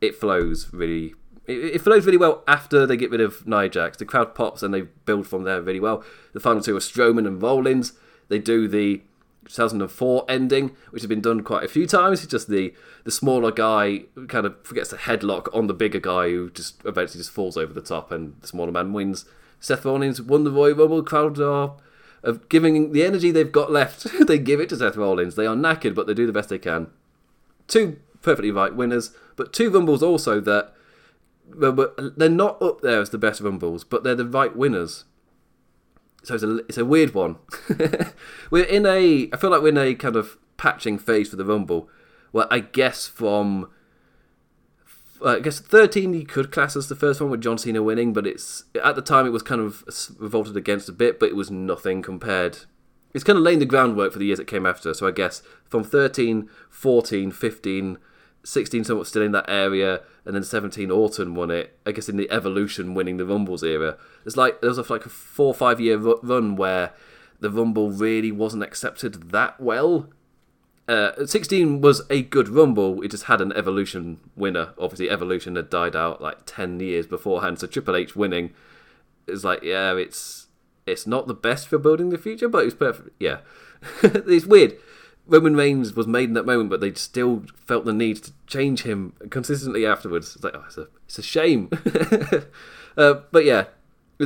it 0.00 0.16
flows 0.16 0.68
really. 0.72 1.14
It, 1.46 1.76
it 1.76 1.80
flows 1.82 2.04
really 2.04 2.18
well 2.18 2.42
after 2.48 2.84
they 2.84 2.96
get 2.96 3.12
rid 3.12 3.20
of 3.20 3.46
Nia. 3.46 3.68
The 3.96 4.04
crowd 4.04 4.34
pops 4.34 4.60
and 4.64 4.74
they 4.74 4.82
build 4.82 5.28
from 5.28 5.44
there 5.44 5.62
really 5.62 5.78
well. 5.78 6.02
The 6.32 6.40
final 6.40 6.62
two 6.62 6.76
are 6.76 6.80
Strowman 6.80 7.28
and 7.28 7.40
Rollins. 7.40 7.92
They 8.26 8.40
do 8.40 8.66
the 8.66 9.02
2004 9.46 10.24
ending, 10.28 10.76
which 10.90 11.02
has 11.02 11.08
been 11.08 11.20
done 11.20 11.42
quite 11.42 11.64
a 11.64 11.68
few 11.68 11.86
times. 11.86 12.22
It's 12.22 12.30
just 12.30 12.48
the 12.48 12.72
the 13.04 13.10
smaller 13.10 13.50
guy 13.50 14.04
kind 14.28 14.46
of 14.46 14.56
forgets 14.64 14.90
to 14.90 14.96
headlock 14.96 15.54
on 15.54 15.66
the 15.66 15.74
bigger 15.74 16.00
guy 16.00 16.30
who 16.30 16.50
just 16.50 16.80
eventually 16.84 17.18
just 17.18 17.30
falls 17.30 17.56
over 17.56 17.72
the 17.72 17.82
top, 17.82 18.10
and 18.10 18.34
the 18.40 18.46
smaller 18.46 18.72
man 18.72 18.92
wins. 18.92 19.24
Seth 19.60 19.84
Rollins 19.84 20.20
won 20.20 20.44
the 20.44 20.50
Royal 20.50 20.74
Rumble. 20.74 21.02
Crowd 21.02 21.38
are 21.38 21.76
of 22.22 22.48
giving 22.48 22.92
the 22.92 23.04
energy 23.04 23.30
they've 23.30 23.50
got 23.50 23.70
left. 23.70 24.06
they 24.26 24.38
give 24.38 24.60
it 24.60 24.68
to 24.68 24.76
Seth 24.76 24.96
Rollins. 24.96 25.34
They 25.34 25.46
are 25.46 25.56
knackered, 25.56 25.94
but 25.94 26.06
they 26.06 26.14
do 26.14 26.26
the 26.26 26.32
best 26.32 26.48
they 26.48 26.58
can. 26.58 26.88
Two 27.66 27.98
perfectly 28.22 28.50
right 28.50 28.74
winners, 28.74 29.10
but 29.36 29.52
two 29.52 29.70
Rumbles 29.70 30.02
also 30.02 30.40
that 30.40 30.74
they're 31.54 32.28
not 32.28 32.62
up 32.62 32.80
there 32.80 33.00
as 33.00 33.10
the 33.10 33.18
best 33.18 33.40
Rumbles, 33.40 33.84
but 33.84 34.04
they're 34.04 34.14
the 34.14 34.26
right 34.26 34.54
winners 34.54 35.04
so 36.22 36.34
it's 36.34 36.44
a 36.44 36.56
it's 36.68 36.78
a 36.78 36.84
weird 36.84 37.14
one. 37.14 37.36
we're 38.50 38.64
in 38.64 38.86
a 38.86 39.28
I 39.32 39.36
feel 39.36 39.50
like 39.50 39.62
we're 39.62 39.68
in 39.68 39.78
a 39.78 39.94
kind 39.94 40.16
of 40.16 40.38
patching 40.56 40.98
phase 40.98 41.30
for 41.30 41.36
the 41.36 41.44
Rumble, 41.44 41.88
where 42.30 42.46
I 42.50 42.60
guess 42.60 43.06
from 43.06 43.70
uh, 45.24 45.36
I 45.36 45.40
guess 45.40 45.60
13 45.60 46.14
you 46.14 46.24
could 46.24 46.50
class 46.50 46.76
as 46.76 46.88
the 46.88 46.96
first 46.96 47.20
one 47.20 47.30
with 47.30 47.40
John 47.40 47.58
Cena 47.58 47.82
winning, 47.82 48.12
but 48.12 48.26
it's 48.26 48.64
at 48.82 48.96
the 48.96 49.02
time 49.02 49.26
it 49.26 49.30
was 49.30 49.42
kind 49.42 49.60
of 49.60 49.84
revolted 50.18 50.56
against 50.56 50.88
a 50.88 50.92
bit, 50.92 51.18
but 51.20 51.28
it 51.28 51.36
was 51.36 51.50
nothing 51.50 52.02
compared. 52.02 52.60
It's 53.14 53.24
kind 53.24 53.36
of 53.36 53.44
laying 53.44 53.58
the 53.58 53.66
groundwork 53.66 54.12
for 54.12 54.18
the 54.18 54.24
years 54.24 54.38
that 54.38 54.46
came 54.46 54.64
after. 54.64 54.94
So 54.94 55.06
I 55.06 55.10
guess 55.10 55.42
from 55.68 55.84
13, 55.84 56.48
14, 56.70 57.30
15, 57.30 57.98
16 58.44 58.84
somewhat 58.84 59.06
still 59.06 59.22
in 59.22 59.32
that 59.32 59.48
area, 59.48 60.00
and 60.24 60.34
then 60.34 60.42
17 60.42 60.90
Orton 60.90 61.34
won 61.34 61.50
it. 61.50 61.78
I 61.86 61.92
guess 61.92 62.08
in 62.08 62.16
the 62.16 62.30
Evolution 62.30 62.94
winning 62.94 63.16
the 63.16 63.26
Rumbles 63.26 63.62
era. 63.62 63.96
It's 64.24 64.36
like 64.36 64.60
there 64.60 64.70
was 64.70 64.78
a, 64.78 64.92
like 64.92 65.06
a 65.06 65.10
four 65.10 65.48
or 65.48 65.54
five 65.54 65.80
year 65.80 65.96
run 65.98 66.56
where 66.56 66.92
the 67.40 67.50
Rumble 67.50 67.90
really 67.90 68.32
wasn't 68.32 68.62
accepted 68.62 69.30
that 69.30 69.60
well. 69.60 70.08
Uh, 70.88 71.24
16 71.24 71.80
was 71.80 72.02
a 72.10 72.22
good 72.22 72.48
Rumble. 72.48 73.02
It 73.02 73.12
just 73.12 73.24
had 73.24 73.40
an 73.40 73.52
Evolution 73.52 74.18
winner. 74.34 74.74
Obviously, 74.78 75.08
Evolution 75.08 75.56
had 75.56 75.70
died 75.70 75.94
out 75.94 76.20
like 76.20 76.38
10 76.44 76.80
years 76.80 77.06
beforehand, 77.06 77.60
so 77.60 77.66
Triple 77.66 77.96
H 77.96 78.16
winning 78.16 78.52
is 79.28 79.44
like, 79.44 79.62
yeah, 79.62 79.94
it's 79.94 80.48
it's 80.84 81.06
not 81.06 81.28
the 81.28 81.34
best 81.34 81.68
for 81.68 81.78
building 81.78 82.08
the 82.08 82.18
future, 82.18 82.48
but 82.48 82.64
it's 82.64 82.74
perfect. 82.74 83.10
Yeah, 83.20 83.38
it's 84.02 84.46
weird 84.46 84.76
Roman 85.26 85.54
Reigns 85.56 85.94
was 85.94 86.06
made 86.06 86.28
in 86.28 86.34
that 86.34 86.46
moment, 86.46 86.70
but 86.70 86.80
they 86.80 86.92
still 86.94 87.44
felt 87.56 87.84
the 87.84 87.92
need 87.92 88.16
to 88.24 88.32
change 88.46 88.82
him 88.82 89.14
consistently 89.30 89.86
afterwards. 89.86 90.34
It's 90.34 90.44
like, 90.44 90.54
oh, 90.56 90.64
it's 90.66 90.78
a, 90.78 90.88
it's 91.06 91.18
a 91.18 91.22
shame. 91.22 91.70
uh, 92.96 93.14
but 93.30 93.44
yeah, 93.44 93.66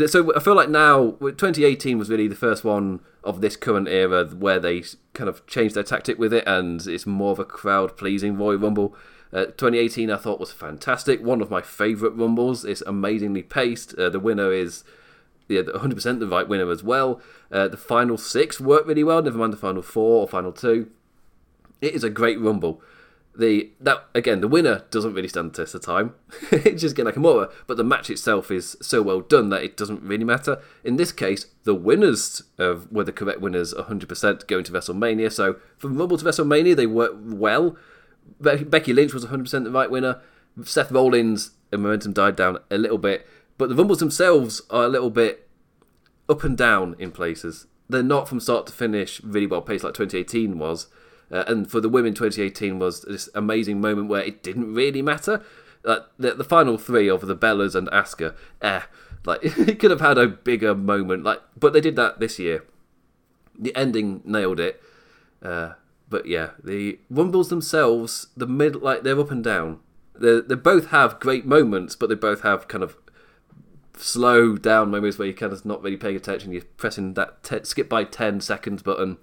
so 0.07 0.35
I 0.35 0.41
feel 0.41 0.55
like 0.55 0.69
now 0.69 1.13
2018 1.21 1.99
was 1.99 2.11
really 2.11 2.29
the 2.29 2.35
first 2.35 2.65
one 2.65 3.01
of 3.25 3.41
this 3.41 3.57
current 3.57 3.89
era 3.89 4.27
where 4.27 4.61
they 4.61 4.85
kind 5.15 5.29
of 5.29 5.47
changed 5.47 5.75
their 5.75 5.83
tactic 5.83 6.19
with 6.19 6.33
it, 6.33 6.45
and 6.47 6.87
it's 6.87 7.07
more 7.07 7.33
of 7.33 7.39
a 7.39 7.45
crowd 7.45 7.97
pleasing 7.97 8.37
Royal 8.37 8.59
Rumble. 8.59 8.95
Uh, 9.33 9.47
2018 9.47 10.11
I 10.11 10.17
thought 10.17 10.39
was 10.39 10.53
fantastic, 10.53 11.23
one 11.23 11.41
of 11.41 11.51
my 11.51 11.63
favourite 11.63 12.17
Rumbles. 12.17 12.65
It's 12.65 12.83
amazingly 12.83 13.43
paced. 13.43 13.95
Uh, 13.95 14.11
the 14.11 14.21
winner 14.21 14.53
is 14.53 14.85
yeah, 15.49 15.63
100% 15.63 16.19
the 16.19 16.27
right 16.27 16.49
winner 16.49 16.71
as 16.71 16.83
well. 16.83 17.21
Uh, 17.51 17.69
the 17.69 17.77
final 17.77 18.19
six 18.19 18.61
worked 18.61 18.87
really 18.87 19.05
well, 19.05 19.23
never 19.23 19.39
mind 19.39 19.53
the 19.53 19.59
final 19.59 19.83
four 19.83 20.23
or 20.23 20.29
final 20.29 20.53
two. 20.53 20.91
It 21.81 21.95
is 21.95 22.05
a 22.05 22.11
great 22.11 22.41
Rumble. 22.41 22.83
The 23.39 23.71
that 23.81 24.07
again 24.15 24.41
the 24.41 24.49
winner 24.49 24.85
doesn't 24.91 25.13
really 25.13 25.29
stand 25.29 25.53
the 25.53 25.63
test 25.63 25.75
of 25.75 25.83
time. 25.83 26.15
It's 26.51 26.81
just 26.81 26.97
Gen 26.97 27.05
Nakamura 27.05 27.53
but 27.67 27.77
the 27.77 27.85
match 27.85 28.09
itself 28.09 28.51
is 28.51 28.79
so 28.81 29.03
well 29.03 29.21
done 29.21 29.51
that 29.51 29.63
it 29.63 29.77
doesn't 29.77 30.03
really 30.03 30.25
matter. 30.25 30.63
In 30.83 30.97
this 30.97 31.13
case 31.13 31.45
the 31.65 31.75
winners 31.75 32.43
of, 32.57 32.91
were 32.91 33.05
the 33.05 33.13
correct 33.13 33.43
winners 33.43 33.75
100% 33.75 34.47
going 34.47 34.65
to 34.65 34.73
WrestleMania. 34.73 35.31
So 35.31 35.57
from 35.77 35.99
Rumble 35.99 36.17
to 36.17 36.25
WrestleMania 36.25 36.77
they 36.77 36.87
worked 36.87 37.19
well. 37.19 37.77
Be- 38.41 38.65
Becky 38.65 38.95
Lynch 38.95 39.13
was 39.13 39.27
100% 39.27 39.65
the 39.65 39.71
right 39.71 39.91
winner. 39.91 40.23
Seth 40.65 40.91
Rollins 40.91 41.51
and 41.71 41.83
momentum 41.83 42.15
died 42.15 42.37
down 42.37 42.59
a 42.71 42.79
little 42.79 42.99
bit 42.99 43.27
but 43.59 43.69
the 43.69 43.75
Rumbles 43.75 44.01
themselves 44.01 44.63
are 44.71 44.85
a 44.85 44.89
little 44.89 45.11
bit 45.11 45.49
up 46.29 46.45
and 46.45 46.57
down 46.57 46.97
in 46.99 47.11
places 47.11 47.67
they're 47.89 48.03
not 48.03 48.29
from 48.29 48.41
start 48.41 48.67
to 48.67 48.73
finish 48.73 49.23
really 49.23 49.47
well 49.47 49.63
paced 49.63 49.85
like 49.85 49.95
2018 49.95 50.59
was 50.59 50.89
uh, 51.31 51.45
and 51.47 51.71
for 51.71 51.81
the 51.81 51.89
women, 51.89 52.15
2018 52.15 52.79
was 52.79 53.03
this 53.03 53.29
amazing 53.35 53.81
moment 53.81 54.09
where 54.09 54.23
it 54.23 54.43
didn't 54.43 54.75
really 54.75 55.03
matter. 55.03 55.43
Uh, 55.85 56.01
the, 56.19 56.35
the 56.35 56.45
final 56.45 56.79
three 56.79 57.09
of 57.09 57.27
the 57.27 57.37
Bellas 57.37 57.75
and 57.75 57.89
Asuka, 57.89 58.35
eh, 58.63 58.83
like 59.25 59.41
it 59.43 59.79
could 59.79 59.91
have 59.91 60.01
had 60.01 60.19
a 60.19 60.29
bigger 60.29 60.75
moment. 60.75 61.25
Like, 61.25 61.43
but 61.59 61.73
they 61.73 61.81
did 61.81 61.97
that 61.97 62.21
this 62.21 62.39
year. 62.39 62.65
The 63.59 63.75
ending 63.75 64.23
nailed 64.25 64.61
it. 64.61 64.83
Uh, 65.43 65.73
but 66.09 66.27
yeah, 66.27 66.51
the 66.63 66.99
Rumbles 67.11 67.49
themselves, 67.49 68.29
the 68.37 68.47
mid, 68.47 68.77
like 68.77 69.03
they're 69.03 69.19
up 69.19 69.31
and 69.31 69.43
down. 69.43 69.81
They 70.15 70.41
they 70.41 70.55
both 70.55 70.89
have 70.89 71.21
great 71.21 71.45
moments, 71.45 71.97
but 71.97 72.09
they 72.09 72.15
both 72.15 72.43
have 72.43 72.69
kind 72.69 72.85
of 72.85 72.97
slow 73.97 74.57
down 74.57 74.91
moments 74.91 75.19
where 75.19 75.27
you're 75.27 75.37
kind 75.37 75.53
of 75.53 75.65
not 75.65 75.83
really 75.83 75.97
paying 75.97 76.17
attention. 76.17 76.53
You're 76.53 76.63
pressing 76.77 77.15
that 77.15 77.43
te- 77.43 77.65
skip 77.65 77.89
by 77.89 78.05
ten 78.05 78.41
seconds 78.41 78.83
button. 78.83 79.19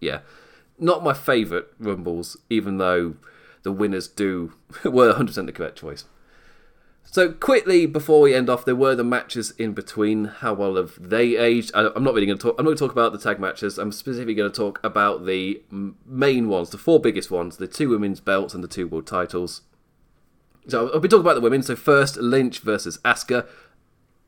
Yeah, 0.00 0.20
not 0.78 1.04
my 1.04 1.12
favourite 1.12 1.66
Rumbles, 1.78 2.36
even 2.50 2.78
though 2.78 3.16
the 3.62 3.72
winners 3.72 4.08
do 4.08 4.54
were 4.84 5.12
100% 5.12 5.46
the 5.46 5.52
correct 5.52 5.78
choice. 5.78 6.04
So 7.04 7.32
quickly 7.32 7.84
before 7.86 8.20
we 8.20 8.34
end 8.34 8.48
off, 8.48 8.64
there 8.64 8.76
were 8.76 8.94
the 8.94 9.04
matches 9.04 9.52
in 9.58 9.72
between. 9.72 10.26
How 10.26 10.54
well 10.54 10.76
have 10.76 10.96
they 11.00 11.36
aged? 11.36 11.72
I, 11.74 11.90
am 11.94 12.04
not 12.04 12.14
really 12.14 12.26
going 12.26 12.38
to 12.38 12.42
talk. 12.42 12.56
I'm 12.58 12.64
not 12.64 12.70
going 12.70 12.76
to 12.78 12.84
talk 12.84 12.92
about 12.92 13.12
the 13.12 13.18
tag 13.18 13.38
matches. 13.38 13.76
I'm 13.76 13.92
specifically 13.92 14.34
going 14.34 14.50
to 14.50 14.56
talk 14.56 14.80
about 14.84 15.26
the 15.26 15.62
main 16.06 16.48
ones, 16.48 16.70
the 16.70 16.78
four 16.78 17.00
biggest 17.00 17.30
ones, 17.30 17.56
the 17.56 17.66
two 17.66 17.90
women's 17.90 18.20
belts 18.20 18.54
and 18.54 18.62
the 18.62 18.68
two 18.68 18.86
world 18.86 19.06
titles. 19.06 19.62
So 20.68 20.90
I'll 20.90 21.00
be 21.00 21.08
talking 21.08 21.24
about 21.24 21.34
the 21.34 21.40
women. 21.40 21.62
So 21.62 21.76
first, 21.76 22.16
Lynch 22.16 22.60
versus 22.60 22.98
Asuka. 22.98 23.46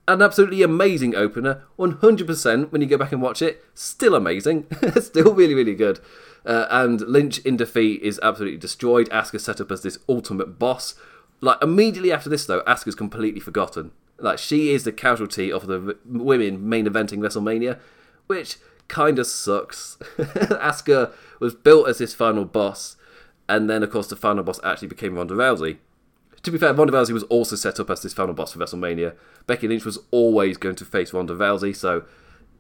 An 0.07 0.21
absolutely 0.21 0.63
amazing 0.63 1.15
opener. 1.15 1.63
100% 1.79 2.71
when 2.71 2.83
you 2.83 2.87
go 2.87 2.99
back 2.99 3.13
and 3.13 3.23
watch 3.23 3.41
it. 3.41 3.65
Still 3.75 4.15
amazing. 4.15 4.67
Still 5.01 5.35
really, 5.35 5.55
really 5.55 5.75
good. 5.75 6.01
Uh, 6.45 6.67
and 6.71 7.01
Lynch 7.03 7.39
in 7.39 7.57
defeat 7.57 8.03
is 8.03 8.21
absolutely 8.23 8.59
destroyed. 8.59 9.09
Asuka 9.11 9.41
set 9.41 9.61
up 9.61 9.71
as 9.73 9.83
this 9.83 9.99
ultimate 10.09 10.59
boss. 10.59 10.95
Like 11.41 11.63
immediately 11.63 12.13
after 12.13 12.29
this, 12.29 12.45
though, 12.45 12.63
Asuka's 12.63 12.95
completely 12.95 13.41
forgotten. 13.41 13.93
Like 14.19 14.39
she 14.39 14.73
is 14.73 14.85
the 14.85 14.93
casualty 14.93 15.51
of 15.51 15.67
the 15.67 15.97
women 16.05 16.69
main 16.69 16.87
eventing 16.87 17.19
WrestleMania, 17.19 17.79
which 18.27 18.59
kind 18.89 19.19
of 19.19 19.27
sucks. 19.27 19.97
Asuka 20.19 21.13
was 21.41 21.55
built 21.55 21.89
as 21.89 21.99
this 21.99 22.15
final 22.15 22.45
boss, 22.45 22.97
and 23.49 23.69
then 23.69 23.83
of 23.83 23.91
course 23.91 24.07
the 24.07 24.17
final 24.17 24.45
boss 24.45 24.61
actually 24.63 24.89
became 24.89 25.15
Ronda 25.15 25.35
Rousey. 25.35 25.79
To 26.45 26.51
be 26.51 26.59
fair, 26.59 26.75
Ronda 26.75 26.93
Rousey 26.93 27.13
was 27.13 27.23
also 27.25 27.57
set 27.57 27.81
up 27.81 27.91
as 27.91 28.03
this 28.03 28.13
final 28.13 28.35
boss 28.35 28.53
for 28.53 28.59
WrestleMania. 28.59 29.17
Becky 29.47 29.67
Lynch 29.67 29.85
was 29.85 29.99
always 30.11 30.59
going 30.59 30.77
to 30.77 30.85
face 30.85 31.13
Ronda 31.13 31.35
Rousey, 31.35 31.75
so 31.75 32.05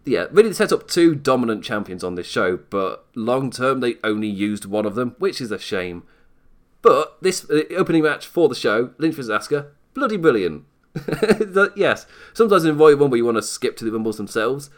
yeah, 0.06 0.26
really 0.30 0.52
set 0.52 0.72
up 0.72 0.88
two 0.88 1.14
dominant 1.14 1.64
champions 1.64 2.02
on 2.02 2.14
this 2.14 2.26
show, 2.26 2.58
but 2.70 3.06
long 3.14 3.50
term 3.50 3.80
they 3.80 3.96
only 4.02 4.28
used 4.28 4.64
one 4.64 4.86
of 4.86 4.94
them, 4.94 5.14
which 5.18 5.40
is 5.40 5.50
a 5.50 5.58
shame. 5.58 6.02
But 6.80 7.16
this 7.22 7.48
uh, 7.50 7.62
opening 7.76 8.02
match 8.02 8.26
for 8.26 8.48
the 8.48 8.54
show, 8.54 8.90
Lynch 8.98 9.16
vs 9.16 9.30
Asuka, 9.30 9.68
bloody 9.92 10.16
brilliant. 10.16 10.64
yes, 11.76 12.06
sometimes 12.32 12.64
in 12.64 12.78
Royal 12.78 12.96
Rumble 12.96 13.16
you 13.16 13.24
want 13.24 13.36
to 13.36 13.42
skip 13.42 13.76
to 13.78 13.84
the 13.84 13.92
Rumbles 13.92 14.16
themselves, 14.16 14.70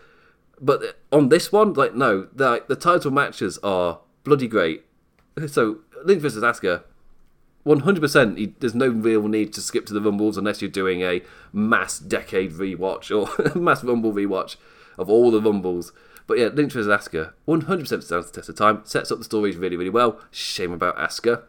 but 0.60 0.98
on 1.12 1.28
this 1.28 1.52
one, 1.52 1.74
like 1.74 1.94
no, 1.94 2.28
the 2.32 2.64
the 2.66 2.76
title 2.76 3.10
matches 3.10 3.58
are 3.58 4.00
bloody 4.24 4.48
great. 4.48 4.84
So 5.46 5.78
Lynch 6.04 6.22
vs 6.22 6.42
Asuka, 6.42 6.82
one 7.66 7.80
hundred 7.80 8.00
percent. 8.00 8.60
There's 8.60 8.76
no 8.76 8.86
real 8.86 9.26
need 9.26 9.52
to 9.54 9.60
skip 9.60 9.86
to 9.86 9.92
the 9.92 10.00
Rumbles 10.00 10.38
unless 10.38 10.62
you're 10.62 10.70
doing 10.70 11.02
a 11.02 11.20
mass 11.52 11.98
decade 11.98 12.52
rewatch 12.52 13.10
or 13.10 13.58
mass 13.58 13.82
Rumble 13.82 14.12
rewatch 14.12 14.54
of 14.96 15.10
all 15.10 15.32
the 15.32 15.42
Rumbles. 15.42 15.92
But 16.28 16.38
yeah, 16.38 16.46
Lynch 16.46 16.72
vs 16.72 16.86
Asuka, 16.86 17.32
100% 17.48 17.86
stands 17.86 18.08
the 18.08 18.32
test 18.32 18.48
of 18.48 18.54
time. 18.54 18.82
Sets 18.84 19.10
up 19.10 19.18
the 19.18 19.24
stories 19.24 19.56
really, 19.56 19.76
really 19.76 19.90
well. 19.90 20.20
Shame 20.30 20.72
about 20.72 20.96
Asuka. 20.96 21.42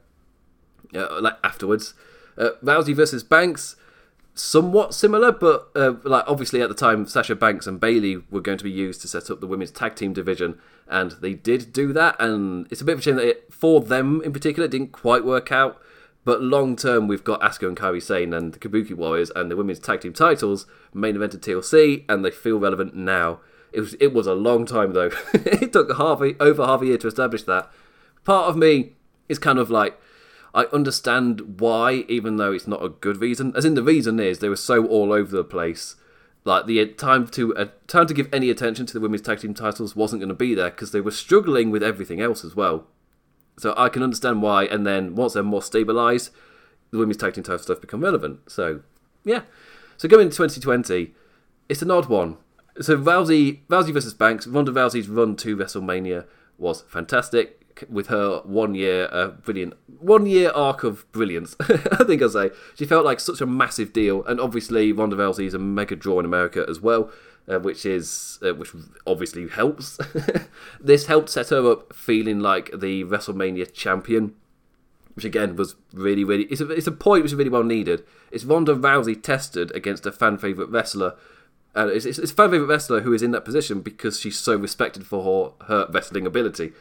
Uh, 0.95 1.21
like 1.21 1.37
afterwards, 1.43 1.93
uh, 2.37 2.51
Rousey 2.63 2.95
versus 2.95 3.23
Banks, 3.23 3.75
somewhat 4.33 4.95
similar, 4.95 5.31
but 5.31 5.69
uh, 5.75 5.93
like 6.03 6.23
obviously 6.27 6.61
at 6.61 6.69
the 6.69 6.75
time, 6.75 7.05
Sasha 7.05 7.35
Banks 7.35 7.67
and 7.67 7.79
Bayley 7.79 8.23
were 8.31 8.41
going 8.41 8.57
to 8.57 8.63
be 8.63 8.71
used 8.71 9.01
to 9.01 9.07
set 9.07 9.29
up 9.29 9.39
the 9.39 9.47
women's 9.47 9.71
tag 9.71 9.95
team 9.95 10.13
division, 10.13 10.59
and 10.87 11.11
they 11.21 11.33
did 11.33 11.73
do 11.73 11.93
that. 11.93 12.15
And 12.19 12.67
it's 12.71 12.81
a 12.81 12.85
bit 12.85 12.93
of 12.93 12.99
a 12.99 13.01
shame 13.03 13.15
that 13.17 13.27
it, 13.27 13.53
for 13.53 13.81
them 13.81 14.21
in 14.23 14.33
particular, 14.33 14.67
didn't 14.67 14.93
quite 14.93 15.23
work 15.23 15.51
out. 15.51 15.79
But 16.27 16.41
long 16.41 16.75
term, 16.75 17.07
we've 17.07 17.23
got 17.23 17.39
Asuka 17.39 17.69
and 17.69 17.77
Kairi 17.77 18.03
Sane 18.03 18.33
and 18.33 18.51
the 18.51 18.59
Kabuki 18.59 18.93
Warriors 18.93 19.31
and 19.33 19.49
the 19.49 19.55
women's 19.55 19.79
tag 19.79 20.01
team 20.01 20.11
titles 20.11 20.65
main 20.93 21.15
event 21.15 21.33
at 21.33 21.39
TLC, 21.39 22.03
and 22.09 22.25
they 22.25 22.31
feel 22.31 22.59
relevant 22.59 22.93
now. 22.93 23.39
It 23.71 23.79
was 23.79 23.93
it 24.01 24.11
was 24.11 24.27
a 24.27 24.33
long 24.33 24.65
time 24.65 24.91
though. 24.91 25.09
it 25.33 25.71
took 25.71 25.95
half 25.95 26.19
a, 26.19 26.35
over 26.43 26.65
half 26.65 26.81
a 26.81 26.85
year 26.85 26.97
to 26.97 27.07
establish 27.07 27.43
that. 27.43 27.71
Part 28.25 28.49
of 28.49 28.57
me 28.57 28.91
is 29.29 29.39
kind 29.39 29.57
of 29.57 29.69
like 29.69 29.97
I 30.53 30.63
understand 30.73 31.61
why, 31.61 32.03
even 32.09 32.35
though 32.35 32.51
it's 32.51 32.67
not 32.67 32.83
a 32.83 32.89
good 32.89 33.21
reason. 33.21 33.53
As 33.55 33.63
in, 33.63 33.75
the 33.75 33.81
reason 33.81 34.19
is 34.19 34.39
they 34.39 34.49
were 34.49 34.57
so 34.57 34.85
all 34.85 35.13
over 35.13 35.33
the 35.33 35.45
place. 35.45 35.95
Like 36.43 36.65
the 36.65 36.85
time 36.87 37.27
to 37.27 37.55
uh, 37.55 37.67
time 37.87 38.05
to 38.05 38.13
give 38.13 38.27
any 38.33 38.49
attention 38.49 38.85
to 38.87 38.93
the 38.93 38.99
women's 38.99 39.21
tag 39.21 39.39
team 39.39 39.53
titles 39.53 39.95
wasn't 39.95 40.19
going 40.19 40.27
to 40.27 40.35
be 40.35 40.53
there 40.55 40.71
because 40.71 40.91
they 40.91 40.99
were 40.99 41.11
struggling 41.11 41.71
with 41.71 41.83
everything 41.83 42.19
else 42.19 42.43
as 42.43 42.53
well. 42.53 42.85
So 43.57 43.73
I 43.75 43.89
can 43.89 44.03
understand 44.03 44.41
why. 44.41 44.65
And 44.65 44.85
then 44.85 45.15
once 45.15 45.33
they're 45.33 45.43
more 45.43 45.61
stabilised, 45.61 46.29
the 46.91 46.97
women's 46.97 47.17
tag 47.17 47.33
team 47.33 47.43
title 47.43 47.59
stuff 47.59 47.81
become 47.81 48.01
relevant. 48.01 48.49
So 48.49 48.81
yeah. 49.23 49.41
So 49.97 50.07
going 50.07 50.27
into 50.27 50.37
2020, 50.37 51.13
it's 51.69 51.81
an 51.81 51.91
odd 51.91 52.07
one. 52.07 52.37
So 52.79 52.95
Rousey, 52.95 53.61
Rousey 53.67 53.91
versus 53.91 54.13
Banks. 54.13 54.45
Ronda 54.45 54.71
Rousey's 54.71 55.09
run 55.09 55.35
to 55.37 55.57
WrestleMania 55.57 56.25
was 56.57 56.81
fantastic. 56.83 57.53
With 57.89 58.07
her 58.07 58.41
one 58.43 58.73
year, 58.73 59.07
uh, 59.11 59.27
brilliant 59.27 59.75
one 59.99 60.25
year 60.25 60.49
arc 60.55 60.83
of 60.83 61.11
brilliance, 61.11 61.55
I 61.59 62.03
think 62.05 62.23
I'll 62.23 62.29
say 62.29 62.49
she 62.75 62.85
felt 62.85 63.05
like 63.05 63.19
such 63.19 63.39
a 63.39 63.45
massive 63.45 63.93
deal, 63.93 64.25
and 64.25 64.39
obviously 64.41 64.91
Ronda 64.91 65.15
Rousey 65.15 65.45
is 65.45 65.53
a 65.53 65.59
mega 65.59 65.95
draw 65.95 66.17
in 66.19 66.25
America 66.25 66.65
as 66.67 66.81
well 66.81 67.11
uh, 67.47 67.59
which 67.59 67.85
is 67.85 68.39
uh, 68.45 68.53
which 68.53 68.71
obviously 69.05 69.47
helps. 69.47 69.97
this 70.81 71.05
helped 71.05 71.29
set 71.29 71.49
her 71.49 71.69
up 71.71 71.93
feeling 71.93 72.39
like 72.39 72.71
the 72.77 73.03
WrestleMania 73.05 73.71
champion, 73.73 74.35
which 75.13 75.25
again 75.25 75.55
was 75.55 75.75
really 75.93 76.23
really 76.23 76.43
it's 76.45 76.61
a 76.61 76.69
it's 76.69 76.87
a 76.87 76.91
point 76.91 77.23
which 77.23 77.31
is 77.31 77.37
really 77.37 77.49
well 77.49 77.63
needed. 77.63 78.03
It's 78.31 78.43
Ronda 78.43 78.75
Rousey 78.75 79.21
tested 79.21 79.71
against 79.75 80.05
a 80.05 80.11
fan 80.11 80.37
favorite 80.37 80.69
wrestler. 80.69 81.15
And 81.75 81.91
it's, 81.91 82.05
it's, 82.05 82.17
it's 82.17 82.31
a 82.31 82.35
fan 82.35 82.49
favorite 82.49 82.65
wrestler 82.65 83.01
who 83.01 83.13
is 83.13 83.21
in 83.21 83.31
that 83.31 83.45
position 83.45 83.81
because 83.81 84.19
she's 84.19 84.39
so 84.39 84.55
respected 84.55 85.05
for 85.05 85.53
her, 85.59 85.65
her 85.67 85.87
wrestling 85.91 86.25
ability. 86.25 86.71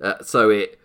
Uh, 0.00 0.22
so 0.22 0.48
it, 0.48 0.78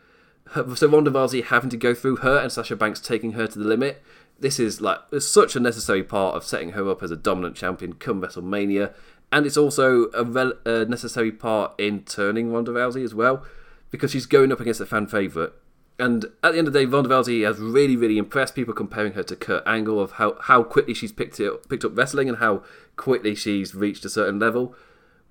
so 0.53 0.87
Ronda 0.87 1.11
Rousey 1.11 1.43
having 1.43 1.69
to 1.69 1.77
go 1.77 1.93
through 1.93 2.17
her 2.17 2.39
and 2.39 2.51
Sasha 2.51 2.75
Banks 2.75 2.99
taking 2.99 3.33
her 3.33 3.45
to 3.45 3.59
the 3.59 3.65
limit. 3.65 4.01
This 4.39 4.59
is 4.59 4.81
like 4.81 4.99
such 5.19 5.55
a 5.55 5.59
necessary 5.59 6.01
part 6.01 6.35
of 6.35 6.43
setting 6.43 6.71
her 6.71 6.89
up 6.89 7.03
as 7.03 7.11
a 7.11 7.15
dominant 7.15 7.55
champion 7.55 7.93
come 7.93 8.21
WrestleMania 8.21 8.93
and 9.31 9.45
it's 9.45 9.57
also 9.57 10.09
a, 10.11 10.53
a 10.65 10.85
necessary 10.85 11.31
part 11.31 11.73
in 11.79 12.03
turning 12.03 12.51
Ronda 12.51 12.71
Rousey 12.71 13.03
as 13.03 13.13
well, 13.13 13.45
because 13.91 14.11
she's 14.11 14.25
going 14.25 14.51
up 14.51 14.59
against 14.59 14.81
a 14.81 14.85
fan 14.85 15.07
favourite. 15.07 15.51
And 15.99 16.25
at 16.43 16.53
the 16.53 16.57
end 16.57 16.67
of 16.67 16.73
the 16.73 16.79
day, 16.79 16.85
Ronda 16.85 17.09
Rousey 17.09 17.45
has 17.45 17.59
really, 17.59 17.97
really 17.97 18.17
impressed 18.17 18.55
people 18.55 18.73
comparing 18.73 19.13
her 19.13 19.23
to 19.23 19.35
Kurt 19.35 19.67
Angle 19.67 19.99
of 19.99 20.13
how, 20.13 20.37
how 20.41 20.63
quickly 20.63 20.93
she's 20.93 21.11
picked 21.11 21.39
it 21.39 21.67
picked 21.67 21.83
up 21.83 21.97
wrestling 21.97 22.29
and 22.29 22.37
how 22.37 22.63
quickly 22.95 23.35
she's 23.35 23.75
reached 23.75 24.05
a 24.05 24.09
certain 24.09 24.39
level. 24.39 24.73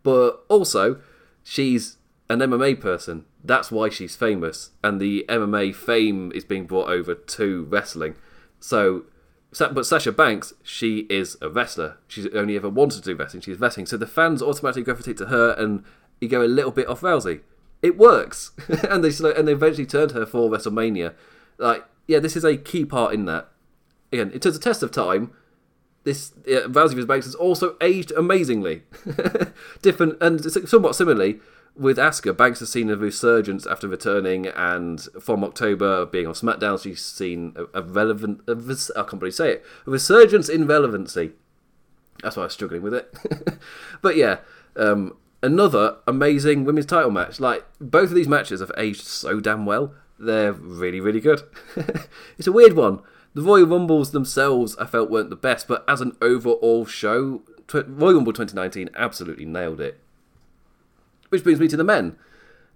But 0.02 0.44
also, 0.48 1.00
she's 1.42 1.96
an 2.28 2.40
MMA 2.40 2.80
person. 2.80 3.24
That's 3.42 3.72
why 3.72 3.88
she's 3.88 4.14
famous, 4.14 4.70
and 4.84 5.00
the 5.00 5.24
MMA 5.28 5.74
fame 5.74 6.32
is 6.34 6.44
being 6.44 6.66
brought 6.66 6.90
over 6.90 7.14
to 7.14 7.64
wrestling. 7.64 8.14
So, 8.60 9.04
but 9.52 9.86
Sasha 9.86 10.12
Banks, 10.12 10.52
she 10.62 11.06
is 11.08 11.36
a 11.40 11.48
wrestler. 11.48 11.96
She's 12.06 12.26
only 12.34 12.56
ever 12.56 12.68
wanted 12.68 13.02
to 13.02 13.10
do 13.10 13.16
wrestling. 13.16 13.42
She's 13.42 13.58
wrestling, 13.58 13.86
so 13.86 13.96
the 13.96 14.06
fans 14.06 14.42
automatically 14.42 14.82
gravitate 14.82 15.16
to 15.18 15.26
her, 15.26 15.52
and 15.52 15.84
you 16.20 16.28
go 16.28 16.42
a 16.42 16.46
little 16.46 16.70
bit 16.70 16.86
off 16.88 17.00
Rousey. 17.00 17.40
It 17.82 17.96
works, 17.96 18.52
and 18.68 19.02
they 19.02 19.10
and 19.34 19.48
they 19.48 19.52
eventually 19.52 19.86
turned 19.86 20.12
her 20.12 20.26
for 20.26 20.50
WrestleMania. 20.50 21.14
Like, 21.56 21.84
yeah, 22.06 22.18
this 22.18 22.36
is 22.36 22.44
a 22.44 22.56
key 22.56 22.84
part 22.84 23.14
in 23.14 23.24
that. 23.24 23.48
Again, 24.12 24.30
it 24.34 24.44
a 24.56 24.58
test 24.58 24.82
of 24.82 24.90
time. 24.90 25.32
This 26.04 26.32
uh, 26.46 26.68
Rousey 26.68 26.94
vs 26.94 27.06
Banks 27.06 27.26
has 27.26 27.34
also 27.34 27.76
aged 27.80 28.12
amazingly, 28.12 28.82
different 29.82 30.18
and 30.20 30.42
somewhat 30.68 30.94
similarly 30.94 31.40
with 31.78 31.96
Asuka, 31.96 32.36
Banks 32.36 32.58
has 32.60 32.70
seen 32.70 32.90
a 32.90 32.96
resurgence 32.96 33.66
after 33.66 33.86
returning, 33.86 34.46
and 34.48 35.00
from 35.20 35.44
October 35.44 36.04
being 36.04 36.26
on 36.26 36.34
SmackDown, 36.34 36.82
she's 36.82 37.04
seen 37.04 37.54
a, 37.56 37.80
a 37.80 37.82
relevant. 37.82 38.42
I 38.48 39.02
can't 39.02 39.22
really 39.22 39.30
say 39.30 39.52
it. 39.52 39.64
A 39.86 39.90
resurgence 39.90 40.48
in 40.48 40.66
relevancy. 40.66 41.32
That's 42.22 42.36
why 42.36 42.42
I 42.42 42.46
was 42.46 42.52
struggling 42.52 42.82
with 42.82 42.94
it. 42.94 43.14
but 44.02 44.16
yeah, 44.16 44.38
um, 44.76 45.16
another 45.42 45.98
amazing 46.06 46.64
women's 46.64 46.86
title 46.86 47.12
match. 47.12 47.38
Like 47.38 47.64
both 47.80 48.10
of 48.10 48.14
these 48.14 48.28
matches 48.28 48.60
have 48.60 48.72
aged 48.76 49.06
so 49.06 49.38
damn 49.40 49.64
well. 49.64 49.94
They're 50.18 50.52
really, 50.52 51.00
really 51.00 51.20
good. 51.20 51.42
it's 52.38 52.48
a 52.48 52.52
weird 52.52 52.74
one. 52.74 53.00
The 53.34 53.42
Royal 53.42 53.66
Rumbles 53.66 54.10
themselves, 54.10 54.76
I 54.78 54.86
felt 54.86 55.10
weren't 55.10 55.30
the 55.30 55.36
best, 55.36 55.68
but 55.68 55.84
as 55.86 56.00
an 56.00 56.16
overall 56.20 56.86
show, 56.86 57.42
Royal 57.72 58.14
Rumble 58.14 58.32
2019 58.32 58.90
absolutely 58.96 59.44
nailed 59.44 59.80
it. 59.80 60.00
Which 61.28 61.44
brings 61.44 61.60
me 61.60 61.68
to 61.68 61.76
the 61.76 61.84
men. 61.84 62.16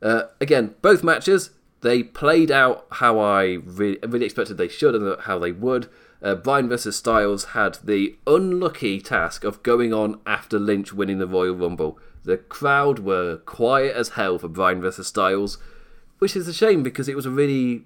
Uh, 0.00 0.24
again, 0.40 0.74
both 0.82 1.04
matches 1.04 1.50
they 1.82 2.02
played 2.02 2.50
out 2.50 2.86
how 2.90 3.18
I 3.18 3.58
really, 3.64 3.98
really 4.06 4.24
expected 4.24 4.56
they 4.56 4.68
should 4.68 4.94
and 4.94 5.20
how 5.22 5.38
they 5.38 5.52
would. 5.52 5.88
Uh, 6.22 6.36
Bryan 6.36 6.68
versus 6.68 6.96
Styles 6.96 7.46
had 7.46 7.78
the 7.82 8.16
unlucky 8.26 9.00
task 9.00 9.42
of 9.42 9.62
going 9.64 9.92
on 9.92 10.20
after 10.24 10.58
Lynch 10.58 10.92
winning 10.92 11.18
the 11.18 11.26
Royal 11.26 11.54
Rumble. 11.54 11.98
The 12.24 12.38
crowd 12.38 13.00
were 13.00 13.38
quiet 13.38 13.96
as 13.96 14.10
hell 14.10 14.38
for 14.38 14.48
Bryan 14.48 14.80
versus 14.80 15.08
Styles, 15.08 15.58
which 16.20 16.36
is 16.36 16.46
a 16.46 16.54
shame 16.54 16.82
because 16.82 17.08
it 17.08 17.16
was 17.16 17.26
a 17.26 17.30
really. 17.30 17.84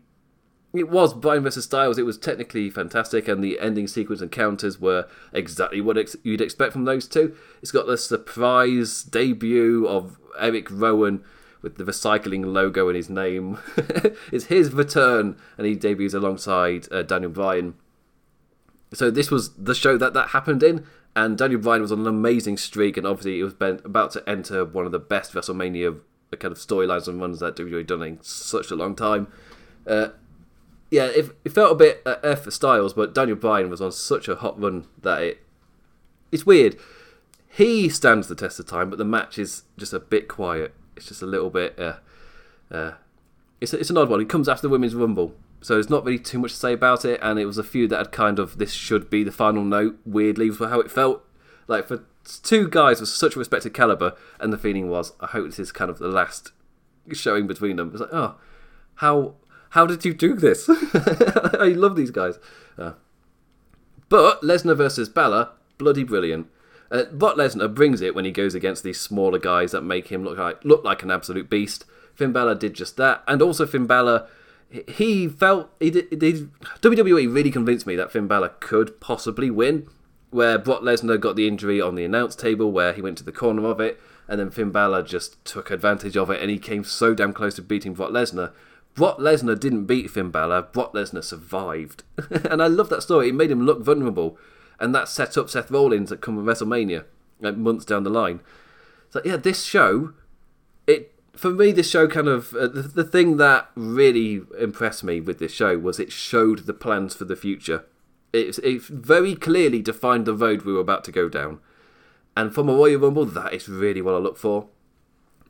It 0.77 0.91
was 0.91 1.15
Bryan 1.15 1.43
versus 1.43 1.65
Styles. 1.65 1.99
It 1.99 2.05
was 2.05 2.19
technically 2.19 2.69
fantastic, 2.71 3.29
and 3.29 3.43
the 3.43 3.59
ending 3.59 3.87
sequence 3.87 4.21
and 4.21 4.31
counters 4.31 4.81
were 4.81 5.09
exactly 5.33 5.81
what 5.81 5.97
ex- 5.97 6.17
you'd 6.23 6.41
expect 6.41 6.73
from 6.73 6.85
those 6.85 7.09
two. 7.09 7.35
It's 7.63 7.73
got 7.73 7.87
the 7.87 7.97
surprise 7.97 9.03
debut 9.03 9.87
of 9.89 10.19
Eric 10.39 10.69
Rowan 10.71 11.25
with 11.63 11.77
the 11.77 11.85
recycling 11.85 12.45
logo 12.45 12.89
in 12.89 12.95
his 12.95 13.09
name. 13.09 13.59
it's 14.33 14.47
his 14.47 14.73
return, 14.73 15.37
and 15.57 15.67
he 15.67 15.75
debuts 15.75 16.15
alongside 16.15 16.87
uh, 16.93 17.03
Daniel 17.03 17.31
Bryan. 17.31 17.75
So 18.93 19.11
this 19.11 19.31
was 19.31 19.55
the 19.55 19.75
show 19.75 19.97
that 19.97 20.15
that 20.15 20.29
happened 20.29 20.63
in, 20.63 20.87
and 21.15 21.39
Daniel 21.39 21.61
Bryan 21.61 21.83
was 21.83 21.93
on 21.93 22.01
an 22.01 22.07
amazing 22.07 22.59
streak, 22.59 22.97
and 22.97 23.07
obviously 23.07 23.37
he 23.37 23.43
was 23.43 23.55
about 23.59 24.11
to 24.13 24.29
enter 24.29 24.65
one 24.65 24.85
of 24.85 24.93
the 24.93 24.99
best 24.99 25.33
WrestleMania 25.33 26.01
kind 26.39 26.53
of 26.53 26.59
storylines 26.59 27.09
and 27.09 27.21
runs 27.21 27.41
that 27.41 27.57
WWE 27.57 27.87
done 27.87 28.03
in 28.03 28.19
such 28.23 28.71
a 28.71 28.75
long 28.75 28.95
time. 28.95 29.29
Uh, 29.87 30.09
yeah, 30.91 31.07
it, 31.07 31.37
it, 31.45 31.51
felt 31.51 31.73
a 31.73 31.75
bit 31.75 32.03
uh, 32.07 32.17
F 32.23 32.43
for 32.43 32.51
Styles, 32.51 32.95
but 32.95 33.15
Daniel 33.15 33.37
Bryan 33.37 33.71
was 33.71 33.81
on 33.81 33.93
such 33.93 34.29
a 34.29 34.37
hot 34.37 34.61
run 34.61 34.87
that 35.03 35.23
it 35.23 35.43
it's 36.31 36.47
weird 36.47 36.77
he 37.57 37.89
stands 37.89 38.29
the 38.29 38.35
test 38.35 38.61
of 38.61 38.67
time, 38.67 38.91
but 38.91 38.99
the 38.99 39.05
match 39.05 39.39
is 39.39 39.63
just 39.79 39.95
a 39.95 39.99
bit 39.99 40.29
quiet. 40.29 40.75
It's 40.95 41.07
just 41.07 41.23
a 41.23 41.27
little 41.27 41.49
bit. 41.49 41.79
Uh, 41.79 41.97
uh, 42.71 42.93
it's 43.63 43.73
it's 43.73 43.89
an 43.89 43.97
odd 43.97 44.11
one. 44.11 44.21
It 44.21 44.29
comes 44.29 44.47
after 44.47 44.61
the 44.61 44.69
women's 44.69 44.95
rumble, 44.95 45.35
so 45.63 45.73
there's 45.73 45.89
not 45.89 46.05
really 46.05 46.19
too 46.19 46.39
much 46.39 46.51
to 46.51 46.59
say 46.59 46.75
about 46.75 47.07
it. 47.07 47.19
And 47.23 47.39
it 47.39 47.47
was 47.47 47.57
a 47.57 47.65
few 47.65 47.89
that 47.89 47.97
had 47.97 48.13
kind 48.13 48.39
of 48.39 48.59
this 48.59 48.73
should 48.73 49.09
be 49.09 49.25
the 49.25 49.33
final 49.33 49.65
note. 49.65 49.99
Weirdly, 50.05 50.51
for 50.51 50.69
how 50.69 50.81
it 50.81 50.91
felt 50.91 51.25
like 51.67 51.89
for 51.89 52.05
two 52.43 52.69
guys 52.69 53.01
with 53.01 53.09
such 53.09 53.37
a 53.37 53.39
respected 53.39 53.73
caliber, 53.73 54.15
and 54.39 54.53
the 54.53 54.59
feeling 54.59 54.91
was, 54.91 55.15
I 55.21 55.27
hope 55.29 55.47
this 55.47 55.59
is 55.59 55.73
kind 55.73 55.91
of 55.91 55.99
the 55.99 56.09
last 56.09 56.53
showing 57.15 57.47
between 57.47 57.77
them. 57.77 57.91
It's 57.91 58.01
like, 58.01 58.13
oh, 58.13 58.35
how 58.97 59.37
how 59.71 59.87
did 59.87 60.05
you 60.05 60.15
do 60.15 60.35
this? 60.35 60.69
I 60.95 61.75
love 61.77 61.97
these 61.97 62.11
guys. 62.11 62.39
Uh, 62.79 62.93
but 64.09 64.43
Lesnar 64.43 64.77
versus 64.77 65.09
Balor, 65.09 65.51
bloody 65.79 66.05
brilliant. 66.05 66.49
Uh, 66.91 67.05
Brock 67.05 67.37
Lesnar 67.37 67.73
brings 67.73 68.01
it 68.01 68.15
when 68.15 68.25
he 68.25 68.31
goes 68.31 68.55
against 68.55 68.85
these 68.85 69.01
smaller 69.01 69.39
guys 69.39 69.73
that 69.73 69.83
make 69.83 70.09
him 70.09 70.23
look 70.23 70.39
like 70.39 70.65
look 70.65 70.85
like 70.85 71.03
an 71.03 71.11
absolute 71.11 71.51
beast. 71.51 71.85
Finn 72.15 72.33
Balor 72.33 72.55
did 72.55 72.75
just 72.75 72.97
that, 72.97 73.23
and 73.27 73.43
also 73.43 73.67
Finn 73.67 73.87
Balor, 73.87 74.27
he 74.89 75.29
felt 75.29 75.71
he 75.81 75.91
did, 75.91 76.19
did 76.19 76.51
WWE 76.81 77.33
really 77.33 77.51
convinced 77.51 77.87
me 77.87 77.97
that 77.97 78.13
Finn 78.13 78.27
Balor 78.27 78.55
could 78.61 79.01
possibly 79.01 79.51
win. 79.51 79.89
Where 80.31 80.59
Brock 80.59 80.83
Lesnar 80.83 81.21
got 81.21 81.37
the 81.37 81.47
injury 81.47 81.81
on 81.81 81.95
the 81.95 82.05
announce 82.05 82.35
table, 82.35 82.71
where 82.73 82.93
he 82.93 83.01
went 83.01 83.17
to 83.19 83.25
the 83.25 83.33
corner 83.33 83.67
of 83.67 83.81
it, 83.81 84.01
and 84.29 84.41
then 84.41 84.51
Finn 84.51 84.71
Balor 84.71 85.03
just 85.03 85.43
took 85.45 85.71
advantage 85.71 86.17
of 86.17 86.31
it, 86.31 86.41
and 86.41 86.51
he 86.51 86.59
came 86.59 86.85
so 86.85 87.15
damn 87.15 87.33
close 87.33 87.55
to 87.55 87.63
beating 87.63 87.95
Brock 87.95 88.11
Lesnar. 88.11 88.53
Brock 88.97 89.19
Lesnar 89.19 89.59
didn't 89.59 89.85
beat 89.85 90.11
Finn 90.11 90.31
Balor. 90.31 90.63
Brock 90.63 90.93
Lesnar 90.93 91.23
survived, 91.23 92.03
and 92.31 92.61
I 92.61 92.67
love 92.67 92.89
that 92.89 93.03
story. 93.03 93.29
It 93.29 93.35
made 93.35 93.51
him 93.53 93.65
look 93.65 93.83
vulnerable 93.83 94.37
and 94.79 94.95
that 94.95 95.09
set 95.09 95.37
up 95.37 95.51
Seth 95.51 95.71
Rollins 95.71 96.13
at 96.13 96.21
come 96.21 96.45
WrestleMania, 96.45 97.05
like 97.41 97.57
months 97.57 97.85
down 97.85 98.05
the 98.05 98.11
line. 98.11 98.41
So 99.11 99.21
yeah, 99.25 99.37
this 99.37 99.65
show, 99.65 100.13
it 100.87 101.13
for 101.35 101.51
me, 101.51 101.73
this 101.73 101.91
show 101.91 102.09
kind 102.09 102.29
of 102.29 102.55
uh, 102.55 102.69
the, 102.69 102.83
the 102.83 103.05
thing 103.05 103.37
that 103.39 103.71
really 103.75 104.43
impressed 104.59 105.05
me 105.05 105.21
with 105.21 105.39
this 105.39 105.53
show 105.53 105.79
was 105.79 105.99
it 105.99 106.13
showed 106.13 106.61
the 106.61 106.75
plans 106.75 107.15
for 107.15 107.25
the 107.25 107.37
future. 107.37 107.85
It, 108.33 108.59
it 108.59 108.83
very 108.83 109.35
clearly 109.35 109.81
defined 109.81 110.27
the 110.27 110.35
road 110.35 110.63
we 110.63 110.73
were 110.73 110.81
about 110.81 111.05
to 111.05 111.13
go 111.13 111.29
down, 111.29 111.61
and 112.37 112.55
from 112.55 112.69
a 112.69 112.75
Royal 112.75 113.01
Rumble, 113.01 113.25
that 113.25 113.55
is 113.55 113.69
really 113.69 114.03
what 114.03 114.15
I 114.15 114.19
look 114.19 114.37
for. 114.37 114.69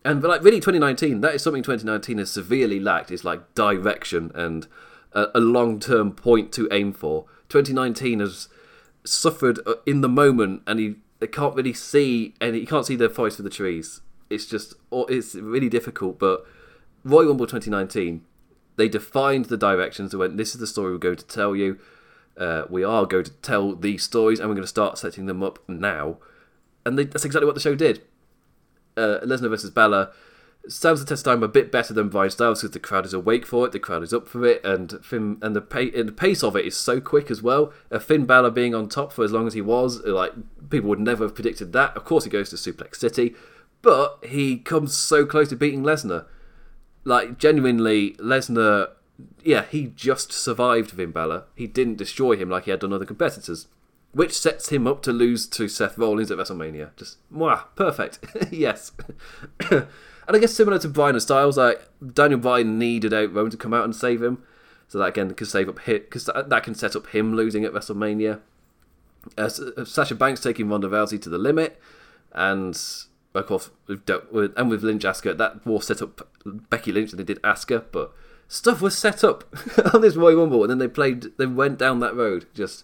And 0.07 0.23
but 0.23 0.29
like 0.29 0.45
really, 0.45 0.61
2019, 0.61 1.21
that 1.23 1.35
is 1.35 1.43
something 1.43 1.65
2019 1.65 2.19
has 2.19 2.31
severely 2.31 2.79
lacked. 2.79 3.11
Is 3.11 3.25
like 3.25 3.55
direction 3.55 4.31
and 4.37 4.69
a, 5.13 5.27
a 5.35 5.41
long-term 5.41 6.13
point 6.13 6.53
to 6.53 6.69
aim 6.71 6.93
for. 6.93 7.25
2019 7.49 8.21
has 8.21 8.49
suffered 9.03 9.59
uh, 9.67 9.75
in 9.85 10.03
the 10.03 10.09
moment, 10.09 10.63
and 10.65 10.79
he 10.79 10.95
they 11.19 11.27
can't 11.27 11.57
really 11.57 11.73
see, 11.73 12.35
and 12.41 12.55
he 12.55 12.65
can't 12.65 12.87
see 12.87 12.95
the 12.95 13.11
forest 13.11 13.39
for 13.39 13.43
the 13.43 13.51
trees. 13.51 14.01
It's 14.31 14.47
just 14.47 14.75
it's 14.93 15.35
really 15.35 15.69
difficult. 15.69 16.21
But 16.21 16.47
Royal 17.03 17.31
Rumble 17.31 17.49
2019, 17.49 18.25
they 18.77 18.89
defined 18.89 19.47
the 19.47 19.57
directions. 19.57 20.13
They 20.13 20.19
went, 20.19 20.37
"This 20.37 20.55
is 20.55 20.61
the 20.61 20.69
story 20.69 20.93
we're 20.93 20.99
going 20.99 21.17
to 21.17 21.27
tell 21.27 21.57
you. 21.57 21.81
Uh, 22.39 22.63
we 22.71 22.85
are 22.85 23.07
going 23.07 23.25
to 23.25 23.33
tell 23.43 23.75
these 23.75 24.05
stories, 24.05 24.39
and 24.39 24.49
we're 24.49 24.55
going 24.55 24.63
to 24.63 24.69
start 24.69 24.99
setting 24.99 25.27
them 25.27 25.43
up 25.43 25.59
now." 25.69 26.19
And 26.85 26.97
they, 26.97 27.07
that's 27.07 27.25
exactly 27.25 27.47
what 27.47 27.57
the 27.57 27.61
show 27.61 27.75
did. 27.75 28.03
Uh, 28.97 29.21
Lesnar 29.25 29.51
versus 29.51 29.71
Balor 29.71 30.11
stands 30.69 31.01
the 31.01 31.07
test 31.07 31.25
time 31.25 31.43
a 31.43 31.49
bit 31.49 31.71
better 31.71 31.95
than 31.95 32.09
Bryan 32.09 32.31
Styles 32.31 32.61
because 32.61 32.73
the 32.73 32.81
crowd 32.81 33.07
is 33.07 33.13
awake 33.13 33.47
for 33.47 33.67
it, 33.67 33.73
the 33.73 33.79
crowd 33.79 34.03
is 34.03 34.13
up 34.13 34.27
for 34.27 34.45
it, 34.45 34.65
and 34.65 35.05
Finn 35.05 35.39
and 35.43 35.55
the, 35.55 35.61
pay, 35.61 35.91
and 35.93 36.09
the 36.09 36.13
pace 36.13 36.43
of 36.43 36.57
it 36.57 36.65
is 36.65 36.77
so 36.77 37.01
quick 37.01 37.31
as 37.31 37.43
well. 37.43 37.73
A 37.91 38.01
Finn 38.01 38.27
Balor 38.27 38.51
being 38.51 38.75
on 38.75 38.89
top 38.89 39.13
for 39.13 39.25
as 39.25 39.33
long 39.33 39.47
as 39.47 39.55
he 39.55 39.61
was, 39.61 40.01
like 40.05 40.33
people 40.71 40.89
would 40.91 41.01
never 41.01 41.25
have 41.25 41.35
predicted 41.35 41.73
that. 41.73 41.97
Of 41.97 42.05
course, 42.05 42.25
he 42.25 42.31
goes 42.31 42.51
to 42.51 42.57
Suplex 42.57 42.97
City, 42.97 43.35
but 43.83 44.19
he 44.25 44.59
comes 44.59 44.97
so 44.97 45.25
close 45.25 45.49
to 45.51 45.57
beating 45.57 45.83
Lesnar. 45.83 46.27
Like 47.05 47.39
genuinely, 47.39 48.13
Lesnar, 48.15 48.91
yeah, 49.45 49.65
he 49.71 49.93
just 49.95 50.33
survived 50.33 50.91
Finn 50.91 51.13
Balor. 51.13 51.45
He 51.55 51.67
didn't 51.67 51.97
destroy 51.97 52.37
him 52.37 52.51
like 52.51 52.65
he 52.65 52.71
had 52.73 52.81
done 52.81 52.93
other 52.93 53.07
competitors. 53.07 53.69
Which 54.17 54.33
sets 54.33 54.71
him 54.71 54.87
up 54.87 55.03
to 55.03 55.13
lose 55.13 55.47
to 55.49 55.69
Seth 55.69 55.99
Rollins 55.99 56.31
at 56.31 56.39
WrestleMania. 56.39 56.97
Just, 56.97 57.19
mwah, 57.31 57.65
perfect. 57.75 58.19
yes. 58.51 58.93
And 60.29 60.37
I 60.37 60.41
guess 60.41 60.55
similar 60.55 60.81
to 60.81 60.89
Bryan 60.89 61.15
and 61.15 61.23
Styles, 61.23 61.57
like 61.57 61.89
Daniel 62.15 62.41
Bryan 62.41 62.81
needed 62.81 63.15
out 63.15 63.33
Roman 63.33 63.53
to 63.53 63.57
come 63.57 63.73
out 63.73 63.85
and 63.85 63.95
save 63.95 64.21
him, 64.21 64.43
so 64.89 64.99
that 64.99 65.11
again 65.11 65.33
could 65.35 65.47
save 65.47 65.69
up 65.69 65.79
hit 65.79 66.07
because 66.07 66.25
that, 66.25 66.49
that, 66.49 66.65
can 66.65 66.75
set 66.75 66.97
up 66.97 67.07
him 67.09 67.37
losing 67.37 67.65
at 67.65 67.73
WrestleMania. 67.73 68.41
Uh, 69.39 69.51
uh, 69.77 69.85
Sasha 69.85 70.17
Banks 70.17 70.41
taking 70.41 70.69
Ronda 70.69 70.89
Rousey 70.89 71.23
to 71.23 71.29
the 71.29 71.39
limit, 71.39 71.81
and 72.33 72.77
of 73.35 73.47
course 73.47 73.71
we've 73.87 74.05
dealt 74.05 74.33
with 74.33 74.53
and 74.57 74.69
with 74.69 74.83
Lynch 74.83 75.05
Asuka 75.05 75.39
that 75.39 75.65
war 75.65 75.81
set 75.81 76.03
up 76.03 76.29
Becky 76.45 76.91
Lynch 76.91 77.13
and 77.13 77.21
they 77.21 77.25
did 77.25 77.41
Asuka, 77.43 77.85
but 77.93 78.13
stuff 78.49 78.83
was 78.83 78.99
set 78.99 79.23
up 79.23 79.45
on 79.95 80.01
this 80.01 80.17
Royal 80.17 80.41
Rumble, 80.41 80.63
and 80.63 80.71
then 80.71 80.79
they 80.79 80.89
played, 80.89 81.39
they 81.39 81.47
went 81.47 81.79
down 81.79 82.01
that 82.01 82.17
road. 82.17 82.47
Just 82.53 82.83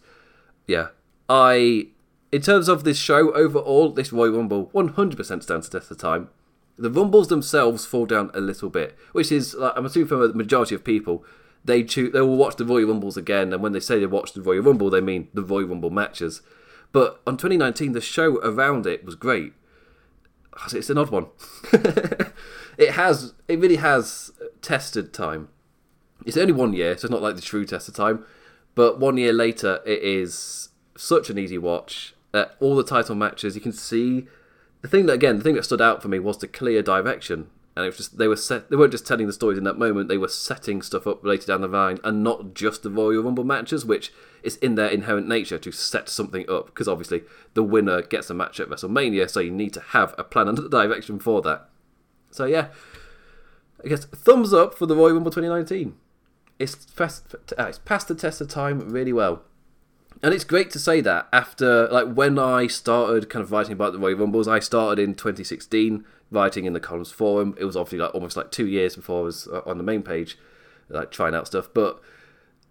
yeah, 0.69 0.91
I 1.29 1.89
in 2.33 2.41
terms 2.41 2.69
of 2.69 2.83
this 2.83 2.97
show 2.97 3.31
overall, 3.35 3.91
this 3.91 4.13
Royal 4.13 4.33
Rumble 4.33 4.71
100% 4.75 5.43
stands 5.43 5.69
the 5.69 5.79
test 5.79 5.91
of 5.91 5.99
time. 5.99 6.31
The 6.79 6.91
rumbles 6.91 7.29
themselves 7.29 7.85
fall 7.85 8.07
down 8.07 8.31
a 8.33 8.41
little 8.41 8.71
bit, 8.71 8.97
which 9.13 9.31
is 9.31 9.55
like, 9.55 9.75
I'm 9.77 9.85
assuming 9.85 10.09
for 10.09 10.27
the 10.27 10.35
majority 10.35 10.75
of 10.75 10.83
people, 10.83 11.23
they 11.63 11.85
choose, 11.85 12.13
they 12.13 12.23
will 12.23 12.39
watch 12.39 12.57
the 12.57 12.65
Royal 12.65 12.89
Rumbles 12.89 13.19
again, 13.19 13.53
and 13.53 13.63
when 13.63 13.73
they 13.73 13.81
say 13.81 14.01
they 14.01 14.07
watch 14.07 14.33
the 14.33 14.41
Royal 14.41 14.63
Rumble, 14.63 14.89
they 14.89 15.03
mean 15.03 15.29
the 15.35 15.43
Royal 15.43 15.69
Rumble 15.69 15.91
matches. 15.91 16.41
But 16.91 17.21
on 17.27 17.37
2019, 17.37 17.93
the 17.93 18.01
show 18.01 18.39
around 18.39 18.87
it 18.87 19.05
was 19.05 19.15
great. 19.15 19.53
It's 20.73 20.91
an 20.91 20.99
odd 20.99 21.11
one. 21.11 21.27
it, 22.79 22.93
has, 22.93 23.35
it 23.47 23.59
really 23.59 23.77
has 23.77 24.33
tested 24.63 25.13
time. 25.13 25.49
It's 26.25 26.37
only 26.37 26.53
one 26.53 26.73
year, 26.73 26.97
so 26.97 27.07
it's 27.07 27.11
not 27.11 27.23
like 27.23 27.37
the 27.37 27.43
true 27.43 27.67
test 27.67 27.89
of 27.89 27.95
time. 27.95 28.25
But 28.75 28.99
one 28.99 29.19
year 29.19 29.33
later, 29.33 29.81
it 29.85 30.03
is 30.03 30.71
such 30.97 31.31
an 31.31 31.39
easy 31.39 31.59
watch. 31.59 32.15
Uh, 32.35 32.47
all 32.61 32.77
the 32.77 32.85
title 32.85 33.15
matches, 33.15 33.55
you 33.55 33.61
can 33.61 33.73
see 33.73 34.27
the 34.81 34.89
thing 34.89 35.07
that 35.07 35.13
again, 35.13 35.39
the 35.39 35.45
thing 35.45 35.55
that 35.55 35.65
stood 35.65 35.81
out 35.81 36.03
for 36.03 36.09
me 36.09 36.19
was 36.19 36.39
the 36.39 36.49
clear 36.49 36.83
direction, 36.83 37.49
and 37.77 37.85
it 37.85 37.89
was 37.89 37.97
just 37.97 38.19
they 38.19 38.29
were 38.29 38.37
set. 38.37 38.71
They 38.71 38.77
weren't 38.77 38.93
just 38.93 39.07
telling 39.07 39.27
the 39.27 39.33
stories 39.33 39.59
in 39.59 39.65
that 39.65 39.79
moment; 39.79 40.09
they 40.09 40.19
were 40.19 40.29
setting 40.29 40.83
stuff 40.83 41.07
up 41.07 41.25
later 41.25 41.47
down 41.47 41.61
the 41.61 41.69
line, 41.69 41.99
and 42.03 42.23
not 42.23 42.55
just 42.55 42.83
the 42.83 42.91
Royal 42.91 43.23
Rumble 43.23 43.45
matches, 43.45 43.85
which 43.85 44.13
is 44.43 44.57
in 44.57 44.75
their 44.75 44.89
inherent 44.89 45.29
nature 45.29 45.59
to 45.59 45.73
set 45.73 46.09
something 46.09 46.49
up. 46.49 46.67
Because 46.67 46.89
obviously, 46.89 47.23
the 47.55 47.63
winner 47.63 48.03
gets 48.03 48.31
a 48.31 48.35
match 48.35 48.61
at 48.61 48.69
WrestleMania, 48.69 49.29
so 49.29 49.41
you 49.41 49.51
need 49.51 49.75
to 49.75 49.81
have 49.81 50.15
a 50.17 50.25
plan 50.25 50.49
and 50.49 50.59
a 50.59 50.69
direction 50.69 51.19
for 51.19 51.43
that. 51.43 51.69
So 52.31 52.47
yeah, 52.47 52.69
I 53.85 53.89
guess 53.89 54.07
thumbs 54.07 54.55
up 54.55 54.75
for 54.75 54.87
the 54.87 54.97
Royal 54.97 55.15
Rumble 55.15 55.31
2019 55.31 55.97
it's 56.63 56.77
past, 56.77 57.35
uh, 57.35 57.65
it's 57.65 57.79
passed 57.79 58.09
the 58.09 58.15
test 58.15 58.41
of 58.41 58.49
time 58.49 58.89
really 58.91 59.13
well. 59.13 59.43
And 60.23 60.33
it's 60.33 60.45
great 60.45 60.71
to 60.71 60.79
say 60.79 61.01
that 61.01 61.29
after, 61.33 61.89
like, 61.89 62.13
when 62.13 62.39
I 62.39 62.69
started 62.69 63.29
kind 63.29 63.43
of 63.43 63.51
writing 63.51 63.73
about 63.73 63.93
the 63.93 63.99
Royal 63.99 64.17
Rumbles, 64.17 64.47
I 64.47 64.61
started 64.61 65.03
in 65.03 65.15
2016 65.15 66.05
writing 66.31 66.65
in 66.65 66.73
the 66.73 66.81
Columns 66.81 67.11
Forum. 67.11 67.57
It 67.59 67.65
was 67.65 67.77
obviously 67.77 67.99
like 67.99 68.15
almost 68.15 68.37
like 68.37 68.51
two 68.51 68.67
years 68.67 68.97
before 68.97 69.21
I 69.21 69.25
was 69.25 69.49
uh, 69.49 69.63
on 69.67 69.79
the 69.79 69.85
main 69.85 70.03
page, 70.03 70.39
like 70.89 71.11
trying 71.11 71.35
out 71.35 71.49
stuff. 71.49 71.69
But 71.75 72.01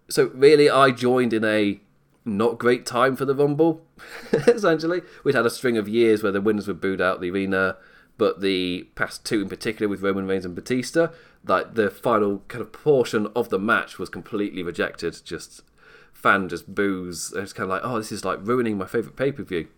so 0.08 0.30
really, 0.34 0.70
I 0.70 0.90
joined 0.90 1.32
in 1.32 1.44
a 1.44 1.80
not 2.24 2.58
great 2.58 2.86
time 2.86 3.16
for 3.16 3.24
the 3.24 3.34
Rumble. 3.34 3.82
essentially, 4.32 5.02
we'd 5.22 5.34
had 5.34 5.46
a 5.46 5.50
string 5.50 5.76
of 5.76 5.88
years 5.88 6.22
where 6.22 6.32
the 6.32 6.40
winners 6.40 6.66
were 6.66 6.74
booed 6.74 7.00
out 7.00 7.20
the 7.20 7.30
arena, 7.30 7.76
but 8.16 8.40
the 8.40 8.88
past 8.94 9.24
two 9.24 9.42
in 9.42 9.48
particular 9.48 9.88
with 9.88 10.02
Roman 10.02 10.26
Reigns 10.26 10.44
and 10.44 10.54
Batista 10.54 11.08
like 11.46 11.74
the 11.74 11.90
final 11.90 12.42
kind 12.48 12.62
of 12.62 12.72
portion 12.72 13.26
of 13.34 13.48
the 13.48 13.58
match 13.58 13.98
was 13.98 14.08
completely 14.08 14.62
rejected. 14.62 15.20
Just 15.24 15.62
fan 16.12 16.48
just 16.48 16.74
boos. 16.74 17.32
It's 17.34 17.52
kind 17.52 17.64
of 17.64 17.70
like, 17.70 17.82
oh, 17.84 17.98
this 17.98 18.12
is 18.12 18.24
like 18.24 18.38
ruining 18.42 18.78
my 18.78 18.86
favorite 18.86 19.16
pay 19.16 19.32
per 19.32 19.42
view. 19.42 19.68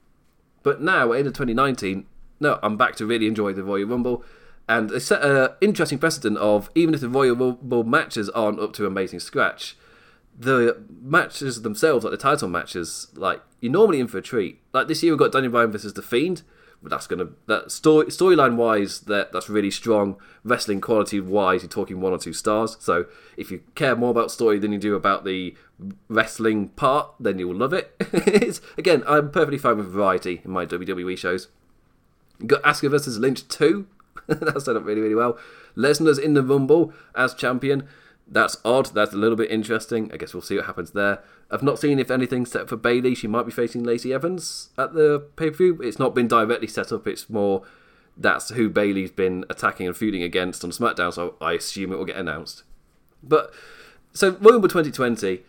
But 0.63 0.81
now, 0.81 1.13
in 1.13 1.25
2019, 1.25 2.07
no, 2.41 2.59
I'm 2.63 2.77
back 2.77 2.97
to 2.97 3.07
really 3.07 3.27
enjoy 3.27 3.53
the 3.53 3.63
Royal 3.63 3.87
Rumble. 3.87 4.25
And 4.69 4.91
they 4.91 4.99
set 4.99 5.23
an 5.23 5.51
interesting 5.61 5.99
precedent 5.99 6.39
of 6.39 6.71
even 6.75 6.95
if 6.95 7.01
the 7.01 7.09
Royal 7.09 7.37
Rumble 7.37 7.85
matches 7.85 8.31
aren't 8.31 8.61
up 8.61 8.73
to 8.75 8.87
amazing 8.87 9.21
scratch, 9.21 9.77
the 10.37 10.83
matches 11.03 11.63
themselves, 11.63 12.05
like 12.05 12.11
the 12.11 12.17
title 12.17 12.49
matches, 12.49 13.09
like 13.15 13.41
you're 13.61 13.73
normally 13.73 14.01
in 14.01 14.09
for 14.09 14.19
a 14.19 14.23
treat. 14.23 14.61
Like 14.73 14.89
this 14.89 15.03
year, 15.03 15.13
we've 15.13 15.19
got 15.19 15.33
Daniel 15.33 15.53
Bryan 15.53 15.71
versus 15.71 15.93
The 15.93 16.03
Fiend 16.03 16.43
that's 16.85 17.07
gonna 17.07 17.29
that 17.47 17.71
story 17.73 18.07
storyline 18.07 18.57
wise 18.57 19.01
that 19.01 19.33
that's 19.33 19.49
really 19.49 19.71
strong. 19.71 20.17
Wrestling 20.43 20.81
quality 20.81 21.21
wise, 21.21 21.63
you're 21.63 21.69
talking 21.69 22.01
one 22.01 22.13
or 22.13 22.19
two 22.19 22.33
stars. 22.33 22.77
So 22.81 23.07
if 23.37 23.51
you 23.51 23.63
care 23.75 23.97
more 23.97 24.11
about 24.11 24.31
story 24.31 24.59
than 24.59 24.73
you 24.73 24.79
do 24.79 24.95
about 24.95 25.25
the 25.25 25.55
wrestling 26.09 26.69
part, 26.69 27.11
then 27.19 27.39
you 27.39 27.49
will 27.49 27.57
love 27.57 27.73
it. 27.73 27.95
again, 28.79 29.03
I'm 29.07 29.31
perfectly 29.31 29.59
fine 29.59 29.79
with 29.79 29.87
variety 29.87 30.43
in 30.45 30.51
my 30.51 30.67
WWE 30.67 31.17
shows. 31.17 31.49
You 32.41 32.47
got 32.47 32.63
Asuka 32.63 32.91
versus 32.91 33.19
Lynch 33.19 33.47
two. 33.49 33.87
that's 34.27 34.65
set 34.65 34.77
up 34.77 34.85
really 34.85 35.01
really 35.01 35.15
well. 35.15 35.39
Lesnar's 35.77 36.19
in 36.19 36.35
the 36.35 36.43
Rumble 36.43 36.93
as 37.15 37.35
champion. 37.35 37.89
That's 38.27 38.57
odd. 38.65 38.87
That's 38.95 39.13
a 39.13 39.17
little 39.17 39.37
bit 39.37 39.51
interesting. 39.51 40.11
I 40.13 40.17
guess 40.17 40.33
we'll 40.33 40.43
see 40.43 40.57
what 40.57 40.67
happens 40.67 40.93
there. 40.93 41.23
I've 41.51 41.63
not 41.63 41.79
seen 41.79 41.99
if 41.99 42.11
anything's 42.11 42.51
set 42.51 42.69
for 42.69 42.77
Bayley. 42.77 43.15
She 43.15 43.27
might 43.27 43.45
be 43.45 43.53
facing 43.53 43.85
Lacey 43.85 44.13
Evans 44.13 44.71
at 44.79 44.95
the 44.95 45.27
pay 45.37 45.51
per 45.51 45.57
view. 45.57 45.81
It's 45.83 45.99
not 45.99 46.15
been 46.15 46.29
directly 46.29 46.69
set 46.69 46.91
up. 46.91 47.07
It's 47.07 47.29
more 47.29 47.63
that's 48.17 48.51
who 48.51 48.71
Bayley's 48.71 49.11
been 49.11 49.45
attacking 49.51 49.87
and 49.87 49.97
feuding 49.97 50.23
against 50.23 50.65
on 50.65 50.71
SmackDown. 50.71 51.13
So 51.13 51.35
I 51.41 51.53
assume 51.53 51.93
it 51.93 51.97
will 51.97 52.05
get 52.05 52.17
announced. 52.17 52.63
But 53.23 53.53
so 54.13 54.31
Royal 54.31 54.55
Rumble 54.55 54.69
2020, 54.69 55.43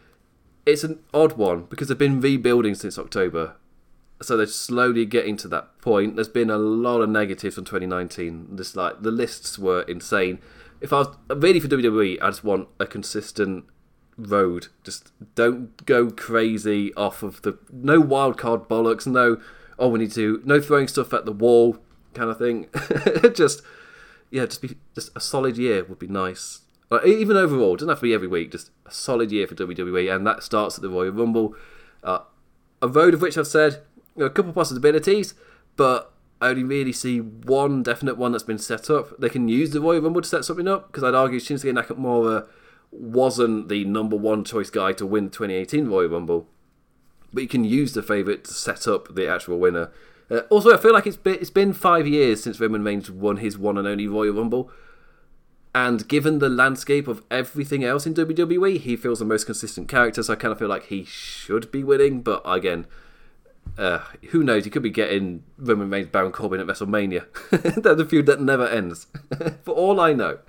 it's 0.65 0.83
an 0.83 0.99
odd 1.13 1.33
one 1.33 1.65
because 1.65 1.87
they've 1.87 1.97
been 1.97 2.19
rebuilding 2.19 2.75
since 2.75 2.99
October. 2.99 3.55
So 4.21 4.35
they're 4.35 4.47
slowly 4.47 5.05
getting 5.05 5.37
to 5.37 5.47
that 5.49 5.79
point. 5.81 6.15
There's 6.15 6.29
been 6.29 6.49
a 6.49 6.57
lot 6.57 7.01
of 7.01 7.09
negatives 7.09 7.55
from 7.55 7.65
2019. 7.65 8.55
Just 8.55 8.75
like 8.75 9.01
the 9.01 9.11
lists 9.11 9.59
were 9.59 9.81
insane 9.83 10.39
if 10.85 10.93
I 10.93 10.99
was 10.99 11.07
really 11.29 11.59
for 11.59 11.67
WWE, 11.67 12.21
I 12.21 12.27
just 12.29 12.43
want 12.43 12.69
a 12.79 12.85
consistent 12.85 13.65
road. 14.17 14.67
Just 14.83 15.11
don't 15.33 15.83
go 15.85 16.11
crazy 16.11 16.93
off 16.93 17.23
of 17.23 17.41
the 17.41 17.57
no 17.71 17.99
wild 17.99 18.37
card 18.37 18.69
bollocks. 18.69 19.07
No, 19.07 19.41
oh 19.79 19.89
we 19.89 19.99
need 19.99 20.11
to 20.11 20.41
no 20.45 20.61
throwing 20.61 20.87
stuff 20.87 21.11
at 21.11 21.25
the 21.25 21.31
wall 21.31 21.79
kind 22.13 22.29
of 22.29 22.37
thing. 22.37 22.67
just 23.33 23.63
yeah, 24.29 24.45
just 24.45 24.61
be 24.61 24.77
just 24.93 25.09
a 25.15 25.19
solid 25.19 25.57
year 25.57 25.83
would 25.83 25.99
be 25.99 26.07
nice. 26.07 26.61
Like, 26.91 27.03
even 27.07 27.35
overall, 27.35 27.75
doesn't 27.75 27.89
have 27.89 27.97
to 27.97 28.03
be 28.03 28.13
every 28.13 28.27
week. 28.27 28.51
Just 28.51 28.69
a 28.85 28.91
solid 28.91 29.31
year 29.31 29.47
for 29.47 29.55
WWE, 29.55 30.15
and 30.15 30.25
that 30.27 30.43
starts 30.43 30.77
at 30.77 30.83
the 30.83 30.89
Royal 30.89 31.11
Rumble. 31.11 31.55
Uh, 32.03 32.19
a 32.79 32.87
road 32.87 33.15
of 33.15 33.23
which 33.23 33.39
I've 33.39 33.47
said 33.47 33.81
you 34.15 34.19
know, 34.19 34.25
a 34.27 34.29
couple 34.29 34.49
of 34.49 34.55
possibilities, 34.55 35.33
but 35.77 36.13
I 36.41 36.49
only 36.49 36.63
really 36.63 36.91
see 36.91 37.19
one 37.19 37.81
definite 37.83 38.17
one 38.17 38.31
that's 38.33 38.43
been 38.43 38.57
set 38.57 38.89
up. 38.89 39.17
They 39.19 39.29
can 39.29 39.47
use 39.47 39.71
the 39.71 39.81
Royal 39.81 40.01
Rumble 40.01 40.21
to 40.21 40.27
set 40.27 40.45
something 40.45 40.67
up 40.67 40.87
because 40.87 41.03
I'd 41.03 41.15
argue 41.15 41.39
Shinsuke 41.39 41.73
Nakamura 41.73 42.47
wasn't 42.91 43.69
the 43.69 43.85
number 43.85 44.15
one 44.15 44.43
choice 44.43 44.69
guy 44.69 44.93
to 44.93 45.05
win 45.05 45.25
the 45.25 45.31
2018 45.31 45.87
Royal 45.87 46.09
Rumble, 46.09 46.47
but 47.33 47.41
you 47.41 47.49
can 47.49 47.63
use 47.63 47.93
the 47.93 48.03
favourite 48.03 48.43
to 48.45 48.53
set 48.53 48.87
up 48.87 49.15
the 49.15 49.27
actual 49.27 49.59
winner. 49.59 49.91
Uh, 50.29 50.39
also, 50.49 50.73
I 50.73 50.77
feel 50.77 50.93
like 50.93 51.07
it's 51.07 51.17
been, 51.17 51.35
it's 51.35 51.49
been 51.49 51.73
five 51.73 52.07
years 52.07 52.43
since 52.43 52.59
Roman 52.59 52.83
Reigns 52.83 53.11
won 53.11 53.37
his 53.37 53.57
one 53.57 53.77
and 53.77 53.87
only 53.87 54.07
Royal 54.07 54.33
Rumble. 54.33 54.71
And 55.73 56.07
given 56.07 56.39
the 56.39 56.49
landscape 56.49 57.07
of 57.07 57.21
everything 57.29 57.83
else 57.83 58.05
in 58.05 58.13
WWE, 58.13 58.79
he 58.79 58.95
feels 58.95 59.19
the 59.19 59.25
most 59.25 59.45
consistent 59.45 59.89
character, 59.89 60.23
so 60.23 60.33
I 60.33 60.37
kind 60.37 60.51
of 60.53 60.57
feel 60.57 60.69
like 60.69 60.85
he 60.85 61.03
should 61.03 61.69
be 61.69 61.83
winning. 61.83 62.21
But 62.21 62.41
again, 62.45 62.87
uh, 63.77 63.99
who 64.29 64.43
knows? 64.43 64.63
He 64.63 64.69
could 64.69 64.83
be 64.83 64.89
getting 64.89 65.43
Roman 65.57 65.89
Reigns, 65.89 66.07
Baron 66.07 66.31
Corbin 66.31 66.59
at 66.59 66.67
WrestleMania. 66.67 67.25
That's 67.83 68.01
a 68.01 68.05
feud 68.05 68.25
that 68.27 68.41
never 68.41 68.67
ends, 68.67 69.07
for 69.63 69.73
all 69.73 69.99
I 69.99 70.13
know. 70.13 70.39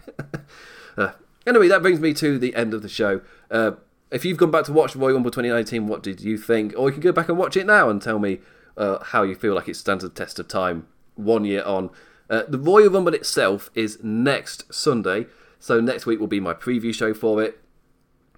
uh, 0.96 1.12
anyway, 1.46 1.68
that 1.68 1.82
brings 1.82 2.00
me 2.00 2.14
to 2.14 2.38
the 2.38 2.54
end 2.54 2.74
of 2.74 2.82
the 2.82 2.88
show. 2.88 3.20
Uh, 3.50 3.72
if 4.10 4.24
you've 4.24 4.38
gone 4.38 4.50
back 4.50 4.64
to 4.64 4.72
watch 4.72 4.94
Royal 4.94 5.14
Rumble 5.14 5.30
2019, 5.30 5.88
what 5.88 6.02
did 6.02 6.20
you 6.20 6.38
think? 6.38 6.74
Or 6.76 6.88
you 6.88 6.92
can 6.92 7.02
go 7.02 7.12
back 7.12 7.28
and 7.28 7.36
watch 7.36 7.56
it 7.56 7.66
now 7.66 7.90
and 7.90 8.00
tell 8.00 8.18
me 8.18 8.38
uh, 8.76 9.02
how 9.02 9.22
you 9.22 9.34
feel 9.34 9.54
like 9.54 9.68
it 9.68 9.76
stands 9.76 10.04
the 10.04 10.10
test 10.10 10.38
of 10.38 10.46
time 10.46 10.86
one 11.16 11.44
year 11.44 11.64
on. 11.64 11.90
Uh, 12.30 12.42
the 12.48 12.58
Royal 12.58 12.90
Rumble 12.90 13.14
itself 13.14 13.70
is 13.74 14.02
next 14.02 14.72
Sunday, 14.72 15.26
so 15.58 15.80
next 15.80 16.06
week 16.06 16.20
will 16.20 16.26
be 16.26 16.40
my 16.40 16.54
preview 16.54 16.94
show 16.94 17.14
for 17.14 17.42
it. 17.42 17.60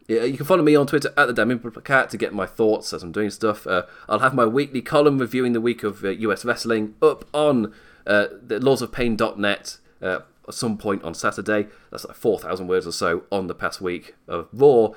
Yeah, 0.09 0.25
you 0.25 0.39
can 0.39 0.47
follow 0.47 0.63
me 0.63 0.75
on 0.75 0.87
Twitter 0.87 1.13
at 1.19 1.27
the 1.27 1.35
Damn 1.35 1.59
Cat 1.83 2.09
to 2.11 2.17
get 2.17 2.33
my 2.33 2.47
thoughts 2.47 2.95
as 2.95 3.03
I'm 3.03 3.13
doing 3.13 3.29
stuff. 3.29 3.67
Uh, 3.67 3.83
I'll 4.09 4.21
have 4.21 4.35
my 4.35 4.47
weekly 4.47 4.81
column 4.81 5.19
reviewing 5.19 5.53
the 5.53 5.61
week 5.61 5.83
of 5.83 6.03
uh, 6.03 6.09
US 6.09 6.47
wrestling 6.47 6.95
up 7.03 7.27
on 7.35 7.75
uh, 8.07 8.29
the 8.43 8.59
lawsofpain.net 8.59 9.77
uh, 10.01 10.21
at 10.49 10.55
some 10.55 10.79
point 10.79 11.05
on 11.05 11.13
Saturday. 11.13 11.67
That's 11.91 12.07
like 12.07 12.17
4,000 12.17 12.67
words 12.67 12.87
or 12.87 12.93
so 12.93 13.25
on 13.31 13.49
the 13.49 13.55
past 13.55 13.83
week 13.83 14.15
of 14.27 14.49
Raw, 14.51 14.93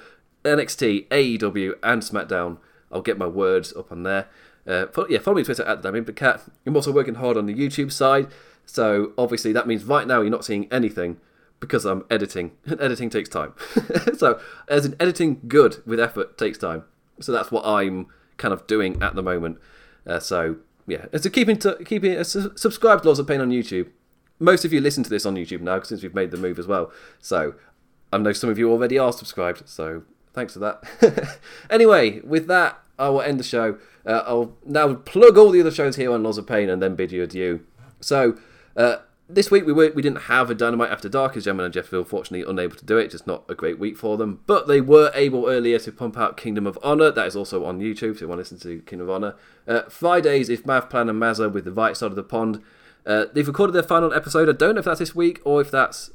NXT, 0.46 1.10
AEW, 1.10 1.74
and 1.84 2.02
SmackDown. 2.02 2.60
I'll 2.90 3.02
get 3.02 3.18
my 3.18 3.28
words 3.28 3.74
up 3.76 3.92
on 3.92 4.04
there. 4.04 4.30
Uh, 4.66 4.88
follow, 4.88 5.10
yeah, 5.10 5.20
follow 5.20 5.36
me 5.36 5.42
on 5.42 5.46
Twitter 5.46 5.64
at 5.64 5.82
the 5.82 5.92
Damn 5.92 6.06
Cat. 6.06 6.44
I'm 6.66 6.78
also 6.78 6.94
working 6.94 7.16
hard 7.16 7.36
on 7.36 7.48
the 7.48 7.54
YouTube 7.54 7.92
side, 7.92 8.30
so 8.66 9.12
obviously 9.18 9.52
that 9.52 9.68
means 9.68 9.84
right 9.84 10.08
now 10.08 10.22
you're 10.22 10.30
not 10.32 10.46
seeing 10.46 10.72
anything 10.72 11.18
because 11.62 11.86
I'm 11.86 12.04
editing. 12.10 12.52
and 12.66 12.82
editing 12.82 13.10
takes 13.10 13.30
time. 13.30 13.54
so, 14.18 14.42
as 14.68 14.86
in 14.86 14.96
editing 15.00 15.40
good 15.48 15.82
with 15.86 16.02
effort 16.02 16.38
takes 16.38 16.58
time. 16.58 16.84
So 17.22 17.32
that's 17.32 17.52
what 17.52 17.66
I'm 17.66 18.08
kind 18.36 18.54
of 18.54 18.68
doing 18.68 19.02
at 19.02 19.16
the 19.16 19.24
moment. 19.24 19.60
Uh, 20.06 20.20
so 20.20 20.58
yeah, 20.88 21.06
so 21.16 21.30
keeping 21.30 21.58
to 21.60 21.76
keeping 21.86 22.18
uh, 22.18 22.24
subscribe 22.24 23.04
to 23.04 23.08
Laws 23.08 23.20
of 23.20 23.28
Pain 23.28 23.40
on 23.40 23.52
YouTube. 23.52 23.90
Most 24.40 24.66
of 24.66 24.74
you 24.74 24.82
listen 24.82 25.04
to 25.04 25.10
this 25.10 25.26
on 25.26 25.36
YouTube 25.36 25.62
now 25.62 25.80
since 25.84 26.02
we've 26.02 26.16
made 26.16 26.32
the 26.32 26.38
move 26.38 26.58
as 26.58 26.66
well. 26.66 26.92
So 27.20 27.54
I 28.12 28.18
know 28.18 28.34
some 28.34 28.50
of 28.50 28.58
you 28.58 28.70
already 28.72 28.98
are 28.98 29.14
subscribed. 29.14 29.70
So 29.70 30.04
thanks 30.34 30.54
for 30.54 30.60
that. 30.60 31.38
anyway, 31.70 32.20
with 32.22 32.48
that, 32.48 32.80
I 32.98 33.10
will 33.10 33.22
end 33.22 33.40
the 33.40 33.44
show. 33.44 33.78
Uh, 34.04 34.24
I'll 34.26 34.58
now 34.66 34.96
plug 34.96 35.38
all 35.38 35.52
the 35.52 35.62
other 35.62 35.70
shows 35.70 35.96
here 35.96 36.12
on 36.12 36.24
Laws 36.24 36.40
of 36.40 36.48
Pain 36.48 36.70
and 36.70 36.82
then 36.82 36.96
bid 36.96 37.12
you 37.12 37.24
adieu. 37.24 37.66
So. 38.02 38.38
Uh, 38.76 38.98
this 39.34 39.50
week 39.50 39.66
we 39.66 39.74
were, 39.74 39.92
we 39.94 40.02
didn't 40.02 40.24
have 40.24 40.50
a 40.50 40.56
Dynamite 40.56 40.90
After 40.90 41.10
Dark 41.10 41.38
as 41.38 41.46
Gemma 41.46 41.64
and 41.64 41.74
Jeff 41.74 41.92
were 41.92 42.04
fortunately 42.04 42.50
unable 42.50 42.76
to 42.76 42.86
do 42.86 42.98
it. 42.98 43.12
Just 43.12 43.28
not 43.28 43.44
a 43.50 43.56
great 43.56 43.80
week 43.80 43.98
for 43.98 44.18
them. 44.18 44.42
But 44.46 44.68
they 44.68 44.82
were 44.82 45.12
able 45.14 45.48
earlier 45.48 45.80
to 45.80 45.92
pump 45.92 46.18
out 46.18 46.38
Kingdom 46.38 46.68
of 46.68 46.78
Honor. 46.84 47.12
That 47.12 47.28
is 47.28 47.36
also 47.36 47.66
on 47.66 47.80
YouTube, 47.80 48.16
so 48.16 48.22
you 48.22 48.28
want 48.28 48.38
to 48.38 48.54
listen 48.54 48.60
to 48.60 48.82
Kingdom 48.84 49.10
of 49.10 49.16
Honor. 49.16 49.36
Uh, 49.68 49.84
Fridays 49.90 50.50
is 50.50 50.66
Mav 50.66 50.90
Plan 50.90 51.10
and 51.10 51.22
Mazza 51.22 51.52
with 51.52 51.66
the 51.66 51.72
right 51.72 51.96
side 51.96 52.12
of 52.12 52.16
the 52.16 52.24
pond. 52.24 52.62
Uh, 53.06 53.26
they've 53.34 53.48
recorded 53.48 53.74
their 53.74 53.84
final 53.84 54.14
episode. 54.14 54.50
I 54.50 54.54
don't 54.54 54.76
know 54.76 54.80
if 54.80 54.86
that's 54.86 55.00
this 55.00 55.16
week 55.16 55.42
or 55.44 55.62
if 55.62 55.72
that's 55.72 56.12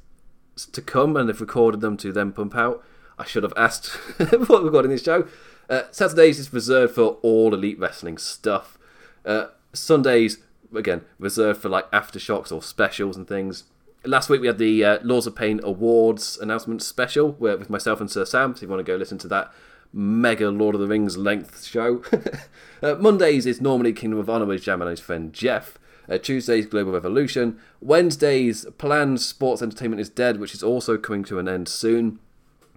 to 0.73 0.83
come, 0.83 1.17
and 1.17 1.29
they've 1.29 1.41
recorded 1.41 1.81
them 1.81 1.97
to 1.99 2.13
then 2.13 2.33
pump 2.33 2.55
out. 2.55 2.85
I 3.19 3.25
should 3.25 3.43
have 3.43 3.55
asked 3.57 3.99
before 4.19 4.63
recording 4.63 4.91
this 4.91 5.03
show. 5.03 5.27
Uh, 5.69 5.83
Saturdays 5.91 6.39
is 6.39 6.53
reserved 6.53 6.95
for 6.95 7.19
all 7.23 7.53
elite 7.55 7.79
wrestling 7.79 8.19
stuff. 8.19 8.79
Uh, 9.25 9.47
Sundays 9.73 10.39
again 10.77 11.05
reserved 11.19 11.61
for 11.61 11.69
like 11.69 11.91
aftershocks 11.91 12.53
or 12.53 12.63
specials 12.63 13.17
and 13.17 13.27
things. 13.27 13.65
last 14.05 14.29
week 14.29 14.41
we 14.41 14.47
had 14.47 14.59
the 14.59 14.85
uh, 14.85 14.99
Laws 15.03 15.27
of 15.27 15.35
Pain 15.35 15.61
Awards 15.63 16.39
announcement 16.39 16.83
special 16.83 17.33
where, 17.33 17.57
with 17.57 17.71
myself 17.71 18.01
and 18.01 18.11
Sir 18.11 18.25
Sam. 18.25 18.55
So 18.55 18.59
if 18.59 18.63
you 18.63 18.69
want 18.69 18.81
to 18.81 18.93
go 18.93 18.97
listen 18.97 19.19
to 19.19 19.29
that 19.29 19.53
mega 19.93 20.51
Lord 20.51 20.75
of 20.75 20.81
the 20.81 20.87
Rings 20.87 21.17
length 21.17 21.65
show. 21.65 22.03
uh, 22.83 22.95
Mondays 22.97 23.47
is 23.47 23.61
normally 23.61 23.93
Kingdom 23.93 24.19
of 24.19 24.31
Honor 24.31 24.47
with 24.47 24.63
Jam 24.63 24.83
and 24.83 24.91
his 24.91 25.01
friend 25.01 25.33
Jeff. 25.33 25.79
Uh, 26.09 26.19
Tuesdays, 26.19 26.67
Global 26.67 26.93
Revolution. 26.93 27.59
Wednesdays, 27.81 28.65
planned 28.79 29.21
sports 29.21 29.61
entertainment 29.61 30.01
is 30.01 30.09
dead, 30.09 30.39
which 30.39 30.55
is 30.55 30.63
also 30.63 30.97
coming 30.97 31.25
to 31.25 31.41
an 31.41 31.49
end 31.49 31.69
soon. 31.69 32.21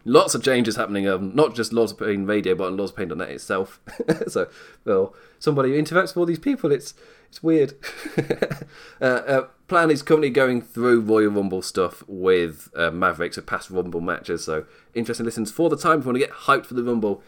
Lots 0.06 0.34
of 0.34 0.44
changes 0.44 0.76
happening, 0.76 1.08
um, 1.08 1.36
not 1.36 1.56
just 1.56 1.74
Laws 1.74 1.92
of 1.92 2.00
Pain 2.00 2.26
Radio, 2.26 2.56
but 2.56 2.68
on 2.68 2.78
lawsofpain.net 2.78 3.30
itself. 3.30 3.80
so, 4.28 4.48
well, 4.86 5.14
somebody 5.40 5.72
who 5.72 5.82
interacts 5.82 6.10
with 6.10 6.18
all 6.18 6.26
these 6.26 6.40
people, 6.40 6.72
it's 6.72 6.94
it's 7.28 7.44
weird. 7.44 7.74
uh, 9.02 9.04
uh, 9.04 9.48
plan 9.68 9.92
is 9.92 10.02
currently 10.02 10.30
going 10.30 10.62
through 10.62 11.02
Royal 11.02 11.30
Rumble 11.30 11.62
stuff 11.62 12.04
with 12.08 12.70
uh, 12.76 12.92
Mavericks 12.92 13.38
of 13.38 13.46
past 13.46 13.70
Rumble 13.70 14.02
matches, 14.02 14.44
so 14.44 14.66
interesting 14.94 15.26
listens 15.26 15.52
for 15.52 15.70
the 15.70 15.78
time 15.78 16.00
if 16.00 16.06
you 16.06 16.12
want 16.12 16.22
to 16.22 16.26
get 16.26 16.36
hyped 16.36 16.66
for 16.66 16.74
the 16.74 16.84
Rumble. 16.84 17.22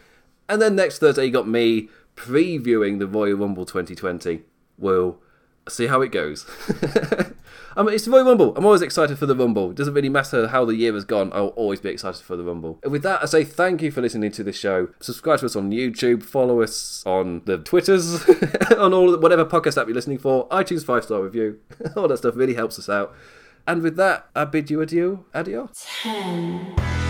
And 0.48 0.60
then 0.60 0.74
next 0.74 0.98
Thursday, 0.98 1.26
you 1.26 1.30
got 1.30 1.48
me 1.48 1.88
previewing 2.16 2.98
the 2.98 3.06
Royal 3.06 3.36
Rumble 3.36 3.64
2020. 3.64 4.42
We'll 4.76 5.18
see 5.68 5.86
how 5.86 6.02
it 6.02 6.12
goes. 6.12 6.46
I 7.76 7.82
it's 7.86 8.04
the 8.04 8.10
Royal 8.10 8.26
Rumble. 8.26 8.54
I'm 8.56 8.66
always 8.66 8.82
excited 8.82 9.18
for 9.18 9.26
the 9.26 9.34
Rumble. 9.34 9.70
It 9.70 9.76
doesn't 9.76 9.94
really 9.94 10.08
matter 10.08 10.48
how 10.48 10.64
the 10.64 10.74
year 10.74 10.92
has 10.92 11.04
gone. 11.04 11.30
I'll 11.32 11.48
always 11.48 11.80
be 11.80 11.88
excited 11.88 12.22
for 12.22 12.36
the 12.36 12.42
Rumble. 12.42 12.78
And 12.82 12.92
with 12.92 13.02
that, 13.02 13.22
I 13.22 13.26
say 13.26 13.44
thank 13.44 13.80
you 13.80 13.90
for 13.90 14.02
listening 14.02 14.30
to 14.32 14.44
this 14.44 14.58
show. 14.58 14.88
Subscribe 15.00 15.38
to 15.40 15.46
us 15.46 15.56
on 15.56 15.70
YouTube. 15.70 16.22
Follow 16.22 16.60
us 16.60 17.02
on 17.06 17.42
the 17.46 17.58
Twitters, 17.58 18.28
on 18.76 18.92
all 18.92 19.16
whatever 19.18 19.44
podcast 19.44 19.80
app 19.80 19.86
you're 19.86 19.94
listening 19.94 20.18
for. 20.18 20.48
iTunes 20.48 20.84
five 20.84 21.04
star 21.04 21.22
review. 21.22 21.60
all 21.96 22.08
that 22.08 22.18
stuff 22.18 22.36
really 22.36 22.54
helps 22.54 22.78
us 22.78 22.88
out. 22.88 23.14
And 23.66 23.82
with 23.82 23.96
that, 23.96 24.26
I 24.34 24.44
bid 24.44 24.70
you 24.70 24.80
adieu. 24.80 25.24
Adios. 25.34 25.86
Ten. 26.02 27.01